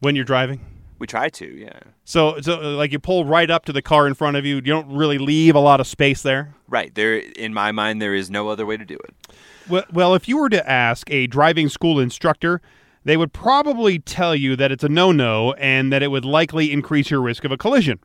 when 0.00 0.16
you're 0.16 0.24
driving? 0.24 0.60
We 0.98 1.06
try 1.06 1.28
to, 1.28 1.46
yeah. 1.46 1.78
So, 2.04 2.40
so 2.40 2.60
uh, 2.60 2.76
like 2.76 2.92
you 2.92 2.98
pull 2.98 3.24
right 3.24 3.50
up 3.50 3.64
to 3.66 3.72
the 3.72 3.82
car 3.82 4.06
in 4.06 4.14
front 4.14 4.36
of 4.36 4.44
you. 4.44 4.56
You 4.56 4.60
don't 4.60 4.92
really 4.92 5.18
leave 5.18 5.54
a 5.54 5.60
lot 5.60 5.80
of 5.80 5.86
space 5.86 6.22
there. 6.22 6.54
Right. 6.68 6.94
There 6.94 7.18
in 7.18 7.54
my 7.54 7.72
mind 7.72 8.02
there 8.02 8.14
is 8.14 8.30
no 8.30 8.48
other 8.48 8.66
way 8.66 8.76
to 8.76 8.84
do 8.84 8.96
it. 8.96 9.14
Well, 9.68 9.84
well, 9.92 10.14
if 10.14 10.28
you 10.28 10.38
were 10.38 10.48
to 10.48 10.68
ask 10.68 11.10
a 11.10 11.26
driving 11.26 11.68
school 11.68 12.00
instructor, 12.00 12.60
they 13.04 13.16
would 13.16 13.32
probably 13.32 13.98
tell 13.98 14.34
you 14.34 14.56
that 14.56 14.72
it's 14.72 14.84
a 14.84 14.88
no 14.88 15.12
no 15.12 15.52
and 15.54 15.92
that 15.92 16.02
it 16.02 16.08
would 16.08 16.24
likely 16.24 16.72
increase 16.72 17.10
your 17.10 17.20
risk 17.20 17.44
of 17.44 17.52
a 17.52 17.56
collision. 17.56 18.00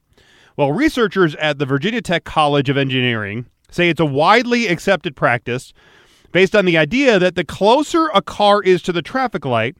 Well, 0.55 0.71
researchers 0.71 1.35
at 1.35 1.59
the 1.59 1.65
Virginia 1.65 2.01
Tech 2.01 2.23
College 2.23 2.69
of 2.69 2.77
Engineering 2.77 3.47
say 3.69 3.89
it's 3.89 3.99
a 3.99 4.05
widely 4.05 4.67
accepted 4.67 5.15
practice 5.15 5.73
based 6.37 6.55
on 6.55 6.65
the 6.65 6.77
idea 6.77 7.17
that 7.17 7.33
the 7.33 7.43
closer 7.43 8.11
a 8.13 8.21
car 8.21 8.61
is 8.61 8.83
to 8.83 8.91
the 8.91 9.01
traffic 9.01 9.43
light, 9.43 9.75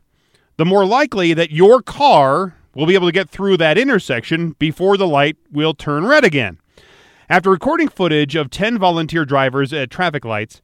the 0.55 0.65
more 0.65 0.87
likely 0.87 1.31
that 1.31 1.51
your 1.51 1.83
car 1.83 2.55
will 2.73 2.87
be 2.87 2.95
able 2.95 3.07
to 3.07 3.11
get 3.11 3.29
through 3.29 3.55
that 3.55 3.77
intersection 3.77 4.55
before 4.57 4.97
the 4.97 5.05
light 5.05 5.37
will 5.51 5.75
turn 5.75 6.03
red 6.03 6.23
again. 6.23 6.57
After 7.29 7.51
recording 7.51 7.89
footage 7.89 8.35
of 8.35 8.49
10 8.49 8.79
volunteer 8.79 9.23
drivers 9.23 9.71
at 9.71 9.91
traffic 9.91 10.25
lights, 10.25 10.63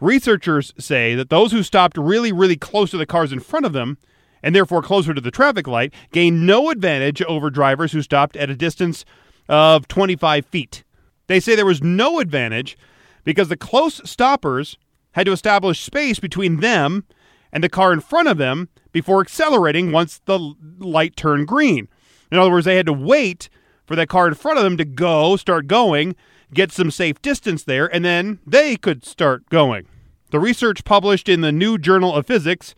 researchers 0.00 0.72
say 0.78 1.14
that 1.14 1.28
those 1.28 1.52
who 1.52 1.62
stopped 1.62 1.98
really, 1.98 2.32
really 2.32 2.56
close 2.56 2.90
to 2.92 2.96
the 2.96 3.04
cars 3.04 3.30
in 3.30 3.40
front 3.40 3.66
of 3.66 3.74
them, 3.74 3.98
and 4.42 4.56
therefore 4.56 4.80
closer 4.80 5.12
to 5.12 5.20
the 5.20 5.30
traffic 5.30 5.68
light, 5.68 5.92
gained 6.10 6.46
no 6.46 6.70
advantage 6.70 7.20
over 7.20 7.50
drivers 7.50 7.92
who 7.92 8.00
stopped 8.00 8.34
at 8.38 8.48
a 8.48 8.56
distance 8.56 9.04
of 9.50 9.88
25 9.88 10.46
feet. 10.46 10.84
They 11.26 11.38
say 11.38 11.54
there 11.54 11.66
was 11.66 11.82
no 11.82 12.18
advantage 12.18 12.78
because 13.24 13.48
the 13.48 13.58
close 13.58 14.00
stoppers 14.08 14.78
had 15.14 15.26
to 15.26 15.32
establish 15.32 15.80
space 15.80 16.18
between 16.18 16.60
them 16.60 17.04
and 17.52 17.64
the 17.64 17.68
car 17.68 17.92
in 17.92 18.00
front 18.00 18.28
of 18.28 18.36
them 18.36 18.68
before 18.92 19.20
accelerating 19.20 19.92
once 19.92 20.20
the 20.24 20.54
light 20.78 21.16
turned 21.16 21.48
green. 21.48 21.88
In 22.30 22.38
other 22.38 22.50
words, 22.50 22.64
they 22.64 22.76
had 22.76 22.86
to 22.86 22.92
wait 22.92 23.48
for 23.86 23.96
that 23.96 24.08
car 24.08 24.28
in 24.28 24.34
front 24.34 24.58
of 24.58 24.64
them 24.64 24.76
to 24.76 24.84
go, 24.84 25.36
start 25.36 25.66
going, 25.66 26.16
get 26.52 26.72
some 26.72 26.90
safe 26.90 27.20
distance 27.22 27.62
there, 27.62 27.92
and 27.94 28.04
then 28.04 28.40
they 28.46 28.76
could 28.76 29.04
start 29.04 29.48
going. 29.48 29.86
The 30.30 30.40
research 30.40 30.84
published 30.84 31.28
in 31.28 31.42
the 31.42 31.52
New 31.52 31.78
Journal 31.78 32.14
of 32.14 32.26
Physics, 32.26 32.74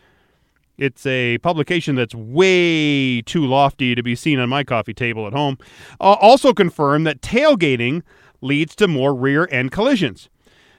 it's 0.78 1.06
a 1.06 1.38
publication 1.38 1.94
that's 1.94 2.14
way 2.14 3.22
too 3.22 3.46
lofty 3.46 3.94
to 3.94 4.02
be 4.02 4.14
seen 4.14 4.38
on 4.38 4.50
my 4.50 4.62
coffee 4.62 4.92
table 4.92 5.26
at 5.26 5.32
home, 5.32 5.56
uh, 6.00 6.16
also 6.20 6.52
confirmed 6.52 7.06
that 7.06 7.22
tailgating 7.22 8.02
leads 8.42 8.76
to 8.76 8.88
more 8.88 9.14
rear 9.14 9.48
end 9.50 9.72
collisions. 9.72 10.28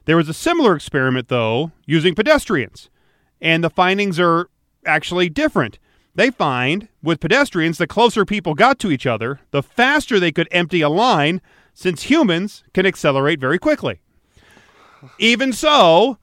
There 0.08 0.16
was 0.16 0.30
a 0.30 0.34
similar 0.34 0.74
experiment, 0.74 1.28
though, 1.28 1.74
using 1.86 2.16
pedestrians, 2.16 2.89
and 3.41 3.62
the 3.62 3.70
findings 3.70 4.22
are 4.22 4.49
actually 4.86 5.28
different. 5.28 5.80
They 6.16 6.32
find 6.32 6.88
with 7.03 7.20
pedestrians, 7.20 7.78
the 7.78 7.88
closer 7.88 8.24
people 8.24 8.53
got 8.53 8.80
to 8.80 8.89
each 8.89 9.05
other, 9.05 9.41
the 9.51 9.62
faster 9.62 10.18
they 10.18 10.32
could 10.32 10.47
empty 10.49 10.80
a 10.80 10.88
line, 10.88 11.41
since 11.74 12.03
humans 12.03 12.64
can 12.74 12.86
accelerate 12.86 13.41
very 13.41 13.60
quickly. 13.60 13.99
Even 15.20 15.51
so, 15.51 16.18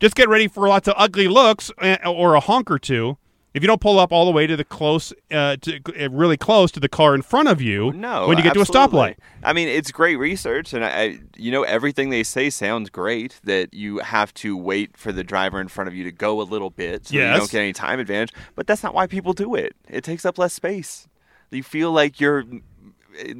just 0.00 0.14
get 0.14 0.30
ready 0.30 0.48
for 0.48 0.66
lots 0.66 0.88
of 0.88 0.94
ugly 0.96 1.28
looks 1.28 1.70
eh, 1.82 1.98
or 2.06 2.36
a 2.36 2.40
honk 2.40 2.70
or 2.70 2.78
two. 2.78 3.18
If 3.56 3.62
you 3.62 3.68
don't 3.68 3.80
pull 3.80 3.98
up 3.98 4.12
all 4.12 4.26
the 4.26 4.32
way 4.32 4.46
to 4.46 4.54
the 4.54 4.64
close, 4.64 5.14
uh, 5.30 5.56
to 5.62 5.80
uh, 5.98 6.10
really 6.10 6.36
close 6.36 6.70
to 6.72 6.78
the 6.78 6.90
car 6.90 7.14
in 7.14 7.22
front 7.22 7.48
of 7.48 7.62
you, 7.62 7.90
No, 7.94 8.28
when 8.28 8.36
you 8.36 8.44
get 8.44 8.52
to 8.52 8.60
a 8.60 8.66
stoplight. 8.66 9.16
I 9.42 9.54
mean, 9.54 9.66
it's 9.66 9.90
great 9.90 10.16
research, 10.16 10.74
and 10.74 10.84
I, 10.84 10.88
I, 10.88 11.18
you 11.38 11.50
know, 11.50 11.62
everything 11.62 12.10
they 12.10 12.22
say 12.22 12.50
sounds 12.50 12.90
great. 12.90 13.40
That 13.44 13.72
you 13.72 14.00
have 14.00 14.34
to 14.34 14.58
wait 14.58 14.98
for 14.98 15.10
the 15.10 15.24
driver 15.24 15.58
in 15.58 15.68
front 15.68 15.88
of 15.88 15.94
you 15.94 16.04
to 16.04 16.12
go 16.12 16.42
a 16.42 16.44
little 16.44 16.68
bit, 16.68 17.06
so 17.06 17.16
that 17.16 17.32
you 17.32 17.38
don't 17.38 17.50
get 17.50 17.60
any 17.62 17.72
time 17.72 17.98
advantage. 17.98 18.34
But 18.56 18.66
that's 18.66 18.82
not 18.82 18.92
why 18.92 19.06
people 19.06 19.32
do 19.32 19.54
it. 19.54 19.74
It 19.88 20.04
takes 20.04 20.26
up 20.26 20.36
less 20.36 20.52
space. 20.52 21.08
You 21.50 21.62
feel 21.62 21.92
like 21.92 22.20
you're 22.20 22.44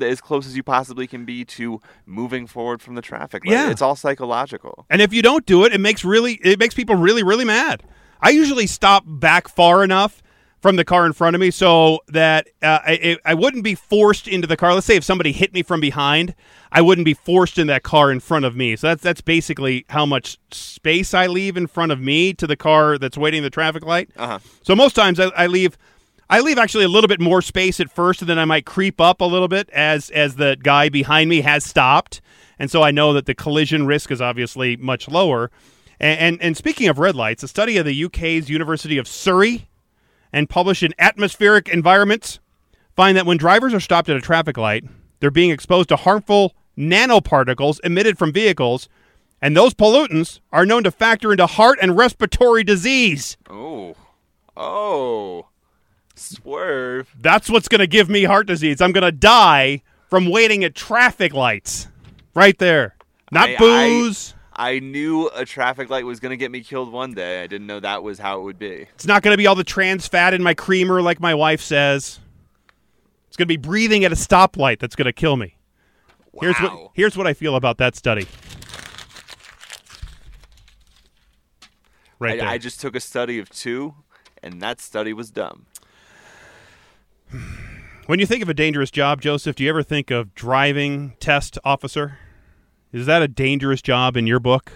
as 0.01 0.23
close 0.23 0.47
as 0.47 0.57
you 0.57 0.63
possibly 0.63 1.07
can 1.07 1.27
be 1.27 1.45
to 1.45 1.83
moving 2.07 2.47
forward 2.47 2.81
from 2.81 2.95
the 2.95 3.03
traffic. 3.03 3.45
light. 3.45 3.53
Yeah. 3.53 3.71
it's 3.71 3.83
all 3.83 3.97
psychological. 3.97 4.87
And 4.89 5.03
if 5.03 5.13
you 5.13 5.21
don't 5.21 5.45
do 5.45 5.67
it, 5.67 5.75
it 5.75 5.81
makes 5.83 6.07
really 6.07 6.41
it 6.43 6.59
makes 6.59 6.75
people 6.75 6.95
really 6.95 7.23
really 7.23 7.45
mad. 7.45 7.83
I 8.21 8.31
usually 8.31 8.67
stop 8.67 9.05
back 9.07 9.49
far 9.49 9.85
enough 9.85 10.23
from 10.61 10.77
the 10.77 10.85
car 10.85 11.07
in 11.07 11.13
front 11.13 11.37
of 11.37 11.41
me 11.41 11.51
so 11.51 12.01
that 12.09 12.49
uh, 12.63 12.81
I, 12.83 13.17
I 13.25 13.35
wouldn't 13.35 13.63
be 13.63 13.75
forced 13.75 14.27
into 14.27 14.47
the 14.47 14.57
car. 14.57 14.75
Let's 14.75 14.87
say 14.87 14.97
if 14.97 15.05
somebody 15.05 15.31
hit 15.33 15.53
me 15.53 15.63
from 15.63 15.81
behind, 15.81 16.35
I 16.73 16.81
wouldn't 16.81 17.05
be 17.05 17.15
forced 17.15 17.59
in 17.59 17.67
that 17.69 17.83
car 17.83 18.11
in 18.11 18.21
front 18.21 18.45
of 18.45 18.57
me. 18.57 18.75
So 18.75 18.89
that's 18.89 19.03
that's 19.03 19.21
basically 19.21 19.85
how 19.91 20.07
much 20.07 20.39
space 20.51 21.15
I 21.15 21.27
leave 21.27 21.57
in 21.57 21.67
front 21.67 21.93
of 21.93 22.01
me 22.01 22.33
to 22.35 22.47
the 22.47 22.57
car 22.57 22.99
that's 22.99 23.17
waiting 23.17 23.43
the 23.43 23.51
traffic 23.51 23.85
light. 23.85 24.11
Uh-huh. 24.17 24.39
So 24.63 24.75
most 24.75 24.95
times 24.95 25.21
I, 25.21 25.27
I 25.37 25.47
leave. 25.47 25.79
I 26.29 26.41
leave 26.41 26.59
actually 26.59 26.83
a 26.83 26.89
little 26.89 27.07
bit 27.07 27.21
more 27.21 27.41
space 27.41 27.79
at 27.79 27.89
first, 27.89 28.21
and 28.21 28.29
then 28.29 28.37
I 28.37 28.45
might 28.45 28.67
creep 28.67 29.01
up 29.01 29.21
a 29.21 29.25
little 29.25 29.47
bit 29.47 29.71
as 29.71 30.11
as 30.11 30.35
the 30.35 30.57
guy 30.61 30.89
behind 30.89 31.31
me 31.31 31.43
has 31.43 31.65
stopped, 31.65 32.21
and 32.59 32.69
so 32.69 32.83
I 32.83 32.91
know 32.91 33.13
that 33.13 33.27
the 33.27 33.35
collision 33.35 33.87
risk 33.87 34.11
is 34.11 34.21
obviously 34.21 34.77
much 34.77 35.07
lower. 35.07 35.53
And, 35.99 36.21
and 36.21 36.43
and 36.43 36.57
speaking 36.57 36.89
of 36.89 36.99
red 36.99 37.15
lights, 37.15 37.43
a 37.43 37.49
study 37.49 37.77
of 37.79 37.87
the 37.87 38.05
UK's 38.05 38.51
University 38.51 38.99
of 38.99 39.09
Surrey 39.09 39.69
and 40.33 40.49
published 40.49 40.83
in 40.83 40.93
Atmospheric 40.99 41.69
Environments 41.69 42.39
find 42.95 43.17
that 43.17 43.27
when 43.27 43.37
drivers 43.37 43.73
are 43.75 43.81
stopped 43.81 44.09
at 44.09 44.17
a 44.17 44.21
traffic 44.21 44.57
light, 44.57 44.85
they're 45.21 45.31
being 45.31 45.51
exposed 45.51 45.89
to 45.91 45.97
harmful 45.97 46.55
nanoparticles 46.77 47.81
emitted 47.85 48.19
from 48.19 48.33
vehicles, 48.33 48.89
and 49.41 49.57
those 49.57 49.75
pollutants 49.75 50.41
are 50.53 50.67
known 50.67 50.85
to 50.85 50.91
factor 50.91 51.31
into 51.33 51.47
heart 51.47 51.79
and 51.81 51.97
respiratory 51.97 52.65
disease. 52.65 53.37
Oh. 53.49 53.95
Oh. 54.57 55.47
Swerve. 56.15 57.15
That's 57.19 57.51
what's 57.51 57.69
going 57.69 57.81
to 57.81 57.87
give 57.87 58.09
me 58.09 58.25
heart 58.25 58.47
disease. 58.47 58.81
I'm 58.81 58.93
going 58.93 59.05
to 59.05 59.13
die 59.13 59.83
from 60.09 60.29
waiting 60.31 60.65
at 60.65 60.75
traffic 60.75 61.35
lights. 61.35 61.89
Right 62.35 62.59
there. 62.59 62.97
Not 63.31 63.51
I- 63.51 63.57
booze. 63.57 64.35
I 64.59 64.79
knew 64.79 65.29
a 65.35 65.45
traffic 65.45 65.91
light 65.91 66.07
was 66.07 66.19
going 66.19 66.31
to 66.31 66.37
get 66.37 66.51
me 66.51 66.63
killed 66.63 66.91
one 66.91 67.13
day. 67.13 67.43
I 67.43 67.47
didn't 67.47 67.67
know 67.67 67.79
that 67.81 68.03
was 68.03 68.19
how 68.19 68.41
it 68.41 68.43
would 68.43 68.59
be. 68.59 68.87
It's 68.95 69.07
not 69.07 69.23
going 69.23 69.35
to 69.35 69.39
be 69.39 69.47
all 69.47 69.55
the 69.55 69.65
trans 69.65 70.09
fat 70.09 70.33
in 70.33 70.43
my 70.43 70.55
creamer 70.55 71.03
like 71.03 71.21
my 71.21 71.35
wife 71.35 71.61
says. 71.61 72.19
It's 73.29 73.37
going 73.37 73.47
to 73.47 73.53
be 73.53 73.59
breathing 73.59 74.05
at 74.05 74.13
a 74.13 74.17
stoplight 74.17 74.79
that's 74.79 74.97
going 74.97 75.05
to 75.07 75.13
kill 75.13 75.37
me. 75.37 75.57
Here's 76.41 76.57
what 76.57 76.73
Wow. 76.73 76.91
here's 76.95 77.17
what 77.17 77.27
I 77.27 77.35
feel 77.35 77.55
about 77.55 77.77
that 77.79 77.97
study. 77.97 78.27
Right 82.19 82.35
I, 82.35 82.37
there. 82.37 82.49
I 82.49 82.59
just 82.59 82.81
took 82.81 82.97
a 82.97 83.01
study 83.01 83.39
of 83.39 83.51
two, 83.51 83.95
and 84.43 84.61
that 84.63 84.81
study 84.81 85.13
was 85.13 85.31
dumb. 85.31 85.67
when 88.07 88.19
you 88.21 88.27
think 88.27 88.43
of 88.43 88.49
a 88.49 88.55
dangerous 88.55 88.91
job, 88.91 89.21
Joseph, 89.21 89.57
do 89.57 89.65
you 89.65 89.71
ever 89.71 89.83
think 89.83 90.11
of 90.11 90.35
driving 90.35 91.15
test 91.21 91.59
officer? 91.65 92.19
Is 92.97 93.05
that 93.05 93.21
a 93.21 93.29
dangerous 93.29 93.83
job 93.83 94.17
in 94.17 94.27
your 94.27 94.41
book? 94.41 94.73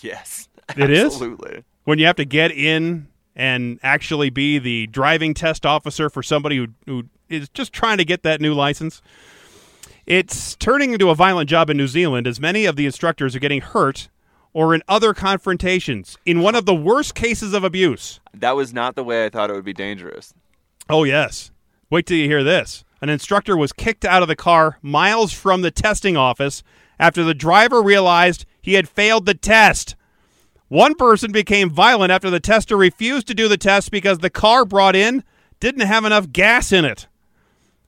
Yes. 0.00 0.48
It 0.76 0.90
is? 0.90 1.04
Absolutely. 1.04 1.62
when 1.84 2.00
you 2.00 2.06
have 2.06 2.16
to 2.16 2.24
get 2.24 2.50
in 2.50 3.06
and 3.36 3.78
actually 3.84 4.28
be 4.28 4.58
the 4.58 4.88
driving 4.88 5.32
test 5.32 5.64
officer 5.64 6.10
for 6.10 6.22
somebody 6.22 6.56
who, 6.56 6.66
who 6.86 7.04
is 7.28 7.48
just 7.50 7.72
trying 7.72 7.98
to 7.98 8.04
get 8.04 8.24
that 8.24 8.40
new 8.40 8.52
license. 8.52 9.02
It's 10.04 10.56
turning 10.56 10.92
into 10.92 11.10
a 11.10 11.14
violent 11.14 11.48
job 11.48 11.70
in 11.70 11.76
New 11.76 11.86
Zealand 11.86 12.26
as 12.26 12.40
many 12.40 12.64
of 12.64 12.74
the 12.74 12.86
instructors 12.86 13.36
are 13.36 13.38
getting 13.40 13.60
hurt 13.60 14.08
or 14.52 14.74
in 14.74 14.82
other 14.88 15.14
confrontations 15.14 16.18
in 16.26 16.40
one 16.40 16.56
of 16.56 16.66
the 16.66 16.74
worst 16.74 17.14
cases 17.14 17.54
of 17.54 17.62
abuse. 17.62 18.18
That 18.34 18.56
was 18.56 18.74
not 18.74 18.96
the 18.96 19.04
way 19.04 19.24
I 19.24 19.28
thought 19.28 19.48
it 19.48 19.54
would 19.54 19.64
be 19.64 19.72
dangerous. 19.72 20.34
Oh, 20.90 21.04
yes. 21.04 21.52
Wait 21.88 22.04
till 22.04 22.16
you 22.16 22.26
hear 22.26 22.42
this. 22.42 22.84
An 23.00 23.08
instructor 23.08 23.56
was 23.56 23.72
kicked 23.72 24.04
out 24.04 24.22
of 24.22 24.28
the 24.28 24.36
car 24.36 24.78
miles 24.82 25.32
from 25.32 25.62
the 25.62 25.70
testing 25.70 26.16
office 26.16 26.64
after 26.98 27.24
the 27.24 27.34
driver 27.34 27.82
realized 27.82 28.44
he 28.60 28.74
had 28.74 28.88
failed 28.88 29.26
the 29.26 29.34
test. 29.34 29.96
One 30.68 30.94
person 30.94 31.32
became 31.32 31.68
violent 31.68 32.12
after 32.12 32.30
the 32.30 32.40
tester 32.40 32.76
refused 32.76 33.26
to 33.26 33.34
do 33.34 33.48
the 33.48 33.58
test 33.58 33.90
because 33.90 34.18
the 34.18 34.30
car 34.30 34.64
brought 34.64 34.96
in 34.96 35.22
didn't 35.60 35.86
have 35.86 36.04
enough 36.04 36.32
gas 36.32 36.72
in 36.72 36.84
it. 36.84 37.06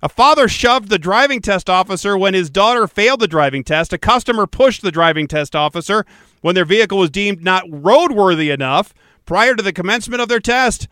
A 0.02 0.08
father 0.10 0.48
shoved 0.48 0.90
the 0.90 0.98
driving 0.98 1.40
test 1.40 1.70
officer 1.70 2.18
when 2.18 2.34
his 2.34 2.50
daughter 2.50 2.86
failed 2.86 3.20
the 3.20 3.26
driving 3.26 3.64
test. 3.64 3.94
A 3.94 3.98
customer 3.98 4.46
pushed 4.46 4.82
the 4.82 4.92
driving 4.92 5.26
test 5.26 5.56
officer 5.56 6.04
when 6.42 6.54
their 6.54 6.66
vehicle 6.66 6.98
was 6.98 7.08
deemed 7.08 7.42
not 7.42 7.64
roadworthy 7.64 8.52
enough 8.52 8.92
prior 9.24 9.54
to 9.54 9.62
the 9.62 9.72
commencement 9.72 10.20
of 10.20 10.28
their 10.28 10.40
test. 10.40 10.88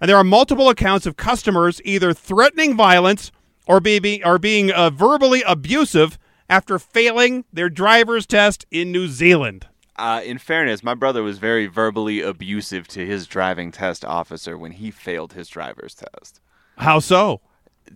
And 0.00 0.08
there 0.08 0.16
are 0.16 0.24
multiple 0.24 0.68
accounts 0.68 1.06
of 1.06 1.16
customers 1.16 1.80
either 1.84 2.12
threatening 2.12 2.76
violence 2.76 3.30
or 3.68 3.78
being 3.78 4.24
or 4.24 4.38
being 4.38 4.72
uh, 4.72 4.90
verbally 4.90 5.42
abusive 5.46 6.18
after 6.48 6.78
failing 6.78 7.44
their 7.52 7.68
driver's 7.68 8.26
test 8.26 8.66
in 8.70 8.92
New 8.92 9.08
Zealand. 9.08 9.66
Uh, 9.96 10.20
in 10.24 10.38
fairness, 10.38 10.82
my 10.82 10.94
brother 10.94 11.22
was 11.22 11.38
very 11.38 11.66
verbally 11.66 12.20
abusive 12.20 12.86
to 12.88 13.06
his 13.06 13.26
driving 13.26 13.72
test 13.72 14.04
officer 14.04 14.58
when 14.58 14.72
he 14.72 14.90
failed 14.90 15.32
his 15.32 15.48
driver's 15.48 15.94
test. 15.94 16.40
How 16.76 16.98
so? 16.98 17.40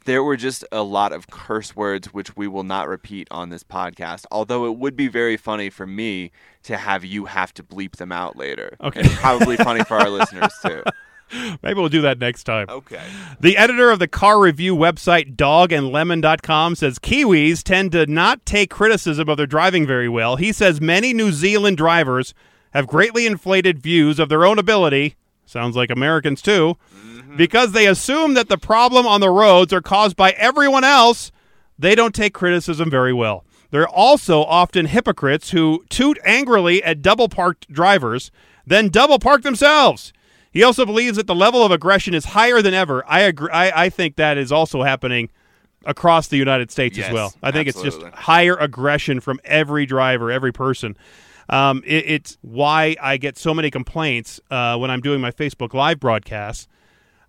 There 0.07 0.23
were 0.23 0.37
just 0.37 0.65
a 0.73 0.83
lot 0.83 1.13
of 1.13 1.29
curse 1.29 1.77
words 1.77 2.15
which 2.15 2.37
we 2.37 2.47
will 2.47 2.63
not 2.63 2.89
repeat 2.89 3.29
on 3.31 3.51
this 3.51 3.65
podcast. 3.65 4.25
Although 4.31 4.67
it 4.67 4.79
would 4.79 4.97
be 4.97 5.09
very 5.09 5.37
funny 5.37 5.69
for 5.69 5.87
me 5.87 6.31
to 6.63 6.77
have 6.77 7.05
you 7.05 7.27
have 7.27 7.53
to 7.55 7.63
bleep 7.63 7.97
them 7.97 8.13
out 8.13 8.37
later. 8.37 8.77
Okay. 8.81 9.01
And 9.01 9.11
probably 9.11 9.57
funny 9.57 9.85
for 9.85 9.97
our 9.97 10.09
listeners 10.09 10.53
too. 10.63 10.83
Maybe 11.63 11.79
we'll 11.79 11.89
do 11.89 12.03
that 12.03 12.19
next 12.19 12.45
time. 12.45 12.67
Okay. 12.69 13.03
The 13.41 13.57
editor 13.57 13.91
of 13.91 13.99
the 13.99 14.09
car 14.09 14.41
review 14.41 14.75
website 14.75 15.37
dogandlemon.com 15.37 16.75
says 16.75 16.99
Kiwis 16.99 17.63
tend 17.63 17.93
to 17.93 18.07
not 18.07 18.45
take 18.45 18.71
criticism 18.71 19.29
of 19.29 19.37
their 19.37 19.47
driving 19.47 19.87
very 19.87 20.09
well. 20.09 20.37
He 20.37 20.53
says 20.53 20.81
many 20.81 21.13
New 21.13 21.33
Zealand 21.33 21.77
drivers 21.77 22.35
have 22.73 22.87
greatly 22.87 23.27
inflated 23.27 23.81
views 23.81 24.19
of 24.19 24.29
their 24.29 24.45
own 24.45 24.59
ability, 24.59 25.17
sounds 25.47 25.77
like 25.77 25.91
Americans 25.91 26.43
too, 26.43 26.77
mm-hmm. 26.95 27.37
because 27.37 27.73
they 27.73 27.87
assume 27.87 28.35
that 28.35 28.49
the 28.49 28.59
problem 28.59 29.07
on 29.07 29.21
the 29.21 29.31
roads 29.31 29.73
are 29.73 29.83
caused 29.83 30.17
by 30.17 30.31
everyone 30.33 30.85
else. 30.85 31.33
They 31.79 31.95
don't 31.95 32.15
take 32.15 32.35
criticism 32.35 32.91
very 32.91 33.13
well. 33.13 33.45
They're 33.71 33.89
also 33.89 34.43
often 34.43 34.87
hypocrites 34.87 35.51
who 35.51 35.85
toot 35.89 36.19
angrily 36.25 36.83
at 36.83 37.03
double 37.03 37.29
parked 37.29 37.73
drivers, 37.73 38.31
then 38.67 38.89
double 38.89 39.19
park 39.19 39.43
themselves. 39.43 40.13
He 40.53 40.63
also 40.65 40.85
believes 40.85 41.17
that 41.17 41.27
the 41.27 41.35
level 41.35 41.65
of 41.65 41.71
aggression 41.71 42.13
is 42.15 42.25
higher 42.25 42.61
than 42.61 42.75
ever. 42.75 43.05
I 43.07 43.21
agree. 43.21 43.51
I, 43.51 43.85
I 43.85 43.89
think 43.89 44.17
that 44.17 44.37
is 44.37 44.51
also 44.51 44.83
happening 44.83 45.31
across 45.87 46.29
the 46.29 46.37
United 46.37 46.71
States 46.71 46.99
as 46.99 47.13
well. 47.13 47.33
I 47.43 47.51
think 47.53 47.69
it's 47.69 47.81
just 47.83 48.03
higher 48.03 48.57
aggression 48.57 49.21
from 49.21 49.41
every 49.45 49.87
driver, 49.87 50.31
every 50.31 50.53
person. 50.53 50.97
Um, 51.49 51.83
it, 51.87 52.05
it's 52.07 52.39
why 52.43 52.97
I 53.01 53.17
get 53.17 53.39
so 53.39 53.55
many 53.55 53.71
complaints 53.71 54.41
uh, 54.51 54.77
when 54.77 54.91
I'm 54.91 55.01
doing 55.01 55.21
my 55.21 55.31
Facebook 55.31 55.73
Live 55.75 55.99
broadcasts. 56.01 56.69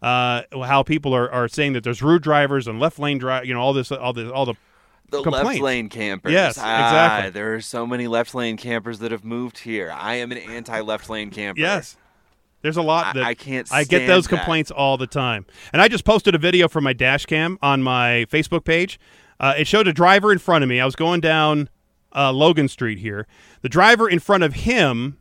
Uh, 0.02 0.42
how 0.66 0.82
people 0.82 1.14
are, 1.14 1.32
are 1.32 1.48
saying 1.48 1.74
that 1.74 1.84
there's 1.84 2.02
rude 2.02 2.24
drivers 2.24 2.68
and 2.68 2.80
left 2.80 2.98
lane 2.98 3.20
drive, 3.20 3.46
you 3.46 3.54
know, 3.54 3.62
all 3.62 3.72
this, 3.74 3.92
all 3.92 4.14
the, 4.14 4.34
all 4.34 4.46
the 4.48 4.56
The 5.12 5.22
left 5.22 5.24
Complaints. 5.36 5.62
lane 5.62 5.90
campers. 5.90 6.32
Yes, 6.34 6.58
Ah, 6.60 6.86
exactly. 6.88 7.30
There 7.32 7.54
are 7.54 7.62
so 7.62 7.86
many 7.86 8.08
left 8.08 8.34
lane 8.34 8.58
campers 8.58 8.98
that 9.00 9.12
have 9.12 9.24
moved 9.24 9.60
here. 9.60 9.92
I 9.96 10.16
am 10.16 10.32
an 10.32 10.40
anti 10.40 10.80
left 10.82 11.08
lane 11.10 11.30
camper. 11.30 11.62
Yes. 11.62 11.98
There's 12.62 12.78
a 12.78 12.82
lot 12.82 13.16
that 13.16 13.24
I 13.24 13.34
can't 13.34 13.68
I 13.72 13.84
get 13.84 14.08
those 14.08 14.26
that. 14.28 14.36
complaints 14.38 14.72
all 14.72 14.98
the 14.98 15.08
time. 15.08 15.46
And 15.74 15.82
I 15.82 15.88
just 15.88 16.06
posted 16.06 16.36
a 16.36 16.38
video 16.38 16.68
from 16.68 16.84
my 16.84 16.94
dash 16.94 17.26
cam 17.26 17.58
on 17.62 17.82
my 17.82 18.26
Facebook 18.30 18.64
page. 18.66 19.00
Uh, 19.40 19.54
it 19.58 19.66
showed 19.68 19.88
a 19.88 19.94
driver 19.94 20.32
in 20.32 20.38
front 20.38 20.64
of 20.64 20.70
me. 20.70 20.80
I 20.80 20.86
was 20.86 20.96
going 20.96 21.22
down 21.22 21.70
uh, 22.16 22.32
Logan 22.32 22.68
Street 22.68 23.00
here. 23.00 23.26
The 23.62 23.70
driver 23.70 24.08
in 24.08 24.20
front 24.20 24.44
of 24.44 24.54
him 24.54 25.18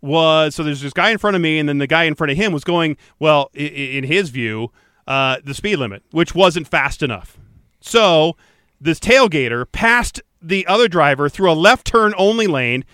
was 0.00 0.54
so 0.54 0.62
there's 0.62 0.82
this 0.82 0.92
guy 0.92 1.10
in 1.10 1.18
front 1.18 1.34
of 1.34 1.42
me, 1.42 1.58
and 1.58 1.68
then 1.68 1.78
the 1.78 1.86
guy 1.86 2.04
in 2.04 2.14
front 2.14 2.30
of 2.30 2.36
him 2.36 2.52
was 2.52 2.62
going 2.64 2.96
well. 3.18 3.50
i- 3.56 3.60
i- 3.60 3.62
In 3.62 4.04
his 4.04 4.30
view, 4.30 4.70
uh, 5.08 5.38
the 5.42 5.54
speed 5.54 5.76
limit, 5.76 6.02
which 6.10 6.34
wasn't 6.34 6.68
fast 6.68 7.02
enough. 7.02 7.38
So 7.80 8.36
this 8.80 8.98
tailgater 9.00 9.64
passed 9.72 10.20
the 10.42 10.66
other 10.66 10.88
driver 10.88 11.28
through 11.30 11.50
a 11.50 11.54
left 11.54 11.86
turn 11.86 12.12
only 12.18 12.46
lane 12.46 12.84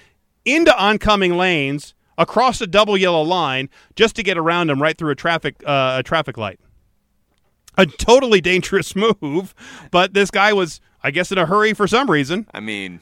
into 0.44 0.76
oncoming 0.80 1.36
lanes 1.36 1.94
across 2.18 2.60
a 2.60 2.66
double 2.66 2.96
yellow 2.96 3.22
line 3.22 3.68
just 3.96 4.16
to 4.16 4.22
get 4.22 4.36
around 4.36 4.70
him 4.70 4.80
right 4.80 4.96
through 4.96 5.10
a 5.10 5.16
traffic 5.16 5.56
uh, 5.66 5.96
a 5.98 6.02
traffic 6.02 6.36
light. 6.36 6.60
A 7.78 7.86
totally 7.86 8.40
dangerous 8.40 8.94
move, 9.22 9.54
but 9.90 10.14
this 10.14 10.30
guy 10.30 10.52
was, 10.52 10.80
I 11.02 11.10
guess, 11.10 11.32
in 11.32 11.38
a 11.38 11.46
hurry 11.46 11.72
for 11.72 11.86
some 11.86 12.10
reason. 12.10 12.46
I 12.52 12.60
mean, 12.60 13.00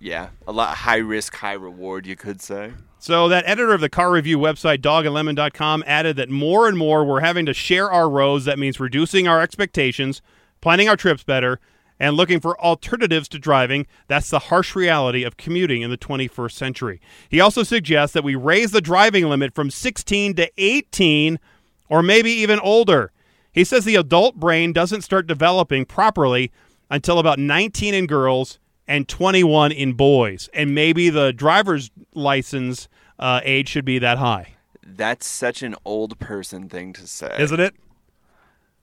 yeah, 0.00 0.30
a 0.46 0.52
lot 0.52 0.76
high 0.78 0.96
risk, 0.96 1.34
high 1.36 1.52
reward, 1.52 2.06
you 2.06 2.16
could 2.16 2.40
say. 2.40 2.72
So 2.98 3.28
that 3.28 3.44
editor 3.46 3.72
of 3.72 3.80
the 3.80 3.88
car 3.88 4.12
review 4.12 4.38
website 4.38 4.78
dogandlemon.com 4.78 5.84
added 5.86 6.16
that 6.16 6.28
more 6.28 6.68
and 6.68 6.76
more 6.76 7.02
we're 7.04 7.20
having 7.20 7.46
to 7.46 7.54
share 7.54 7.90
our 7.90 8.10
roads. 8.10 8.44
That 8.44 8.58
means 8.58 8.78
reducing 8.78 9.26
our 9.26 9.40
expectations, 9.40 10.20
planning 10.60 10.88
our 10.88 10.96
trips 10.96 11.22
better, 11.22 11.60
and 12.00 12.16
looking 12.16 12.40
for 12.40 12.58
alternatives 12.60 13.28
to 13.28 13.38
driving. 13.38 13.86
That's 14.08 14.30
the 14.30 14.38
harsh 14.38 14.74
reality 14.74 15.22
of 15.22 15.36
commuting 15.36 15.82
in 15.82 15.90
the 15.90 15.98
21st 15.98 16.52
century. 16.52 17.00
He 17.28 17.40
also 17.40 17.62
suggests 17.62 18.14
that 18.14 18.24
we 18.24 18.34
raise 18.34 18.72
the 18.72 18.80
driving 18.80 19.28
limit 19.28 19.54
from 19.54 19.70
16 19.70 20.34
to 20.36 20.50
18 20.56 21.38
or 21.88 22.02
maybe 22.02 22.30
even 22.30 22.58
older. 22.60 23.12
He 23.52 23.64
says 23.64 23.84
the 23.84 23.96
adult 23.96 24.36
brain 24.36 24.72
doesn't 24.72 25.02
start 25.02 25.26
developing 25.26 25.84
properly 25.84 26.50
until 26.90 27.18
about 27.18 27.38
19 27.38 27.92
in 27.92 28.06
girls 28.06 28.58
and 28.88 29.06
21 29.06 29.70
in 29.70 29.92
boys. 29.92 30.48
And 30.54 30.74
maybe 30.74 31.10
the 31.10 31.32
driver's 31.32 31.90
license 32.14 32.88
uh, 33.18 33.40
age 33.44 33.68
should 33.68 33.84
be 33.84 33.98
that 33.98 34.18
high. 34.18 34.54
That's 34.82 35.26
such 35.26 35.62
an 35.62 35.76
old 35.84 36.18
person 36.18 36.68
thing 36.68 36.92
to 36.94 37.06
say. 37.06 37.36
Isn't 37.38 37.60
it? 37.60 37.74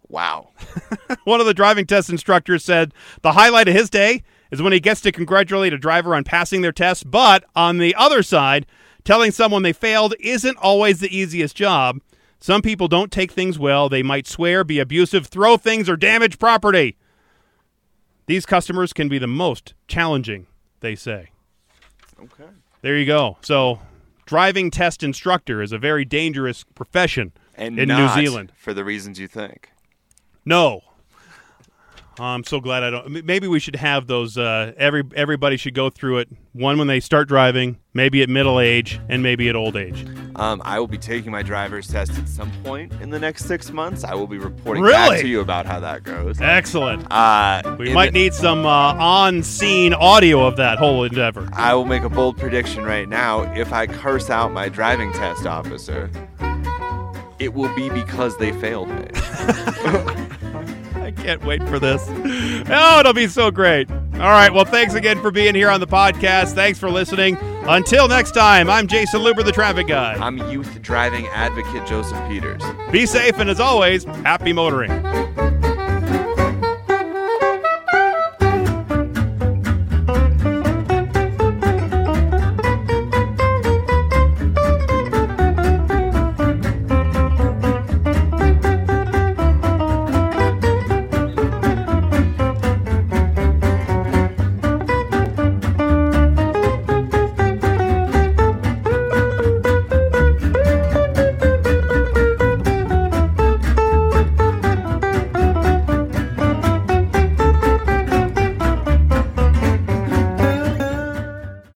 Wow. 0.09 0.49
One 1.25 1.39
of 1.39 1.45
the 1.45 1.53
driving 1.53 1.85
test 1.85 2.09
instructors 2.09 2.63
said 2.63 2.93
the 3.21 3.33
highlight 3.33 3.67
of 3.67 3.73
his 3.73 3.89
day 3.89 4.23
is 4.51 4.61
when 4.61 4.73
he 4.73 4.79
gets 4.79 5.01
to 5.01 5.11
congratulate 5.11 5.73
a 5.73 5.77
driver 5.77 6.15
on 6.15 6.23
passing 6.23 6.61
their 6.61 6.71
test, 6.71 7.11
but 7.11 7.43
on 7.55 7.77
the 7.77 7.93
other 7.95 8.23
side, 8.23 8.65
telling 9.03 9.31
someone 9.31 9.63
they 9.63 9.73
failed 9.73 10.13
isn't 10.19 10.57
always 10.57 10.99
the 10.99 11.15
easiest 11.15 11.55
job. 11.55 11.99
Some 12.39 12.61
people 12.61 12.87
don't 12.87 13.11
take 13.11 13.31
things 13.31 13.57
well. 13.59 13.89
They 13.89 14.03
might 14.03 14.27
swear, 14.27 14.63
be 14.63 14.79
abusive, 14.79 15.27
throw 15.27 15.57
things, 15.57 15.89
or 15.89 15.97
damage 15.97 16.39
property. 16.39 16.95
These 18.27 18.45
customers 18.45 18.93
can 18.93 19.09
be 19.09 19.17
the 19.19 19.27
most 19.27 19.73
challenging, 19.87 20.47
they 20.81 20.95
say. 20.95 21.29
Okay. 22.19 22.49
There 22.81 22.97
you 22.97 23.05
go. 23.05 23.37
So 23.41 23.79
driving 24.25 24.69
test 24.69 25.01
instructor 25.03 25.61
is 25.61 25.71
a 25.71 25.77
very 25.77 26.05
dangerous 26.05 26.63
profession 26.75 27.31
And 27.55 27.79
in 27.79 27.89
New 27.89 28.07
Zealand. 28.09 28.51
for 28.55 28.73
the 28.73 28.83
reasons 28.83 29.19
you 29.19 29.27
think. 29.27 29.71
No. 30.47 30.81
I'm 32.19 32.43
so 32.45 32.59
glad 32.59 32.81
I 32.81 32.89
don't. 32.89 33.25
Maybe 33.25 33.47
we 33.47 33.59
should 33.59 33.75
have 33.75 34.07
those. 34.07 34.39
Uh, 34.39 34.73
every 34.77 35.03
everybody 35.15 35.55
should 35.55 35.75
go 35.75 35.91
through 35.91 36.17
it. 36.17 36.29
One 36.53 36.79
when 36.79 36.87
they 36.87 36.99
start 36.99 37.27
driving, 37.27 37.77
maybe 37.93 38.23
at 38.23 38.29
middle 38.29 38.59
age, 38.59 38.99
and 39.07 39.21
maybe 39.21 39.49
at 39.49 39.55
old 39.55 39.75
age. 39.75 40.03
Um, 40.35 40.59
I 40.65 40.79
will 40.79 40.87
be 40.87 40.97
taking 40.97 41.31
my 41.31 41.43
driver's 41.43 41.87
test 41.87 42.17
at 42.17 42.27
some 42.27 42.51
point 42.63 42.91
in 43.01 43.11
the 43.11 43.19
next 43.19 43.45
six 43.45 43.71
months. 43.71 44.03
I 44.03 44.15
will 44.15 44.25
be 44.25 44.39
reporting 44.39 44.83
back 44.83 45.19
to 45.19 45.27
you 45.27 45.41
about 45.41 45.67
how 45.67 45.79
that 45.81 46.01
goes. 46.03 46.41
Excellent. 46.41 47.05
Uh, 47.11 47.75
We 47.77 47.93
might 47.93 48.13
the- 48.13 48.19
need 48.19 48.33
some 48.33 48.65
uh, 48.65 48.95
on-scene 48.95 49.93
audio 49.93 50.43
of 50.47 50.55
that 50.57 50.79
whole 50.79 51.03
endeavor. 51.03 51.47
I 51.53 51.75
will 51.75 51.85
make 51.85 52.01
a 52.01 52.09
bold 52.09 52.37
prediction 52.37 52.83
right 52.83 53.07
now. 53.07 53.41
If 53.53 53.73
I 53.73 53.85
curse 53.85 54.31
out 54.31 54.51
my 54.53 54.69
driving 54.69 55.11
test 55.13 55.45
officer, 55.45 56.09
it 57.37 57.53
will 57.53 57.73
be 57.75 57.89
because 57.91 58.35
they 58.37 58.53
failed 58.53 58.89
me. 58.89 59.05
Can't 61.17 61.43
wait 61.45 61.61
for 61.67 61.79
this. 61.79 62.03
Oh, 62.69 62.99
it'll 62.99 63.13
be 63.13 63.27
so 63.27 63.51
great. 63.51 63.89
All 63.91 64.29
right. 64.29 64.51
Well, 64.53 64.65
thanks 64.65 64.93
again 64.93 65.21
for 65.21 65.31
being 65.31 65.55
here 65.55 65.69
on 65.69 65.79
the 65.79 65.87
podcast. 65.87 66.53
Thanks 66.53 66.79
for 66.79 66.89
listening. 66.89 67.37
Until 67.41 68.07
next 68.07 68.31
time, 68.31 68.69
I'm 68.69 68.87
Jayson 68.87 69.21
Luber, 69.21 69.43
the 69.43 69.51
traffic 69.51 69.87
guy. 69.87 70.13
I'm 70.13 70.37
youth 70.49 70.81
driving 70.81 71.27
advocate 71.27 71.85
Joseph 71.85 72.17
Peters. 72.29 72.63
Be 72.91 73.05
safe, 73.05 73.37
and 73.39 73.49
as 73.49 73.59
always, 73.59 74.05
happy 74.05 74.53
motoring. 74.53 74.91